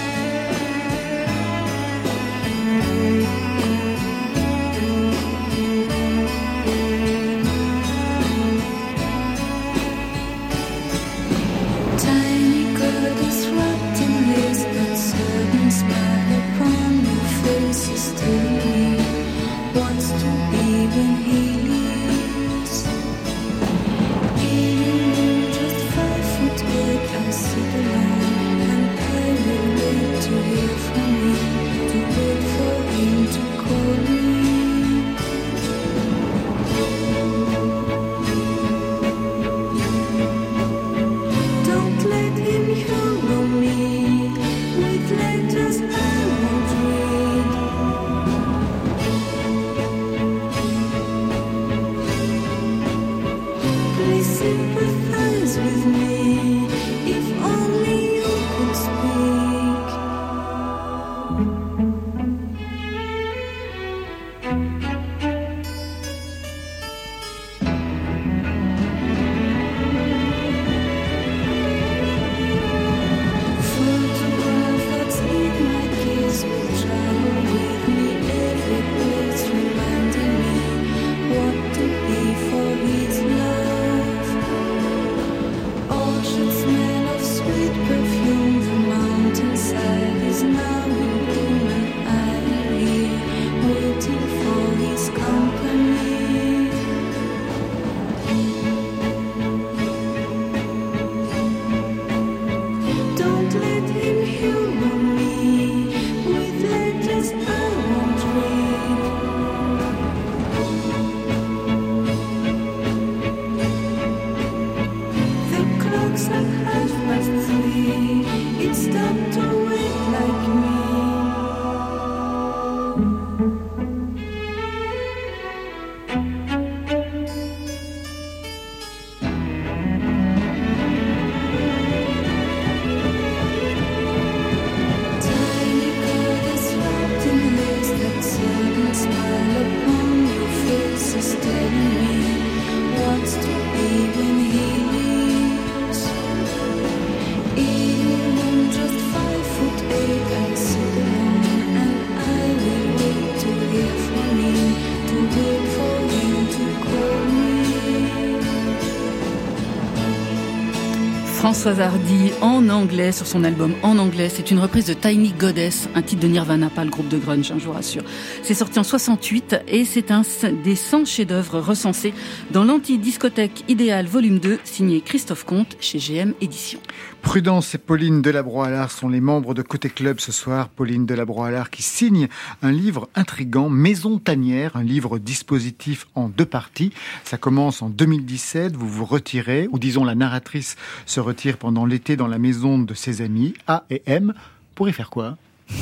Françoise 161.38 161.80
Hardy 161.80 162.32
en 162.40 162.68
anglais 162.68 163.12
sur 163.12 163.24
son 163.24 163.44
album 163.44 163.72
en 163.84 163.98
anglais. 163.98 164.28
C'est 164.28 164.50
une 164.50 164.58
reprise 164.58 164.86
de 164.86 164.92
Tiny 164.92 165.32
Goddess, 165.38 165.88
un 165.94 166.02
titre 166.02 166.22
de 166.22 166.26
Nirvana, 166.26 166.68
pas 166.68 166.82
le 166.84 166.90
groupe 166.90 167.06
de 167.06 167.16
grunge, 167.16 167.52
hein, 167.52 167.58
je 167.60 167.66
vous 167.66 167.72
rassure. 167.72 168.02
C'est 168.42 168.54
sorti 168.54 168.80
en 168.80 168.82
68 168.82 169.60
et 169.68 169.84
c'est 169.84 170.10
un 170.10 170.22
des 170.64 170.74
100 170.74 171.04
chefs-d'œuvre 171.04 171.60
recensés 171.60 172.12
dans 172.50 172.64
l'anti-discothèque 172.64 173.62
idéal 173.68 174.06
volume 174.06 174.40
2 174.40 174.58
signé 174.64 175.00
Christophe 175.00 175.44
Comte 175.44 175.76
chez 175.78 175.98
GM 175.98 176.32
Éditions. 176.40 176.80
Prudence 177.22 177.74
et 177.74 177.78
Pauline 177.78 178.22
Delabroix-Allard 178.22 178.90
sont 178.90 179.08
les 179.08 179.20
membres 179.20 179.52
de 179.52 179.62
Côté 179.62 179.90
Club 179.90 180.18
ce 180.18 180.32
soir. 180.32 180.68
Pauline 180.68 181.04
Delabroix-Allard 181.04 181.70
qui 181.70 181.82
signe 181.82 182.28
un 182.62 182.72
livre 182.72 183.08
intrigant, 183.14 183.68
Maison 183.68 184.18
Tanière, 184.18 184.76
un 184.76 184.82
livre 184.82 185.18
dispositif 185.18 186.06
en 186.14 186.28
deux 186.28 186.46
parties. 186.46 186.92
Ça 187.24 187.36
commence 187.36 187.82
en 187.82 187.90
2017, 187.90 188.74
vous 188.74 188.88
vous 188.88 189.04
retirez, 189.04 189.68
ou 189.70 189.78
disons 189.78 190.04
la 190.04 190.14
narratrice 190.14 190.76
se 191.06 191.20
retire 191.28 191.58
pendant 191.58 191.84
l'été 191.84 192.16
dans 192.16 192.26
la 192.26 192.38
maison 192.38 192.78
de 192.78 192.94
ses 192.94 193.20
amis, 193.20 193.54
A 193.66 193.84
et 193.90 194.02
M, 194.06 194.32
pour 194.74 194.88
y 194.88 194.92
faire 194.92 195.10
quoi? 195.10 195.36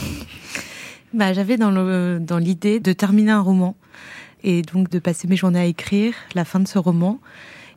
Bah, 1.14 1.32
j'avais 1.32 1.56
dans 1.56 2.38
l'idée 2.38 2.78
de 2.78 2.92
terminer 2.92 3.30
un 3.30 3.40
roman 3.40 3.74
et 4.42 4.60
donc 4.60 4.90
de 4.90 4.98
passer 4.98 5.26
mes 5.28 5.36
journées 5.36 5.60
à 5.60 5.64
écrire 5.64 6.12
la 6.34 6.44
fin 6.44 6.60
de 6.60 6.68
ce 6.68 6.78
roman. 6.78 7.20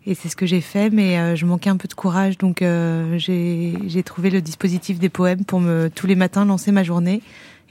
Et 0.05 0.13
c'est 0.13 0.27
ce 0.27 0.35
que 0.35 0.45
j'ai 0.45 0.59
fait, 0.59 0.89
mais 0.89 1.17
euh, 1.17 1.35
je 1.37 1.45
manquais 1.45 1.69
un 1.69 1.77
peu 1.77 1.87
de 1.87 1.93
courage, 1.93 2.37
donc 2.37 2.61
euh, 2.61 3.17
j'ai 3.17 4.03
trouvé 4.03 4.29
le 4.29 4.41
dispositif 4.41 4.99
des 4.99 5.07
poèmes 5.07 5.45
pour 5.45 5.61
me 5.61 5.89
tous 5.89 6.07
les 6.07 6.15
matins 6.15 6.43
lancer 6.43 6.73
ma 6.73 6.83
journée 6.83 7.21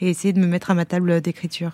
et 0.01 0.09
essayer 0.09 0.33
de 0.33 0.41
me 0.41 0.47
mettre 0.47 0.71
à 0.71 0.75
ma 0.75 0.87
table 0.87 1.21
d'écriture. 1.21 1.73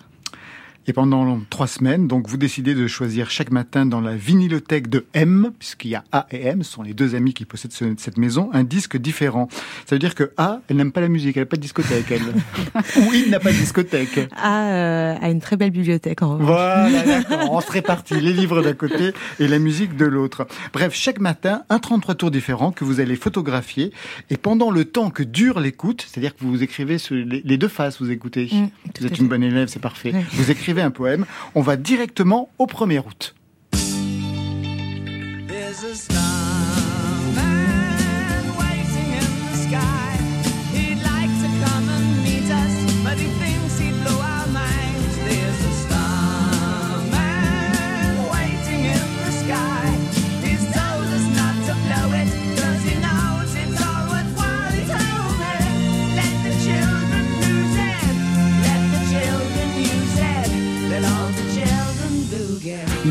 Et 0.87 0.93
pendant 0.93 1.39
trois 1.49 1.65
semaines, 1.67 2.07
donc 2.07 2.27
vous 2.27 2.37
décidez 2.37 2.75
de 2.75 2.85
choisir 2.87 3.31
chaque 3.31 3.49
matin 3.51 3.87
dans 3.87 4.01
la 4.01 4.15
vinylothèque 4.15 4.87
de 4.87 5.05
M, 5.15 5.51
puisqu'il 5.57 5.89
y 5.89 5.95
a 5.95 6.03
A 6.11 6.27
et 6.31 6.43
M, 6.45 6.61
ce 6.61 6.71
sont 6.73 6.83
les 6.83 6.93
deux 6.93 7.15
amis 7.15 7.33
qui 7.33 7.43
possèdent 7.45 7.71
ce- 7.71 7.95
cette 7.97 8.17
maison, 8.19 8.49
un 8.53 8.63
disque 8.63 8.95
différent. 8.97 9.47
Ça 9.87 9.95
veut 9.95 9.99
dire 9.99 10.13
que 10.13 10.31
A, 10.37 10.59
elle 10.69 10.77
n'aime 10.77 10.91
pas 10.91 11.01
la 11.01 11.07
musique, 11.07 11.37
elle 11.37 11.41
n'a 11.43 11.47
pas 11.47 11.55
de 11.55 11.61
discothèque, 11.61 12.11
elle. 12.11 12.21
Ou 13.03 13.13
il 13.13 13.31
n'a 13.31 13.39
pas 13.39 13.51
de 13.51 13.57
discothèque. 13.57 14.29
A 14.37 14.61
euh, 14.73 15.15
a 15.19 15.29
une 15.29 15.39
très 15.41 15.57
belle 15.57 15.71
bibliothèque 15.71 16.21
en 16.21 16.33
revanche. 16.33 16.45
Voilà, 16.45 17.03
d'accord. 17.05 17.51
On 17.51 17.61
se 17.61 17.71
répartit 17.71 18.19
les 18.21 18.33
livres 18.33 18.61
d'un 18.61 18.73
côté 18.73 19.11
et 19.39 19.47
la 19.47 19.57
musique 19.57 19.95
de 19.97 20.05
l'autre. 20.05 20.45
Bref, 20.71 20.93
chaque 20.93 21.19
matin, 21.19 21.63
un 21.69 21.79
33 21.79 22.13
tours 22.15 22.29
différent 22.31 22.71
que 22.71 22.83
vous 22.83 22.99
allez 22.99 23.15
photographier. 23.15 23.91
Et 24.29 24.37
pendant 24.37 24.69
le 24.69 24.85
temps 24.85 25.09
que 25.09 25.23
dure 25.23 25.59
l'écoute, 25.59 26.05
c'est-à-dire 26.07 26.35
que 26.35 26.43
vous 26.45 26.61
écrivez 26.61 26.99
sur 26.99 27.15
les 27.15 27.57
deux 27.57 27.67
faces, 27.69 27.99
vous 27.99 28.11
écoutez. 28.11 28.49
Mm, 28.51 28.67
vous 28.99 29.05
êtes 29.07 29.17
une 29.17 29.27
bonne 29.27 29.43
élève, 29.43 29.67
c'est 29.67 29.79
parfait. 29.81 30.13
Vous 30.33 30.51
écrivez 30.51 30.74
un 30.81 30.91
poème. 30.91 31.25
On 31.53 31.61
va 31.61 31.75
directement 31.75 32.49
au 32.59 32.65
1er 32.65 32.99
août. 32.99 33.35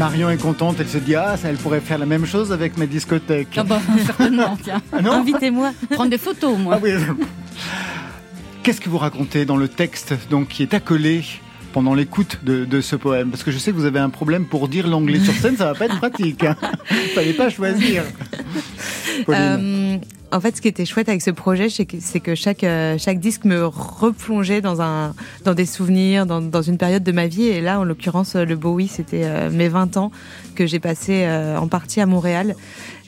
Marion 0.04 0.28
est 0.28 0.36
contente, 0.36 0.76
elle 0.80 0.88
se 0.88 0.98
dit 0.98 1.14
ah 1.14 1.34
ça, 1.38 1.48
elle 1.48 1.56
pourrait 1.56 1.80
faire 1.80 1.96
la 1.96 2.04
même 2.04 2.26
chose 2.26 2.52
avec 2.52 2.76
ma 2.76 2.84
discothèque. 2.84 3.48
Ah 3.56 3.64
bah, 3.64 3.80
certainement, 4.04 4.54
tiens. 4.62 4.82
Ah 4.92 4.98
Invitez-moi. 4.98 5.72
Prendre 5.92 6.10
des 6.10 6.18
photos, 6.18 6.58
moi. 6.58 6.74
Ah 6.76 6.80
oui. 6.82 6.90
Qu'est-ce 8.62 8.82
que 8.82 8.90
vous 8.90 8.98
racontez 8.98 9.46
dans 9.46 9.56
le 9.56 9.66
texte 9.66 10.12
donc 10.28 10.48
qui 10.48 10.62
est 10.62 10.74
accolé 10.74 11.24
pendant 11.72 11.94
l'écoute 11.94 12.40
de, 12.42 12.66
de 12.66 12.82
ce 12.82 12.96
poème? 12.96 13.30
Parce 13.30 13.42
que 13.44 13.50
je 13.50 13.56
sais 13.56 13.70
que 13.70 13.76
vous 13.76 13.86
avez 13.86 13.98
un 13.98 14.10
problème 14.10 14.44
pour 14.44 14.68
dire 14.68 14.88
l'anglais 14.88 15.20
sur 15.20 15.32
scène, 15.32 15.56
ça 15.56 15.72
va 15.72 15.74
pas 15.74 15.86
être 15.86 15.96
pratique. 15.96 16.44
Hein. 16.44 16.56
Fallait 17.14 17.32
pas 17.32 17.48
choisir. 17.48 18.02
Euh, 20.34 20.36
en 20.36 20.40
fait, 20.40 20.56
ce 20.56 20.62
qui 20.62 20.68
était 20.68 20.84
chouette 20.84 21.08
avec 21.08 21.22
ce 21.22 21.30
projet, 21.30 21.68
c'est 21.68 21.84
que, 21.86 22.64
euh, 22.66 22.98
chaque 22.98 23.18
disque 23.18 23.44
me 23.44 23.66
replongeait 23.66 24.60
dans, 24.60 24.80
un, 24.80 25.14
dans 25.44 25.54
des 25.54 25.66
souvenirs, 25.66 26.26
dans, 26.26 26.40
dans 26.40 26.62
une 26.62 26.78
période 26.78 27.02
de 27.02 27.12
ma 27.12 27.26
vie. 27.26 27.44
Et 27.44 27.60
là, 27.60 27.80
en 27.80 27.84
l'occurrence, 27.84 28.34
le 28.34 28.56
Bowie, 28.56 28.88
c'était 28.88 29.24
euh, 29.24 29.50
mes 29.50 29.68
20 29.68 29.96
ans 29.96 30.10
que 30.54 30.66
j'ai 30.66 30.78
passé 30.78 31.24
euh, 31.26 31.56
en 31.58 31.68
partie 31.68 32.00
à 32.00 32.06
Montréal 32.06 32.54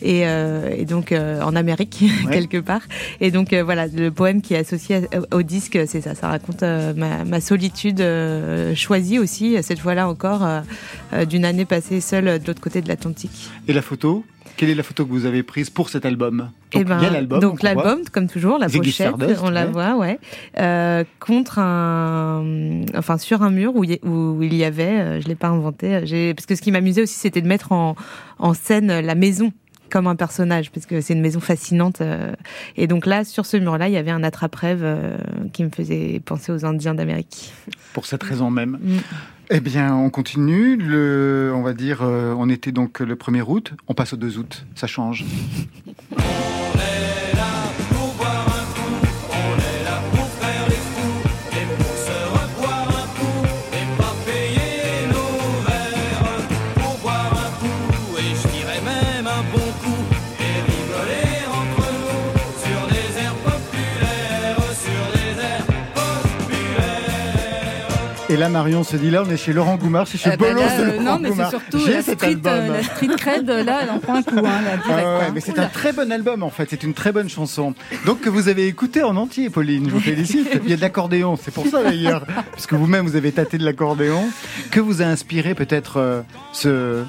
et, 0.02 0.26
euh, 0.26 0.70
et 0.76 0.84
donc 0.84 1.12
euh, 1.12 1.40
en 1.40 1.56
Amérique, 1.56 2.04
Ouais. 2.26 2.32
quelque 2.32 2.58
part. 2.58 2.82
Et 3.20 3.30
donc, 3.30 3.54
voilà, 3.54 3.86
le 3.86 4.10
poème 4.10 4.42
qui 4.42 4.54
est 4.54 4.58
associé 4.58 5.02
au 5.32 5.42
disque, 5.42 5.78
c'est 5.86 6.00
ça. 6.00 6.14
Ça 6.14 6.28
raconte 6.28 6.62
ma, 6.62 7.24
ma 7.24 7.40
solitude 7.40 8.02
choisie 8.74 9.18
aussi, 9.18 9.56
cette 9.62 9.78
fois-là 9.78 10.08
encore, 10.08 10.46
d'une 11.28 11.44
année 11.44 11.64
passée 11.64 12.00
seule 12.00 12.40
de 12.40 12.46
l'autre 12.46 12.60
côté 12.60 12.82
de 12.82 12.88
l'Atlantique. 12.88 13.50
Et 13.68 13.72
la 13.72 13.82
photo 13.82 14.24
Quelle 14.56 14.70
est 14.70 14.74
la 14.74 14.82
photo 14.82 15.04
que 15.04 15.10
vous 15.10 15.26
avez 15.26 15.42
prise 15.42 15.70
pour 15.70 15.88
cet 15.88 16.04
album? 16.04 16.50
Eh 16.72 16.78
Donc, 16.78 16.88
ben, 16.88 16.98
il 16.98 17.04
y 17.04 17.06
a 17.06 17.10
l'album. 17.10 17.40
Donc 17.40 17.62
l'album, 17.62 18.00
comme 18.10 18.26
toujours, 18.28 18.58
la 18.58 18.68
Ziggy 18.68 18.90
pochette, 18.90 19.14
Stardust, 19.14 19.40
on 19.44 19.50
la 19.50 19.66
ouais. 19.66 19.70
voit, 19.72 19.96
ouais, 19.96 20.18
euh, 20.58 21.04
contre 21.20 21.60
un, 21.60 22.82
enfin 22.96 23.18
sur 23.18 23.42
un 23.42 23.50
mur 23.50 23.76
où 23.76 23.84
il 23.84 23.92
y, 23.92 24.00
où 24.04 24.42
il 24.42 24.54
y 24.54 24.64
avait, 24.64 24.82
euh, 24.84 25.20
je 25.20 25.28
l'ai 25.28 25.36
pas 25.36 25.48
inventé, 25.48 26.00
parce 26.34 26.46
que 26.46 26.56
ce 26.56 26.62
qui 26.62 26.72
m'amusait 26.72 27.02
aussi, 27.02 27.14
c'était 27.14 27.35
de 27.42 27.48
mettre 27.48 27.72
en, 27.72 27.96
en 28.38 28.54
scène 28.54 29.00
la 29.00 29.14
maison 29.14 29.52
comme 29.90 30.06
un 30.06 30.16
personnage, 30.16 30.70
parce 30.72 30.86
que 30.86 31.00
c'est 31.00 31.14
une 31.14 31.20
maison 31.20 31.40
fascinante. 31.40 32.00
euh. 32.00 32.32
Et 32.76 32.86
donc 32.86 33.06
là, 33.06 33.24
sur 33.24 33.46
ce 33.46 33.56
mur-là, 33.56 33.88
il 33.88 33.94
y 33.94 33.96
avait 33.96 34.10
un 34.10 34.22
attrape-rêve 34.22 34.80
euh, 34.82 35.16
qui 35.52 35.64
me 35.64 35.70
faisait 35.70 36.20
penser 36.24 36.52
aux 36.52 36.64
Indiens 36.64 36.94
d'Amérique. 36.94 37.52
Pour 37.92 38.06
cette 38.06 38.22
raison 38.22 38.50
même. 38.50 38.78
Mm. 38.82 38.96
Eh 39.50 39.60
bien, 39.60 39.94
on 39.94 40.10
continue. 40.10 40.76
Le, 40.76 41.52
on 41.54 41.62
va 41.62 41.72
dire, 41.72 42.00
euh, 42.02 42.34
on 42.36 42.48
était 42.48 42.72
donc 42.72 42.98
le 42.98 43.14
1er 43.14 43.42
août, 43.46 43.74
on 43.86 43.94
passe 43.94 44.12
au 44.12 44.16
2 44.16 44.38
août. 44.38 44.66
Ça 44.74 44.88
change. 44.88 45.24
Et 46.12 46.24
Et 68.36 68.38
là, 68.38 68.50
Marion 68.50 68.84
se 68.84 68.98
dit 68.98 69.10
là, 69.10 69.22
on 69.26 69.30
est 69.30 69.38
chez 69.38 69.54
Laurent 69.54 69.76
Goumard, 69.76 70.06
c'est 70.06 70.18
chez 70.18 70.28
Eh 70.34 70.36
ben 70.36 70.52
Bolos 70.52 70.60
là, 70.60 70.76
de 70.76 70.82
euh, 70.82 70.86
Laurent 70.98 71.02
non, 71.04 71.18
mais 71.18 71.30
c'est 71.30 71.48
surtout 71.48 71.78
J'ai 71.78 71.94
la 71.94 72.02
cet 72.02 72.18
street, 72.18 72.32
album. 72.32 72.52
euh, 72.52 72.72
la 72.74 72.82
street 72.82 73.08
cred, 73.16 73.48
là, 73.48 73.80
elle 73.82 73.90
en 73.90 73.98
prend 73.98 74.16
un 74.16 74.22
coup, 74.22 74.36
hein, 74.36 74.42
là, 74.42 74.76
direct. 74.76 74.84
Ah 74.90 74.94
ouais, 74.96 75.02
hein. 75.24 75.30
mais 75.32 75.40
c'est 75.40 75.58
un 75.58 75.68
très 75.68 75.94
bon 75.94 76.12
album 76.12 76.42
en 76.42 76.50
fait, 76.50 76.66
c'est 76.68 76.82
une 76.82 76.92
très 76.92 77.12
bonne 77.12 77.30
chanson. 77.30 77.72
Donc 78.04 78.20
que 78.20 78.28
vous 78.28 78.48
avez 78.50 78.66
écouté 78.66 79.02
en 79.02 79.16
entier, 79.16 79.48
Pauline, 79.48 79.86
je 79.88 79.94
vous 79.94 80.00
félicite. 80.00 80.48
Il 80.64 80.68
y 80.68 80.74
a 80.74 80.76
de 80.76 80.82
l'accordéon, 80.82 81.38
c'est 81.42 81.50
pour 81.50 81.66
ça 81.66 81.82
d'ailleurs, 81.82 82.26
puisque 82.52 82.74
vous-même 82.74 83.06
vous 83.06 83.16
avez 83.16 83.32
tâté 83.32 83.56
de 83.56 83.64
l'accordéon. 83.64 84.28
Que 84.70 84.80
vous 84.80 85.00
a 85.00 85.06
inspiré 85.06 85.54
peut-être 85.54 85.96
euh, 85.96 86.20
ce. 86.52 87.04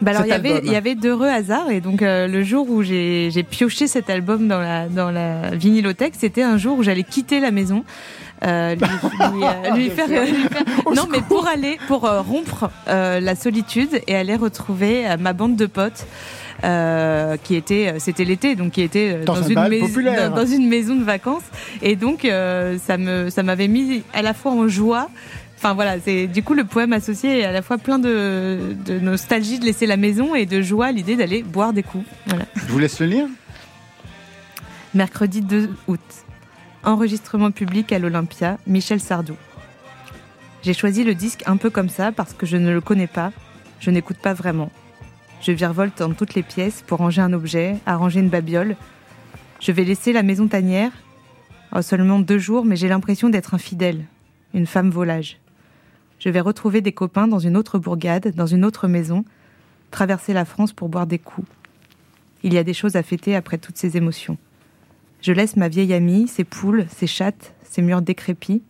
Bah 0.00 0.12
alors, 0.12 0.24
il 0.24 0.30
y, 0.30 0.32
avait, 0.32 0.62
il 0.64 0.72
y 0.72 0.76
avait 0.76 0.94
d'heureux 0.94 1.28
hasards. 1.28 1.70
Et 1.70 1.82
donc, 1.82 2.00
euh, 2.00 2.26
le 2.26 2.42
jour 2.42 2.68
où 2.70 2.82
j'ai 2.82 3.30
j'ai 3.30 3.42
pioché 3.42 3.86
cet 3.86 4.08
album 4.10 4.48
dans 4.48 4.58
la, 4.58 4.88
dans 4.88 5.10
la 5.10 5.50
vinylothèque, 5.50 6.14
c'était 6.18 6.42
un 6.42 6.56
jour 6.56 6.78
où 6.78 6.82
j'allais 6.82 7.04
quitter 7.04 7.38
la 7.38 7.50
maison. 7.52 7.84
Euh, 8.42 8.74
lui, 8.74 8.80
lui, 9.34 9.44
euh, 9.44 9.70
lui 9.76 9.90
faire, 9.90 10.08
lui 10.08 10.32
faire- 10.48 10.64
non 10.94 11.06
mais 11.10 11.20
pour 11.20 11.46
aller 11.46 11.78
pour 11.88 12.06
euh, 12.06 12.22
rompre 12.22 12.70
euh, 12.88 13.20
la 13.20 13.34
solitude 13.34 14.00
et 14.06 14.16
aller 14.16 14.34
retrouver 14.36 15.06
euh, 15.06 15.16
ma 15.18 15.34
bande 15.34 15.56
de 15.56 15.66
potes 15.66 16.06
euh, 16.64 17.36
qui 17.42 17.54
était 17.54 17.94
c'était 17.98 18.24
l'été 18.24 18.54
donc 18.56 18.72
qui 18.72 18.80
était 18.80 19.20
Dans 19.26 19.34
dans, 19.34 19.42
un 19.44 19.48
une 19.48 19.54
bal 19.54 19.70
mais- 19.70 19.80
populaire. 19.80 20.30
dans, 20.30 20.36
dans 20.36 20.46
une 20.46 20.66
maison 20.68 20.94
de 20.94 21.04
vacances 21.04 21.42
et 21.82 21.96
donc 21.96 22.24
euh, 22.24 22.78
ça 22.78 22.96
me 22.96 23.28
ça 23.28 23.42
m'avait 23.42 23.68
mis 23.68 24.02
à 24.14 24.22
la 24.22 24.32
fois 24.34 24.52
en 24.52 24.68
joie 24.68 25.08
Enfin 25.62 25.74
voilà, 25.74 25.96
c'est 26.02 26.26
du 26.26 26.42
coup 26.42 26.54
le 26.54 26.64
poème 26.64 26.94
associé 26.94 27.40
est 27.40 27.44
à 27.44 27.52
la 27.52 27.60
fois 27.60 27.76
plein 27.76 27.98
de, 27.98 28.58
de 28.86 28.98
nostalgie 28.98 29.58
de 29.58 29.66
laisser 29.66 29.84
la 29.84 29.98
maison 29.98 30.34
et 30.34 30.46
de 30.46 30.62
joie 30.62 30.86
à 30.86 30.92
l'idée 30.92 31.16
d'aller 31.16 31.42
boire 31.42 31.74
des 31.74 31.82
coups. 31.82 32.06
Voilà. 32.28 32.46
Je 32.56 32.72
vous 32.72 32.78
laisse 32.78 32.98
le 32.98 33.04
lire. 33.04 33.26
Mercredi 34.94 35.42
2 35.42 35.68
août. 35.86 36.00
Enregistrement 36.82 37.50
public 37.50 37.92
à 37.92 37.98
l'Olympia, 37.98 38.56
Michel 38.66 39.00
Sardou. 39.00 39.36
J'ai 40.62 40.72
choisi 40.72 41.04
le 41.04 41.14
disque 41.14 41.42
un 41.44 41.58
peu 41.58 41.68
comme 41.68 41.90
ça 41.90 42.10
parce 42.10 42.32
que 42.32 42.46
je 42.46 42.56
ne 42.56 42.72
le 42.72 42.80
connais 42.80 43.06
pas, 43.06 43.32
je 43.80 43.90
n'écoute 43.90 44.16
pas 44.16 44.32
vraiment. 44.32 44.70
Je 45.42 45.52
virevolte 45.52 45.98
dans 45.98 46.14
toutes 46.14 46.34
les 46.34 46.42
pièces 46.42 46.82
pour 46.86 46.98
ranger 46.98 47.20
un 47.20 47.34
objet, 47.34 47.76
arranger 47.84 48.20
une 48.20 48.30
babiole. 48.30 48.76
Je 49.60 49.72
vais 49.72 49.84
laisser 49.84 50.14
la 50.14 50.22
maison 50.22 50.48
tanière. 50.48 50.92
Oh, 51.76 51.82
seulement 51.82 52.18
deux 52.18 52.38
jours, 52.38 52.64
mais 52.64 52.76
j'ai 52.76 52.88
l'impression 52.88 53.28
d'être 53.28 53.52
infidèle, 53.52 54.06
une 54.54 54.66
femme 54.66 54.88
volage. 54.88 55.38
Je 56.18 56.30
vais 56.30 56.40
retrouver 56.40 56.80
des 56.80 56.92
copains 56.92 57.28
dans 57.28 57.38
une 57.38 57.58
autre 57.58 57.78
bourgade, 57.78 58.34
dans 58.34 58.46
une 58.46 58.64
autre 58.64 58.88
maison, 58.88 59.26
traverser 59.90 60.32
la 60.32 60.46
France 60.46 60.72
pour 60.72 60.88
boire 60.88 61.06
des 61.06 61.18
coups. 61.18 61.46
Il 62.42 62.54
y 62.54 62.58
a 62.58 62.64
des 62.64 62.74
choses 62.74 62.96
à 62.96 63.02
fêter 63.02 63.36
après 63.36 63.58
toutes 63.58 63.76
ces 63.76 63.98
émotions. 63.98 64.38
Je 65.22 65.32
laisse 65.32 65.56
ma 65.56 65.68
vieille 65.68 65.92
amie, 65.92 66.28
ses 66.28 66.44
poules, 66.44 66.86
ses 66.88 67.06
chattes, 67.06 67.54
ses 67.62 67.82
murs 67.82 68.00
décrépits. 68.00 68.62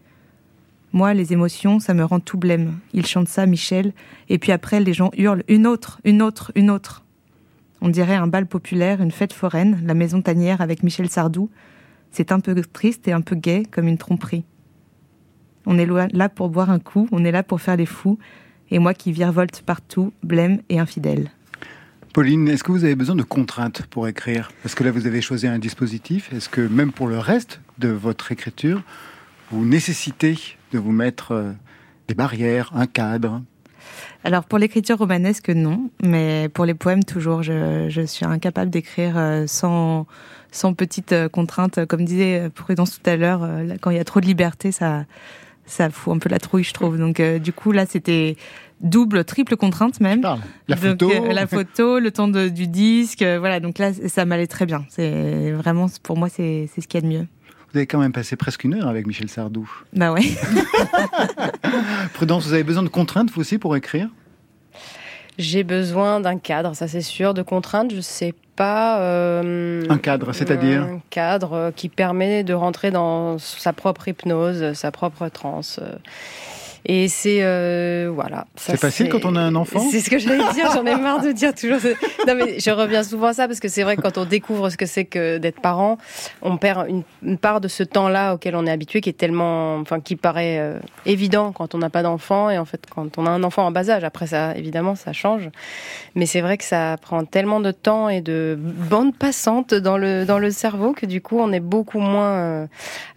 Moi, 0.93 1.15
les 1.15 1.33
émotions, 1.33 1.79
ça 1.79 1.95
me 1.95 2.05
rend 2.05 2.19
tout 2.19 2.39
blême. 2.39 2.79
Il 2.93 3.07
chante 3.07 3.29
ça, 3.29 3.47
Michel, 3.47 3.93
et 4.29 4.39
puis 4.39 4.51
après, 4.51 4.81
les 4.81 4.93
gens 4.93 5.13
hurlent 5.17 5.45
une 5.47 5.69
autre, 5.69 6.01
une 6.03 6.23
autre, 6.23 6.51
une 6.57 6.71
autre. 6.71 7.05
On 7.81 7.89
dirait 7.89 8.17
un 8.17 8.27
bal 8.27 8.47
populaire, 8.47 9.01
une 9.01 9.13
fête 9.13 9.33
foraine, 9.33 9.81
la 9.85 9.95
maison 9.95 10.21
tanière 10.21 10.61
avec 10.61 10.83
Michel 10.83 11.09
Sardou. 11.09 11.49
C'est 12.11 12.33
un 12.33 12.41
peu 12.41 12.61
triste 12.61 13.07
et 13.07 13.13
un 13.13 13.21
peu 13.21 13.37
gai, 13.37 13.63
comme 13.71 13.87
une 13.87 13.99
tromperie. 13.99 14.45
On 15.67 15.79
est 15.79 15.87
là 16.13 16.29
pour 16.29 16.49
boire 16.49 16.71
un 16.71 16.81
coup, 16.81 17.09
on 17.13 17.25
est 17.25 17.31
là 17.31 17.45
pour 17.45 17.61
faire 17.61 17.77
les 17.77 17.87
fous, 17.87 18.19
et 18.73 18.81
moi 18.81 18.93
qui 18.93 19.13
virevolte 19.13 19.63
partout, 19.63 20.13
blême 20.25 20.61
et 20.69 20.81
infidèle. 20.81 21.31
Pauline, 22.13 22.49
est-ce 22.49 22.65
que 22.65 22.73
vous 22.73 22.83
avez 22.83 22.97
besoin 22.97 23.15
de 23.15 23.23
contraintes 23.23 23.87
pour 23.87 24.09
écrire? 24.09 24.51
Parce 24.65 24.75
que 24.75 24.83
là, 24.83 24.91
vous 24.91 25.07
avez 25.07 25.21
choisi 25.21 25.47
un 25.47 25.61
dispositif. 25.61 26.33
Est-ce 26.33 26.49
que 26.49 26.61
même 26.61 26.91
pour 26.91 27.07
le 27.07 27.19
reste 27.19 27.61
de 27.79 27.89
votre 27.89 28.33
écriture, 28.33 28.83
vous 29.53 29.65
nécessitez 29.65 30.37
de 30.73 30.79
vous 30.81 30.91
mettre 30.91 31.33
euh, 31.33 31.53
des 32.09 32.15
barrières, 32.15 32.73
un 32.75 32.87
cadre? 32.87 33.43
Alors 34.25 34.45
pour 34.45 34.59
l'écriture 34.59 34.99
romanesque, 34.99 35.51
non, 35.51 35.89
mais 36.03 36.49
pour 36.53 36.65
les 36.65 36.75
poèmes, 36.75 37.05
toujours, 37.05 37.45
je, 37.45 38.05
suis 38.07 38.27
incapable 38.27 38.73
d'écrire 38.73 39.17
euh, 39.17 39.45
sans, 39.47 40.09
sans 40.51 40.75
petites 40.75 41.13
euh, 41.13 41.29
contraintes. 41.29 41.87
Comme 41.87 42.05
disait 42.05 42.51
Prudence 42.53 43.01
tout 43.01 43.09
à 43.09 43.15
l'heure, 43.15 43.49
quand 43.81 43.91
il 43.91 43.97
y 43.97 44.01
a 44.01 44.05
trop 44.05 44.21
de 44.21 44.27
liberté, 44.27 44.73
ça, 44.73 45.05
ça 45.65 45.91
fout 45.91 46.13
un 46.17 46.19
peu 46.19 46.29
la 46.29 46.41
trouille, 46.41 46.65
je 46.65 46.75
trouve. 46.75 46.99
Donc 46.99 47.23
du 47.23 47.53
coup, 47.53 47.71
là, 47.71 47.87
c'était 47.87 48.37
double, 48.81 49.25
triple 49.25 49.57
contrainte 49.57 50.01
même. 50.01 50.23
La 50.23 50.77
Donc, 50.77 50.79
photo. 50.85 51.11
euh, 51.11 51.33
la 51.33 51.47
photo, 51.47 51.99
le 51.99 52.11
temps 52.11 52.29
de- 52.29 52.49
du 52.49 52.67
disque, 52.67 53.23
euh, 53.23 53.39
voilà. 53.39 53.61
Donc 53.61 53.79
là, 53.79 53.91
ça 54.09 54.25
m'allait 54.25 54.47
très 54.47 54.67
bien. 54.67 54.85
C'est 54.89 55.53
vraiment, 55.53 55.87
pour 56.03 56.17
moi, 56.17 56.29
c'est 56.29 56.69
c'est 56.75 56.81
ce 56.81 56.89
qu'il 56.89 57.01
y 57.01 57.05
a 57.05 57.07
de 57.09 57.13
mieux. 57.13 57.27
Vous 57.73 57.77
avez 57.79 57.87
quand 57.87 57.99
même 58.01 58.13
passé 58.13 58.35
presque 58.37 58.65
une 58.65 58.75
heure 58.75 58.89
avec 58.89 59.07
Michel 59.07 59.29
Sardou. 59.29 59.71
Bah 59.93 60.13
ouais. 60.13 60.23
Prudence, 62.15 62.47
vous 62.47 62.53
avez 62.53 62.65
besoin 62.65 62.83
de 62.83 62.89
contraintes, 62.89 63.31
vous 63.31 63.41
aussi, 63.41 63.59
pour 63.59 63.77
écrire? 63.77 64.09
J'ai 65.39 65.63
besoin 65.65 66.21
d'un 66.21 66.37
cadre, 66.39 66.75
ça 66.75 66.87
c'est 66.89 67.01
sûr, 67.01 67.33
de 67.33 67.43
contraintes, 67.43 67.95
je 67.95 68.01
sais 68.01 68.35
pas. 68.57 69.01
euh, 69.01 69.85
Un 69.89 69.97
cadre, 69.99 70.33
c'est-à-dire 70.35 70.83
Un 70.83 71.01
cadre 71.09 71.73
qui 71.77 71.89
permet 71.89 72.45
de 72.45 72.53
rentrer 72.53 72.91
dans 72.91 73.39
sa 73.39 73.73
propre 73.73 74.09
hypnose, 74.09 74.73
sa 74.75 74.91
propre 74.91 75.29
transe. 75.29 75.81
Et 76.87 77.09
c'est 77.09 77.39
euh, 77.43 78.11
voilà. 78.13 78.47
C'est 78.57 78.77
facile 78.77 79.09
quand 79.09 79.25
on 79.25 79.37
a 79.37 79.41
un 79.41 79.55
enfant? 79.55 79.81
C'est 79.91 80.01
ce 80.01 80.11
que 80.11 80.19
j'allais 80.19 80.53
dire. 80.53 80.71
J'en 80.73 80.85
ai 80.87 80.97
marre 80.97 81.23
de 81.23 81.33
dire 81.33 81.55
toujours. 81.55 81.81
Non 82.27 82.35
mais 82.35 82.59
je 82.59 82.71
reviens 82.71 83.03
souvent 83.03 83.29
à 83.29 83.33
ça 83.33 83.47
parce 83.47 83.61
que 83.61 83.69
c'est 83.69 83.83
vrai 83.83 83.97
que 83.97 84.03
quand 84.03 84.19
on 84.19 84.25
découvre 84.25 84.71
ce 84.71 84.77
que 84.77 84.87
c'est 84.87 85.05
que 85.05 85.39
d'être 85.39 85.61
parent, 85.61 85.99
on 86.43 86.57
perd 86.57 86.89
une, 86.89 87.03
une 87.23 87.39
part 87.39 87.61
de 87.61 87.69
ce 87.69 87.83
temps-là 87.83 88.35
auquel 88.35 88.57
on 88.57 88.67
est 88.67 88.71
habitué, 88.71 89.01
qui 89.01 89.09
est 89.09 89.15
tellement, 89.15 89.77
enfin, 89.77 90.01
qui 90.01 90.17
paraît 90.17 90.59
euh, 90.59 90.79
évident 91.07 91.53
quand 91.53 91.75
on 91.75 91.79
n'a 91.79 91.91
pas 91.91 92.03
d'enfant 92.03 92.51
et 92.51 92.59
en 92.59 92.65
fait 92.65 92.83
quand 92.89 93.19
on 93.19 93.27
a 93.27 93.31
un 93.31 93.43
enfant 93.43 93.67
en 93.67 93.71
bas 93.71 93.89
âge. 93.91 94.05
Après 94.05 94.27
ça, 94.27 94.55
évidemment, 94.57 94.95
ça 94.95 95.13
change. 95.13 95.49
Mais 96.15 96.27
c'est 96.27 96.41
vrai 96.41 96.57
que 96.57 96.65
ça 96.65 96.97
prend 97.01 97.25
tellement 97.25 97.61
de 97.61 97.71
temps 97.71 98.09
et 98.09 98.21
de 98.21 98.59
bande 98.59 99.15
passante 99.17 99.75
dans 99.75 99.99
le 99.99 100.25
dans 100.25 100.39
le 100.39 100.51
cerveau 100.51 100.93
que 100.93 101.07
du 101.07 101.21
coup 101.21 101.39
on 101.39 101.53
est 101.53 101.61
beaucoup 101.61 101.99
moins 101.99 102.33
euh, 102.33 102.67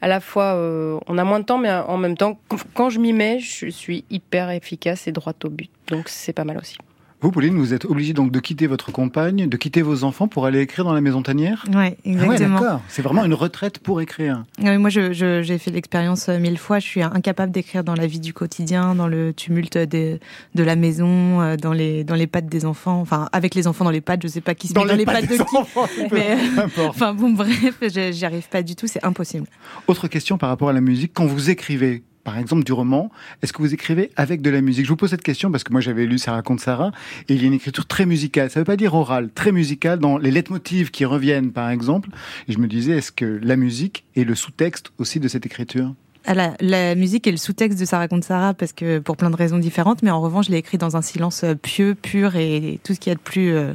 à 0.02 0.08
la 0.08 0.20
fois 0.20 0.56
euh, 0.56 1.00
on 1.08 1.18
a 1.18 1.24
moins 1.24 1.40
de 1.40 1.46
temps 1.46 1.58
mais 1.58 1.72
en 1.72 1.98
même 1.98 2.18
temps 2.18 2.38
quand 2.74 2.90
je 2.90 3.00
m'y 3.00 3.14
mets 3.14 3.40
je 3.40 3.53
suis 3.68 4.04
hyper 4.10 4.50
efficace 4.52 5.08
et 5.08 5.12
droite 5.12 5.44
au 5.46 5.50
but 5.50 5.70
donc 5.88 6.10
c'est 6.10 6.34
pas 6.34 6.44
mal 6.46 6.58
aussi. 6.58 6.78
Vous, 7.22 7.32
Pauline, 7.32 7.56
vous 7.58 7.74
êtes 7.74 7.86
obligée 7.86 8.12
donc 8.12 8.34
de 8.34 8.40
quitter 8.42 8.68
votre 8.68 8.92
compagne, 8.92 9.48
de 9.48 9.56
quitter 9.56 9.82
vos 9.82 10.04
enfants 10.04 10.28
pour 10.28 10.46
aller 10.46 10.60
écrire 10.60 10.84
dans 10.84 10.92
la 10.92 11.00
maison 11.00 11.22
tanière? 11.22 11.64
Ouais, 11.74 11.96
Ah 12.06 12.10
ouais, 12.10 12.14
exactement. 12.26 12.60
d'accord. 12.60 12.82
C'est 12.90 13.02
vraiment 13.02 13.24
une 13.24 13.34
retraite 13.34 13.80
pour 13.80 14.02
écrire. 14.02 14.44
Ah 14.60 14.72
oui, 14.72 14.78
moi, 14.78 14.90
je- 14.90 15.14
je- 15.14 15.42
j'ai 15.42 15.58
fait 15.58 15.72
l'expérience 15.72 16.28
euh, 16.28 16.38
mille 16.38 16.58
fois. 16.58 16.80
Je 16.80 16.86
suis 16.86 17.02
incapable 17.02 17.54
d'écrire 17.54 17.86
dans 17.86 17.94
la 17.96 18.08
vie 18.08 18.20
du 18.20 18.34
quotidien, 18.34 18.94
dans 18.94 19.08
le 19.08 19.32
tumulte 19.34 19.78
des- 19.78 20.20
de 20.54 20.64
la 20.64 20.76
maison, 20.76 21.40
euh, 21.40 21.56
dans 21.56 21.72
les 21.72 22.04
dans 22.04 22.16
les 22.16 22.28
pattes 22.28 22.48
des 22.48 22.66
enfants. 22.66 23.00
Enfin, 23.00 23.30
avec 23.32 23.56
les 23.56 23.68
enfants 23.68 23.86
dans 23.86 23.92
les 23.92 24.02
pattes, 24.02 24.22
je 24.22 24.28
sais 24.28 24.42
pas 24.42 24.54
qui 24.54 24.68
se 24.68 24.74
met 24.74 24.86
dans 24.86 24.94
les 24.94 25.06
pattes 25.06 25.24
de 25.24 25.38
des 25.38 25.46
qui. 25.46 25.56
enfants, 25.56 25.88
Mais, 26.12 26.36
peu 26.56 26.62
importe. 26.62 26.90
enfin 26.90 27.14
bon, 27.14 27.30
bref, 27.32 27.78
je- 27.82 28.12
j'y 28.12 28.26
arrive 28.26 28.50
pas 28.50 28.64
du 28.64 28.76
tout. 28.76 28.88
C'est 28.88 29.06
impossible. 29.06 29.48
Autre 29.88 30.10
question 30.10 30.38
par 30.38 30.50
rapport 30.50 30.68
à 30.68 30.74
la 30.74 30.82
musique. 30.82 31.12
Quand 31.14 31.26
vous 31.26 31.50
écrivez, 31.50 32.04
par 32.24 32.38
exemple, 32.38 32.64
du 32.64 32.72
roman, 32.72 33.12
est-ce 33.42 33.52
que 33.52 33.62
vous 33.62 33.74
écrivez 33.74 34.12
avec 34.16 34.42
de 34.42 34.50
la 34.50 34.62
musique? 34.62 34.86
Je 34.86 34.90
vous 34.90 34.96
pose 34.96 35.10
cette 35.10 35.24
question 35.24 35.52
parce 35.52 35.64
que 35.64 35.72
moi 35.72 35.82
j'avais 35.82 36.06
lu 36.06 36.18
Ça 36.18 36.32
raconte 36.32 36.62
Sarah 36.62 36.92
et 37.28 37.34
il 37.34 37.42
y 37.42 37.44
a 37.44 37.48
une 37.48 37.54
écriture 37.54 37.86
très 37.86 38.06
musicale. 38.06 38.50
Ça 38.50 38.60
veut 38.60 38.66
pas 38.66 38.78
dire 38.78 38.94
orale, 38.94 39.30
très 39.34 39.52
musicale 39.52 40.00
dans 40.00 40.18
les 40.18 40.32
leitmotivs 40.32 40.92
qui 40.92 41.06
reviennent, 41.06 41.52
par 41.52 41.70
exemple. 41.70 42.10
Et 42.48 42.54
je 42.54 42.60
me 42.60 42.68
disais, 42.68 42.94
est-ce 42.94 43.12
que 43.12 43.26
la 43.44 43.56
musique 43.56 44.06
est 44.16 44.24
le 44.24 44.36
sous-texte 44.36 44.92
aussi 44.98 45.20
de 45.20 45.28
cette 45.28 45.46
écriture? 45.46 45.94
Ah, 46.26 46.34
La, 46.62 46.96
musique 46.96 47.28
est 47.28 47.32
le 47.32 47.38
sous-texte 47.38 47.78
de 47.80 47.86
Ça 47.86 47.98
raconte 47.98 48.24
Sarah 48.24 48.54
parce 48.54 48.72
que 48.72 49.00
pour 49.00 49.18
plein 49.18 49.30
de 49.30 49.36
raisons 49.36 49.58
différentes, 49.58 50.04
mais 50.04 50.12
en 50.12 50.22
revanche, 50.22 50.46
je 50.48 50.52
l'ai 50.52 50.58
écrit 50.58 50.78
dans 50.78 50.96
un 50.96 51.02
silence 51.02 51.44
euh, 51.44 51.56
pieux, 51.56 51.96
pur 51.96 52.38
et 52.38 52.80
tout 52.84 52.94
ce 52.94 53.00
qu'il 53.00 53.12
y 53.12 53.14
a 53.14 53.16
de 53.16 53.20
plus 53.20 53.54
euh, 53.54 53.74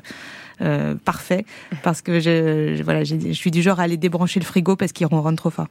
euh, 0.63 0.95
parfait. 1.05 1.45
Parce 1.83 2.01
que 2.01 2.19
je, 2.21 2.83
voilà, 2.83 3.05
je 3.05 3.33
suis 3.33 3.51
du 3.51 3.61
genre 3.61 3.81
à 3.81 3.83
aller 3.83 3.99
débrancher 3.99 4.41
le 4.41 4.47
frigo 4.47 4.77
parce 4.77 4.93
qu'il 4.93 5.07
ronronne 5.07 5.37
trop 5.37 5.51
fort. 5.51 5.69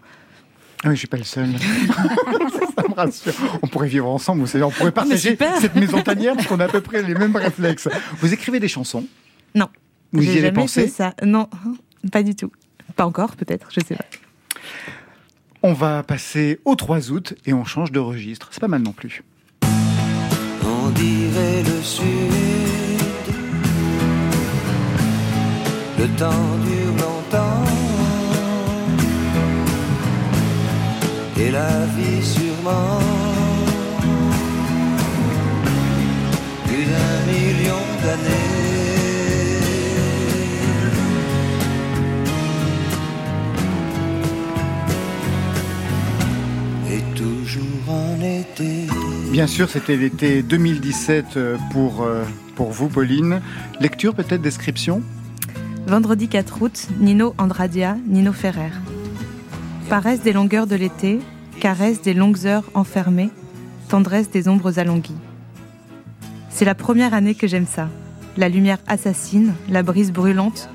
Ah 0.83 0.89
oui, 0.89 0.95
je 0.95 0.99
suis 0.99 1.07
pas 1.07 1.17
le 1.17 1.23
seul. 1.23 1.47
ça 2.75 2.83
me 2.87 2.93
rassure. 2.93 3.33
On 3.63 3.67
pourrait 3.67 3.87
vivre 3.87 4.07
ensemble, 4.07 4.41
vous 4.41 4.47
savez, 4.47 4.63
on 4.63 4.69
pourrait 4.71 4.89
Ah, 4.89 4.91
partager 4.91 5.37
cette 5.59 5.75
maison 5.75 6.01
tanière 6.01 6.35
parce 6.35 6.47
qu'on 6.47 6.59
a 6.59 6.65
à 6.65 6.67
peu 6.67 6.81
près 6.81 7.01
les 7.03 7.15
mêmes 7.15 7.35
réflexes. 7.35 7.89
Vous 8.19 8.31
écrivez 8.33 8.59
des 8.59 8.67
chansons? 8.67 9.05
Non. 9.55 9.67
Vous 10.13 10.21
y 10.21 10.25
J'ai 10.25 10.31
avez 10.33 10.41
jamais 10.41 10.51
pensé? 10.53 10.81
fait 10.83 10.87
ça. 10.89 11.13
Non, 11.23 11.49
pas 12.11 12.23
du 12.23 12.35
tout. 12.35 12.51
Pas 12.95 13.05
encore, 13.05 13.35
peut-être, 13.35 13.67
je 13.71 13.79
sais 13.85 13.95
pas. 13.95 14.05
On 15.63 15.73
va 15.73 16.03
passer 16.03 16.59
au 16.65 16.75
3 16.75 17.11
août 17.11 17.33
et 17.45 17.53
on 17.53 17.65
change 17.65 17.91
de 17.91 17.99
registre. 17.99 18.49
C'est 18.51 18.59
pas 18.61 18.67
mal 18.67 18.81
non 18.83 18.93
plus. 18.93 19.23
On 19.63 20.89
dirait 20.91 21.63
le 21.63 21.81
sud. 21.81 22.05
Le 25.99 26.07
temps 26.17 26.57
dure 26.65 26.76
Et 31.39 31.51
la 31.51 31.85
vie 31.85 32.23
sûrement. 32.23 32.99
Plus 36.65 36.85
d'un 36.85 37.31
million 37.31 37.83
d'années. 38.03 38.67
Et 46.91 47.01
toujours 47.15 47.89
en 47.89 48.19
été. 48.21 48.87
Bien 49.31 49.45
sûr, 49.45 49.69
c'était 49.69 49.95
l'été 49.95 50.41
2017 50.41 51.37
euh, 51.37 51.57
pour, 51.71 52.01
euh, 52.01 52.23
pour 52.55 52.71
vous, 52.71 52.87
Pauline. 52.87 53.41
Lecture, 53.79 54.15
peut-être, 54.15 54.41
description? 54.41 55.03
Vendredi 55.85 56.27
4 56.27 56.61
août, 56.63 56.87
Nino 56.99 57.35
Andradia, 57.37 57.95
Nino 58.07 58.33
Ferrer. 58.33 58.71
Paresse 59.89 60.19
des 60.19 60.33
longueurs 60.33 60.67
de 60.67 60.75
l'été, 60.75 61.19
caresse 61.61 62.01
des 62.01 62.13
longues 62.13 62.45
heures 62.45 62.69
enfermées, 62.73 63.29
tendresse 63.87 64.29
des 64.29 64.49
ombres 64.49 64.79
alanguies. 64.79 65.15
C'est 66.49 66.65
la 66.65 66.75
première 66.75 67.13
année 67.13 67.35
que 67.35 67.47
j'aime 67.47 67.65
ça. 67.65 67.87
La 68.35 68.49
lumière 68.49 68.79
assassine, 68.87 69.53
la 69.69 69.83
brise 69.83 70.11
brûlante, 70.11 70.67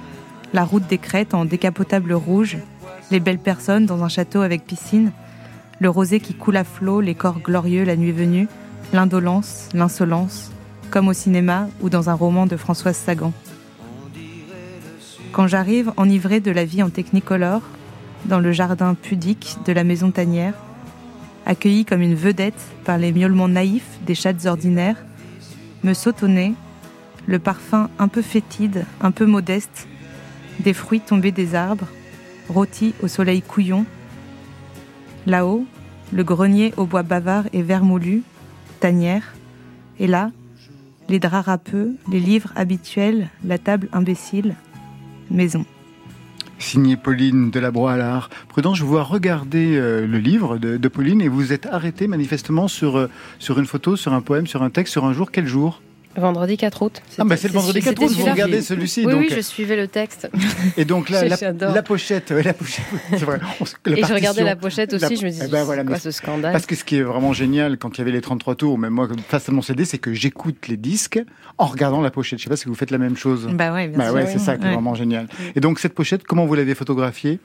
la 0.54 0.64
route 0.64 0.86
des 0.86 0.96
crêtes 0.96 1.34
en 1.34 1.44
décapotable 1.44 2.14
rouge, 2.14 2.56
les 3.10 3.20
belles 3.20 3.38
personnes 3.38 3.84
dans 3.84 4.02
un 4.02 4.08
château 4.08 4.40
avec 4.40 4.64
piscine, 4.64 5.12
le 5.78 5.90
rosé 5.90 6.18
qui 6.18 6.32
coule 6.32 6.56
à 6.56 6.64
flot, 6.64 7.02
les 7.02 7.14
corps 7.14 7.40
glorieux 7.40 7.84
la 7.84 7.96
nuit 7.96 8.12
venue, 8.12 8.48
l'indolence, 8.94 9.68
l'insolence, 9.74 10.50
comme 10.90 11.08
au 11.08 11.12
cinéma 11.12 11.68
ou 11.82 11.90
dans 11.90 12.08
un 12.08 12.14
roman 12.14 12.46
de 12.46 12.56
Françoise 12.56 12.96
Sagan. 12.96 13.34
Quand 15.32 15.48
j'arrive 15.48 15.92
enivré 15.98 16.40
de 16.40 16.50
la 16.50 16.64
vie 16.64 16.82
en 16.82 16.88
technicolore, 16.88 17.60
dans 18.26 18.40
le 18.40 18.52
jardin 18.52 18.94
pudique 18.94 19.56
de 19.66 19.72
la 19.72 19.84
maison 19.84 20.10
tanière, 20.10 20.54
accueilli 21.46 21.84
comme 21.84 22.02
une 22.02 22.14
vedette 22.14 22.60
par 22.84 22.98
les 22.98 23.12
miaulements 23.12 23.48
naïfs 23.48 23.98
des 24.06 24.14
chattes 24.14 24.46
ordinaires, 24.46 25.04
me 25.82 25.94
saute 25.94 26.22
au 26.22 26.28
nez 26.28 26.54
le 27.26 27.38
parfum 27.38 27.88
un 27.98 28.08
peu 28.08 28.22
fétide, 28.22 28.84
un 29.00 29.10
peu 29.10 29.26
modeste, 29.26 29.86
des 30.60 30.72
fruits 30.72 31.00
tombés 31.00 31.32
des 31.32 31.54
arbres, 31.54 31.86
rôtis 32.48 32.94
au 33.02 33.08
soleil 33.08 33.42
couillon. 33.42 33.84
Là-haut, 35.26 35.64
le 36.12 36.24
grenier 36.24 36.74
au 36.76 36.84
bois 36.84 37.02
bavard 37.02 37.44
et 37.52 37.62
vermoulu, 37.62 38.22
tanière, 38.80 39.34
et 39.98 40.06
là, 40.06 40.30
les 41.08 41.18
draps 41.18 41.46
râpeux, 41.46 41.94
les 42.10 42.20
livres 42.20 42.52
habituels, 42.56 43.28
la 43.44 43.58
table 43.58 43.88
imbécile, 43.92 44.54
maison. 45.30 45.64
Signé 46.62 46.96
Pauline 46.96 47.50
Delabroix-Allard. 47.50 48.30
Prudence, 48.48 48.78
je 48.78 48.84
vous 48.84 48.90
vois 48.90 49.02
regarder 49.02 49.76
euh, 49.76 50.06
le 50.06 50.18
livre 50.18 50.58
de, 50.58 50.76
de 50.76 50.88
Pauline 50.88 51.20
et 51.20 51.28
vous 51.28 51.52
êtes 51.52 51.66
arrêté 51.66 52.06
manifestement 52.06 52.68
sur, 52.68 52.96
euh, 52.96 53.10
sur 53.38 53.58
une 53.58 53.66
photo, 53.66 53.96
sur 53.96 54.12
un 54.12 54.20
poème, 54.20 54.46
sur 54.46 54.62
un 54.62 54.70
texte, 54.70 54.92
sur 54.92 55.04
un 55.04 55.12
jour. 55.12 55.30
Quel 55.32 55.46
jour? 55.46 55.82
Vendredi 56.16 56.56
4 56.58 56.82
août. 56.82 57.02
Ah 57.18 57.24
bah 57.24 57.36
c'est 57.38 57.48
le 57.48 57.54
vendredi 57.54 57.80
4 57.80 58.02
août, 58.02 58.12
vous 58.12 58.24
regardez 58.26 58.60
celui-ci. 58.60 59.06
Oui, 59.06 59.12
donc, 59.12 59.20
oui, 59.22 59.28
je 59.34 59.40
suivais 59.40 59.76
le 59.76 59.88
texte. 59.88 60.28
Et 60.76 60.84
donc 60.84 61.08
la, 61.08 61.24
la, 61.26 61.82
pochette, 61.82 62.30
ouais, 62.32 62.42
la 62.42 62.52
pochette, 62.52 62.84
c'est 63.10 63.22
vrai. 63.24 63.40
On 63.60 63.64
se- 63.64 63.76
la 63.86 63.98
Et 63.98 64.02
je 64.04 64.12
regardais 64.12 64.44
la 64.44 64.56
pochette 64.56 64.92
aussi, 64.92 65.02
la- 65.02 65.14
je 65.14 65.24
me 65.24 65.30
dis, 65.30 65.40
Eh 65.42 65.48
ben 65.48 65.64
voilà, 65.64 65.82
c'est 65.82 65.86
quoi 65.86 65.96
mais- 65.96 66.00
ce 66.00 66.10
scandale 66.10 66.52
Parce 66.52 66.66
que 66.66 66.74
ce 66.76 66.84
qui 66.84 66.96
est 66.96 67.02
vraiment 67.02 67.32
génial 67.32 67.78
quand 67.78 67.96
il 67.96 67.98
y 67.98 68.00
avait 68.02 68.10
les 68.12 68.20
33 68.20 68.56
tours, 68.56 68.78
même 68.78 68.92
moi 68.92 69.08
face 69.28 69.48
à 69.48 69.52
mon 69.52 69.62
CD, 69.62 69.84
c'est 69.86 69.98
que 69.98 70.12
j'écoute 70.12 70.68
les 70.68 70.76
disques 70.76 71.22
en 71.56 71.66
regardant 71.66 72.02
la 72.02 72.10
pochette. 72.10 72.38
Je 72.38 72.44
sais 72.44 72.50
pas 72.50 72.56
si 72.56 72.66
vous 72.66 72.74
faites 72.74 72.90
la 72.90 72.98
même 72.98 73.16
chose. 73.16 73.48
Bah 73.52 73.72
ouais, 73.72 73.88
bien 73.88 73.96
Bah 73.98 74.04
sûr. 74.06 74.14
ouais, 74.14 74.26
c'est 74.26 74.38
ça 74.38 74.56
qui 74.56 74.64
est 74.64 74.68
Ouais. 74.68 74.74
vraiment 74.74 74.94
génial. 74.94 75.28
Et 75.56 75.60
donc 75.60 75.78
cette 75.78 75.94
pochette, 75.94 76.24
comment 76.24 76.44
vous 76.44 76.54
l'avez 76.54 76.74
photographiée? 76.74 77.38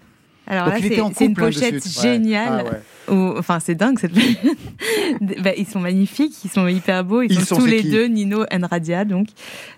Alors 0.46 0.66
Donc, 0.66 0.74
là, 0.76 0.80
c'est 1.16 1.26
une 1.26 1.32
hein, 1.32 1.34
pochette 1.36 1.88
géniale. 2.02 2.82
Où- 3.10 3.34
enfin, 3.38 3.60
c'est 3.60 3.76
dingue 3.76 4.00
cette 4.00 4.14
bah, 5.44 5.52
Ils 5.58 5.66
sont 5.68 5.80
magnifiques, 5.80 6.34
ils 6.44 6.50
sont 6.50 6.68
hyper 6.68 7.04
beaux. 7.04 7.22
Ils, 7.22 7.32
Ils 7.32 7.40
sont, 7.40 7.56
sont, 7.56 7.62
tous 7.62 7.66
les 7.68 7.84
deux, 7.84 8.06
Nino 8.08 8.44
Enradia, 8.52 9.06
donc, 9.06 9.28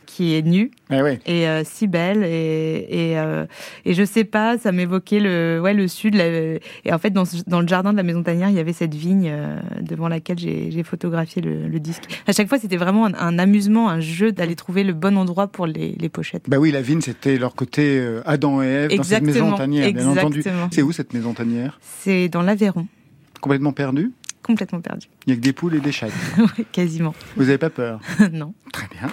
qui 0.05 0.33
est 0.35 0.41
nu 0.41 0.71
ouais. 0.89 1.19
et 1.27 1.47
euh, 1.47 1.61
si 1.63 1.85
belle 1.87 2.23
et 2.23 2.85
et, 2.89 3.17
euh, 3.19 3.45
et 3.85 3.93
je 3.93 4.03
sais 4.03 4.23
pas, 4.23 4.57
ça 4.57 4.71
m'évoquait 4.71 5.19
le 5.19 5.61
ouais 5.63 5.73
le 5.75 5.87
sud 5.87 6.15
la- 6.15 6.25
et 6.27 6.59
en 6.91 6.97
fait 6.97 7.11
dans, 7.11 7.25
ce- 7.25 7.43
dans 7.45 7.61
le 7.61 7.67
jardin 7.67 7.91
de 7.91 7.97
la 7.97 8.03
maison 8.03 8.23
tanière 8.23 8.49
il 8.49 8.55
y 8.55 8.59
avait 8.59 8.73
cette 8.73 8.95
vigne 8.95 9.29
euh, 9.31 9.59
devant 9.81 10.07
laquelle 10.07 10.39
j'ai 10.39 10.83
photographié 10.83 11.41
le, 11.43 11.67
le 11.67 11.79
disque. 11.79 12.03
À 12.27 12.31
chaque 12.33 12.49
fois 12.49 12.57
c'était 12.57 12.75
vraiment 12.77 13.05
un, 13.05 13.13
un 13.13 13.37
amusement, 13.39 13.87
un 13.89 13.99
jeu 13.99 14.31
d'aller 14.31 14.55
trouver 14.55 14.83
le 14.83 14.93
bon 14.93 15.15
endroit 15.15 15.47
pour 15.47 15.67
les, 15.67 15.95
les 15.99 16.09
pochettes. 16.09 16.45
Bah 16.49 16.57
oui, 16.57 16.71
la 16.71 16.81
vigne, 16.81 17.01
c'était 17.01 17.37
leur 17.37 17.53
côté 17.53 17.99
euh, 17.99 18.21
Adam 18.25 18.63
et 18.63 18.65
Ève 18.89 18.97
dans 18.97 19.03
cette 19.03 19.23
maison 19.23 19.53
tanière, 19.53 19.93
bien 19.93 20.07
entendu. 20.07 20.43
C'est 20.71 20.81
où 20.81 20.91
cette 20.91 21.13
maison 21.13 21.33
tanière? 21.33 21.79
C'est 21.99 22.29
dans 22.29 22.41
l'Aveyron, 22.41 22.87
Complètement 23.41 23.73
perdue 23.73 24.11
complètement 24.41 24.81
perdu, 24.81 25.07
Il 25.27 25.29
y 25.29 25.33
a 25.33 25.35
que 25.35 25.41
des 25.41 25.53
poules 25.53 25.75
et 25.75 25.79
des 25.79 25.91
chats. 25.91 26.07
Ouais, 26.39 26.65
quasiment. 26.71 27.13
Vous 27.35 27.43
n'avez 27.43 27.59
pas 27.59 27.69
peur 27.69 27.99
non. 28.33 28.55
Très 28.73 28.87
bien. 28.87 29.09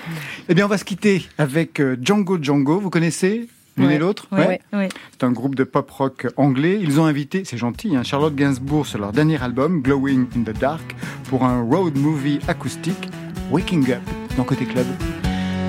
Eh 0.48 0.54
bien, 0.54 0.64
on 0.64 0.68
va 0.68 0.78
se 0.78 0.84
quitter 0.84 1.26
avec 1.36 1.78
euh, 1.78 1.94
Django 2.00 2.38
Django. 2.42 2.78
Vous 2.80 2.88
connaissez 2.88 3.46
l'une 3.76 3.88
Ouais. 3.88 3.96
et 3.96 3.98
l'autre 3.98 4.28
Ouais, 4.32 4.46
ouais. 4.46 4.60
Ouais. 4.72 4.88
C'est 5.12 5.24
un 5.24 5.32
groupe 5.32 5.54
de 5.54 5.64
pop 5.64 5.90
rock 5.90 6.26
anglais. 6.38 6.78
Ils 6.80 7.00
ont 7.00 7.04
invité, 7.04 7.44
c'est 7.44 7.58
gentil, 7.58 7.94
hein, 7.96 8.02
Charlotte 8.02 8.34
Gainsbourg 8.34 8.86
sur 8.86 8.98
leur 8.98 9.12
dernier 9.12 9.42
album, 9.42 9.82
Glowing 9.82 10.26
in 10.36 10.42
the 10.50 10.58
Dark, 10.58 10.94
pour 11.28 11.44
un 11.44 11.60
road 11.60 11.98
movie 11.98 12.38
acoustique, 12.48 13.10
Waking 13.50 13.90
Up, 13.92 14.00
dans 14.38 14.44
Côté 14.44 14.64
Club. 14.64 14.86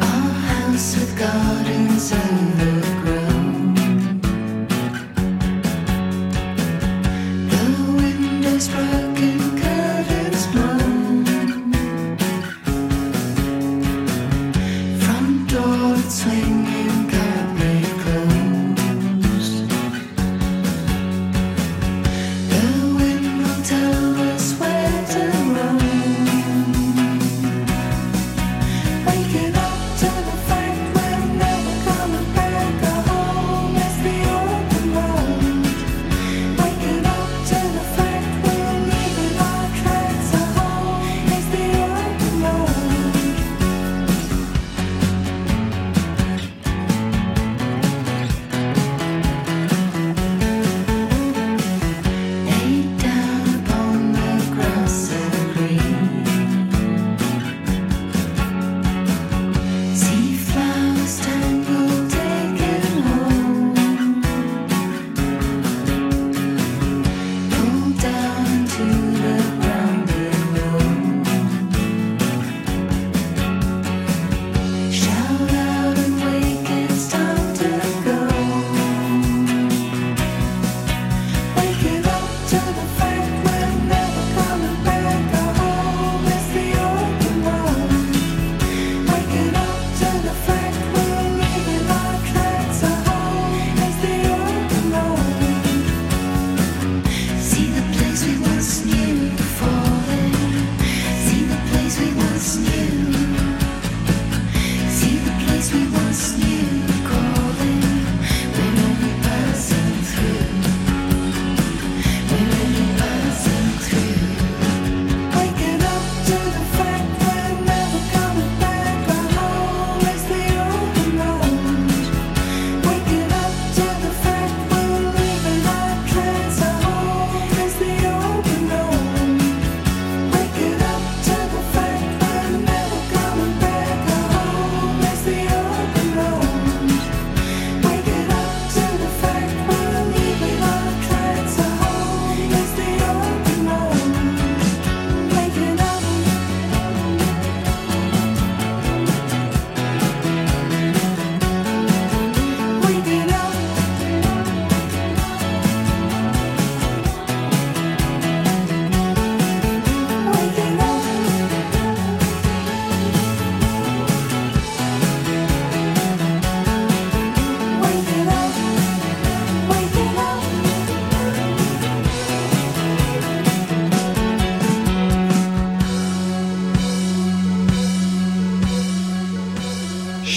house 0.01 0.95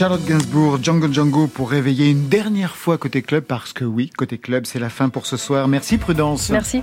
Charlotte 0.01 0.25
Gainsbourg, 0.25 0.79
Django 0.83 1.13
Django 1.13 1.47
pour 1.47 1.69
réveiller 1.69 2.09
une 2.09 2.31
dernière 2.31 2.75
fois 2.75 2.97
côté 2.97 3.21
club 3.21 3.45
parce 3.45 3.75
que 3.75 3.85
oui, 3.85 4.09
côté 4.09 4.39
club, 4.39 4.65
c'est 4.65 4.79
la 4.79 4.89
fin 4.89 5.11
pour 5.11 5.27
ce 5.27 5.37
soir. 5.37 5.69
Merci 5.69 5.99
Prudence. 5.99 6.49
Merci. 6.49 6.83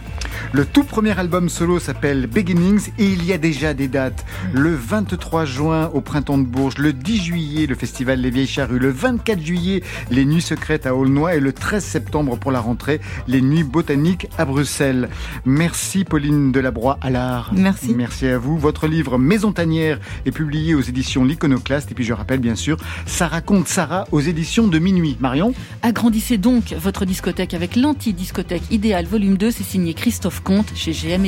Le 0.54 0.66
tout 0.66 0.84
premier 0.84 1.18
album 1.20 1.50
solo 1.50 1.80
s'appelle 1.80 2.28
Beginnings 2.28 2.90
et 2.98 3.06
il 3.06 3.26
y 3.26 3.34
a 3.34 3.38
déjà 3.38 3.74
des 3.74 3.88
dates. 3.88 4.26
Le 4.54 4.74
23 4.74 5.46
juin 5.46 5.90
au 5.94 6.02
Printemps 6.02 6.38
de 6.38 6.44
Bourges, 6.44 6.78
le 6.78 6.94
10 6.94 7.22
juillet 7.22 7.66
le 7.68 7.76
festival 7.76 8.20
Les 8.20 8.30
Vieilles 8.30 8.48
Charrues, 8.48 8.80
le 8.80 8.90
24 8.90 9.42
juillet 9.42 9.84
les 10.12 10.26
Nuits 10.26 10.42
Secrètes 10.42 10.86
à 10.86 10.96
Aulnoy 10.96 11.36
et 11.36 11.40
le 11.40 11.54
13 11.54 11.84
septembre 11.84 12.38
pour 12.38 12.52
la 12.52 12.60
rentrée 12.60 13.02
les 13.28 13.42
Nuits 13.42 13.64
Botaniques 13.64 14.28
à 14.38 14.46
Bruxelles. 14.46 15.10
Merci 15.46 16.04
Pauline 16.04 16.52
Delabroix 16.52 16.98
à 17.02 17.10
l'art. 17.10 17.52
Merci. 17.54 17.94
Merci 17.96 18.28
à 18.28 18.38
vous. 18.38 18.58
Votre 18.58 18.88
livre 18.88 19.18
Maison 19.18 19.52
Tanière 19.52 20.00
est 20.26 20.32
publié 20.32 20.76
aux 20.76 20.82
éditions 20.82 21.24
L'Iconoclaste 21.26 21.92
et 21.92 21.96
puis 21.96 22.04
je 22.04 22.14
rappelle 22.14 22.40
bien 22.40 22.56
sûr 22.56 22.78
ça 23.06 23.28
raconte 23.28 23.68
Sarah 23.68 24.08
aux 24.12 24.20
éditions 24.20 24.68
de 24.68 24.80
Minuit. 24.80 25.18
Marion? 25.20 25.54
Agrandissez 25.82 26.38
donc 26.38 26.74
votre 26.74 27.06
discothèque 27.06 27.54
avec 27.54 27.76
l'anti-discothèque 27.76 28.64
idéale 28.72 29.06
volume 29.06 29.38
2. 29.38 29.52
C'est 29.52 29.64
signé 29.64 29.94
Christophe 29.94 30.27
Chez 30.76 30.92
GM. 30.92 31.26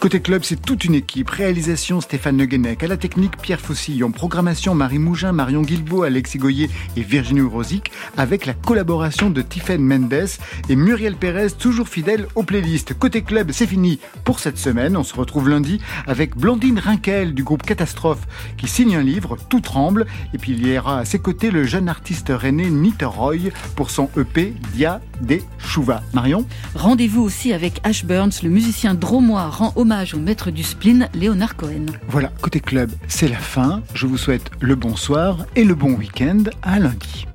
Côté 0.00 0.20
club, 0.20 0.42
c'est 0.42 0.60
toute 0.60 0.84
une 0.84 0.94
équipe. 0.94 1.30
Réalisation 1.30 2.00
Stéphane 2.00 2.36
Le. 2.36 2.84
À 2.84 2.86
la 2.88 2.96
technique, 2.96 3.36
Pierre 3.36 3.60
Faucillon. 3.60 4.10
Programmation 4.10 4.74
Marie 4.74 4.98
Mougin, 4.98 5.32
Marion 5.32 5.62
Guilbault, 5.62 6.02
Alexis 6.02 6.38
Goyer 6.38 6.68
et 6.96 7.02
Virginie 7.02 7.42
Rosic. 7.42 7.92
Avec 8.16 8.46
la 8.46 8.54
collaboration 8.54 9.30
de 9.30 9.40
Tiffen 9.40 9.80
Mendes 9.80 10.28
et 10.68 10.76
Muriel 10.76 11.14
Pérez, 11.14 11.52
toujours 11.52 11.88
fidèle 11.88 12.26
aux 12.34 12.42
playlists. 12.42 12.94
Côté 12.94 13.22
club, 13.22 13.52
c'est 13.52 13.66
fini 13.66 14.00
pour 14.24 14.40
cette 14.40 14.58
semaine. 14.58 14.96
On 14.96 15.04
se 15.04 15.14
retrouve 15.14 15.48
lundi 15.48 15.80
avec 16.06 16.36
Blandine 16.36 16.80
Rinkel 16.80 17.34
du 17.34 17.44
groupe 17.44 17.62
Catastrophe 17.62 18.26
qui 18.56 18.66
signe 18.66 18.96
un 18.96 19.02
livre, 19.02 19.36
Tout 19.48 19.60
tremble. 19.60 20.06
Et 20.32 20.38
puis 20.38 20.52
il 20.52 20.66
y 20.66 20.76
aura 20.76 20.98
à 20.98 21.04
ses 21.04 21.20
côtés 21.20 21.52
le 21.52 21.64
jeune 21.64 21.88
artiste 21.88 22.32
René 22.34 22.68
Niteroy 22.68 23.50
pour 23.76 23.90
son 23.90 24.10
EP 24.16 24.54
Dia 24.72 25.00
des 25.20 25.42
Chouva. 25.58 26.02
Marion 26.12 26.46
Rendez-vous 26.74 27.22
aussi 27.22 27.52
avec 27.52 27.80
Ash 27.84 28.04
Burns, 28.04 28.32
le 28.42 28.50
musicien 28.50 28.94
dromois 28.94 29.48
rend 29.48 29.72
hommage 29.76 30.14
au 30.14 30.18
maître 30.18 30.50
du 30.50 30.62
spleen, 30.62 31.08
Léonard 31.14 31.56
Cohen. 31.56 31.86
Voilà, 32.08 32.30
côté 32.40 32.60
club, 32.60 32.90
c'est 33.08 33.28
la 33.28 33.38
fin. 33.38 33.82
Je 33.94 34.06
vous 34.06 34.18
souhaite 34.18 34.50
le 34.60 34.74
bonsoir 34.74 35.46
et 35.56 35.64
le 35.64 35.74
bon 35.74 35.94
week-end. 35.94 36.44
À 36.62 36.78
lundi. 36.78 37.26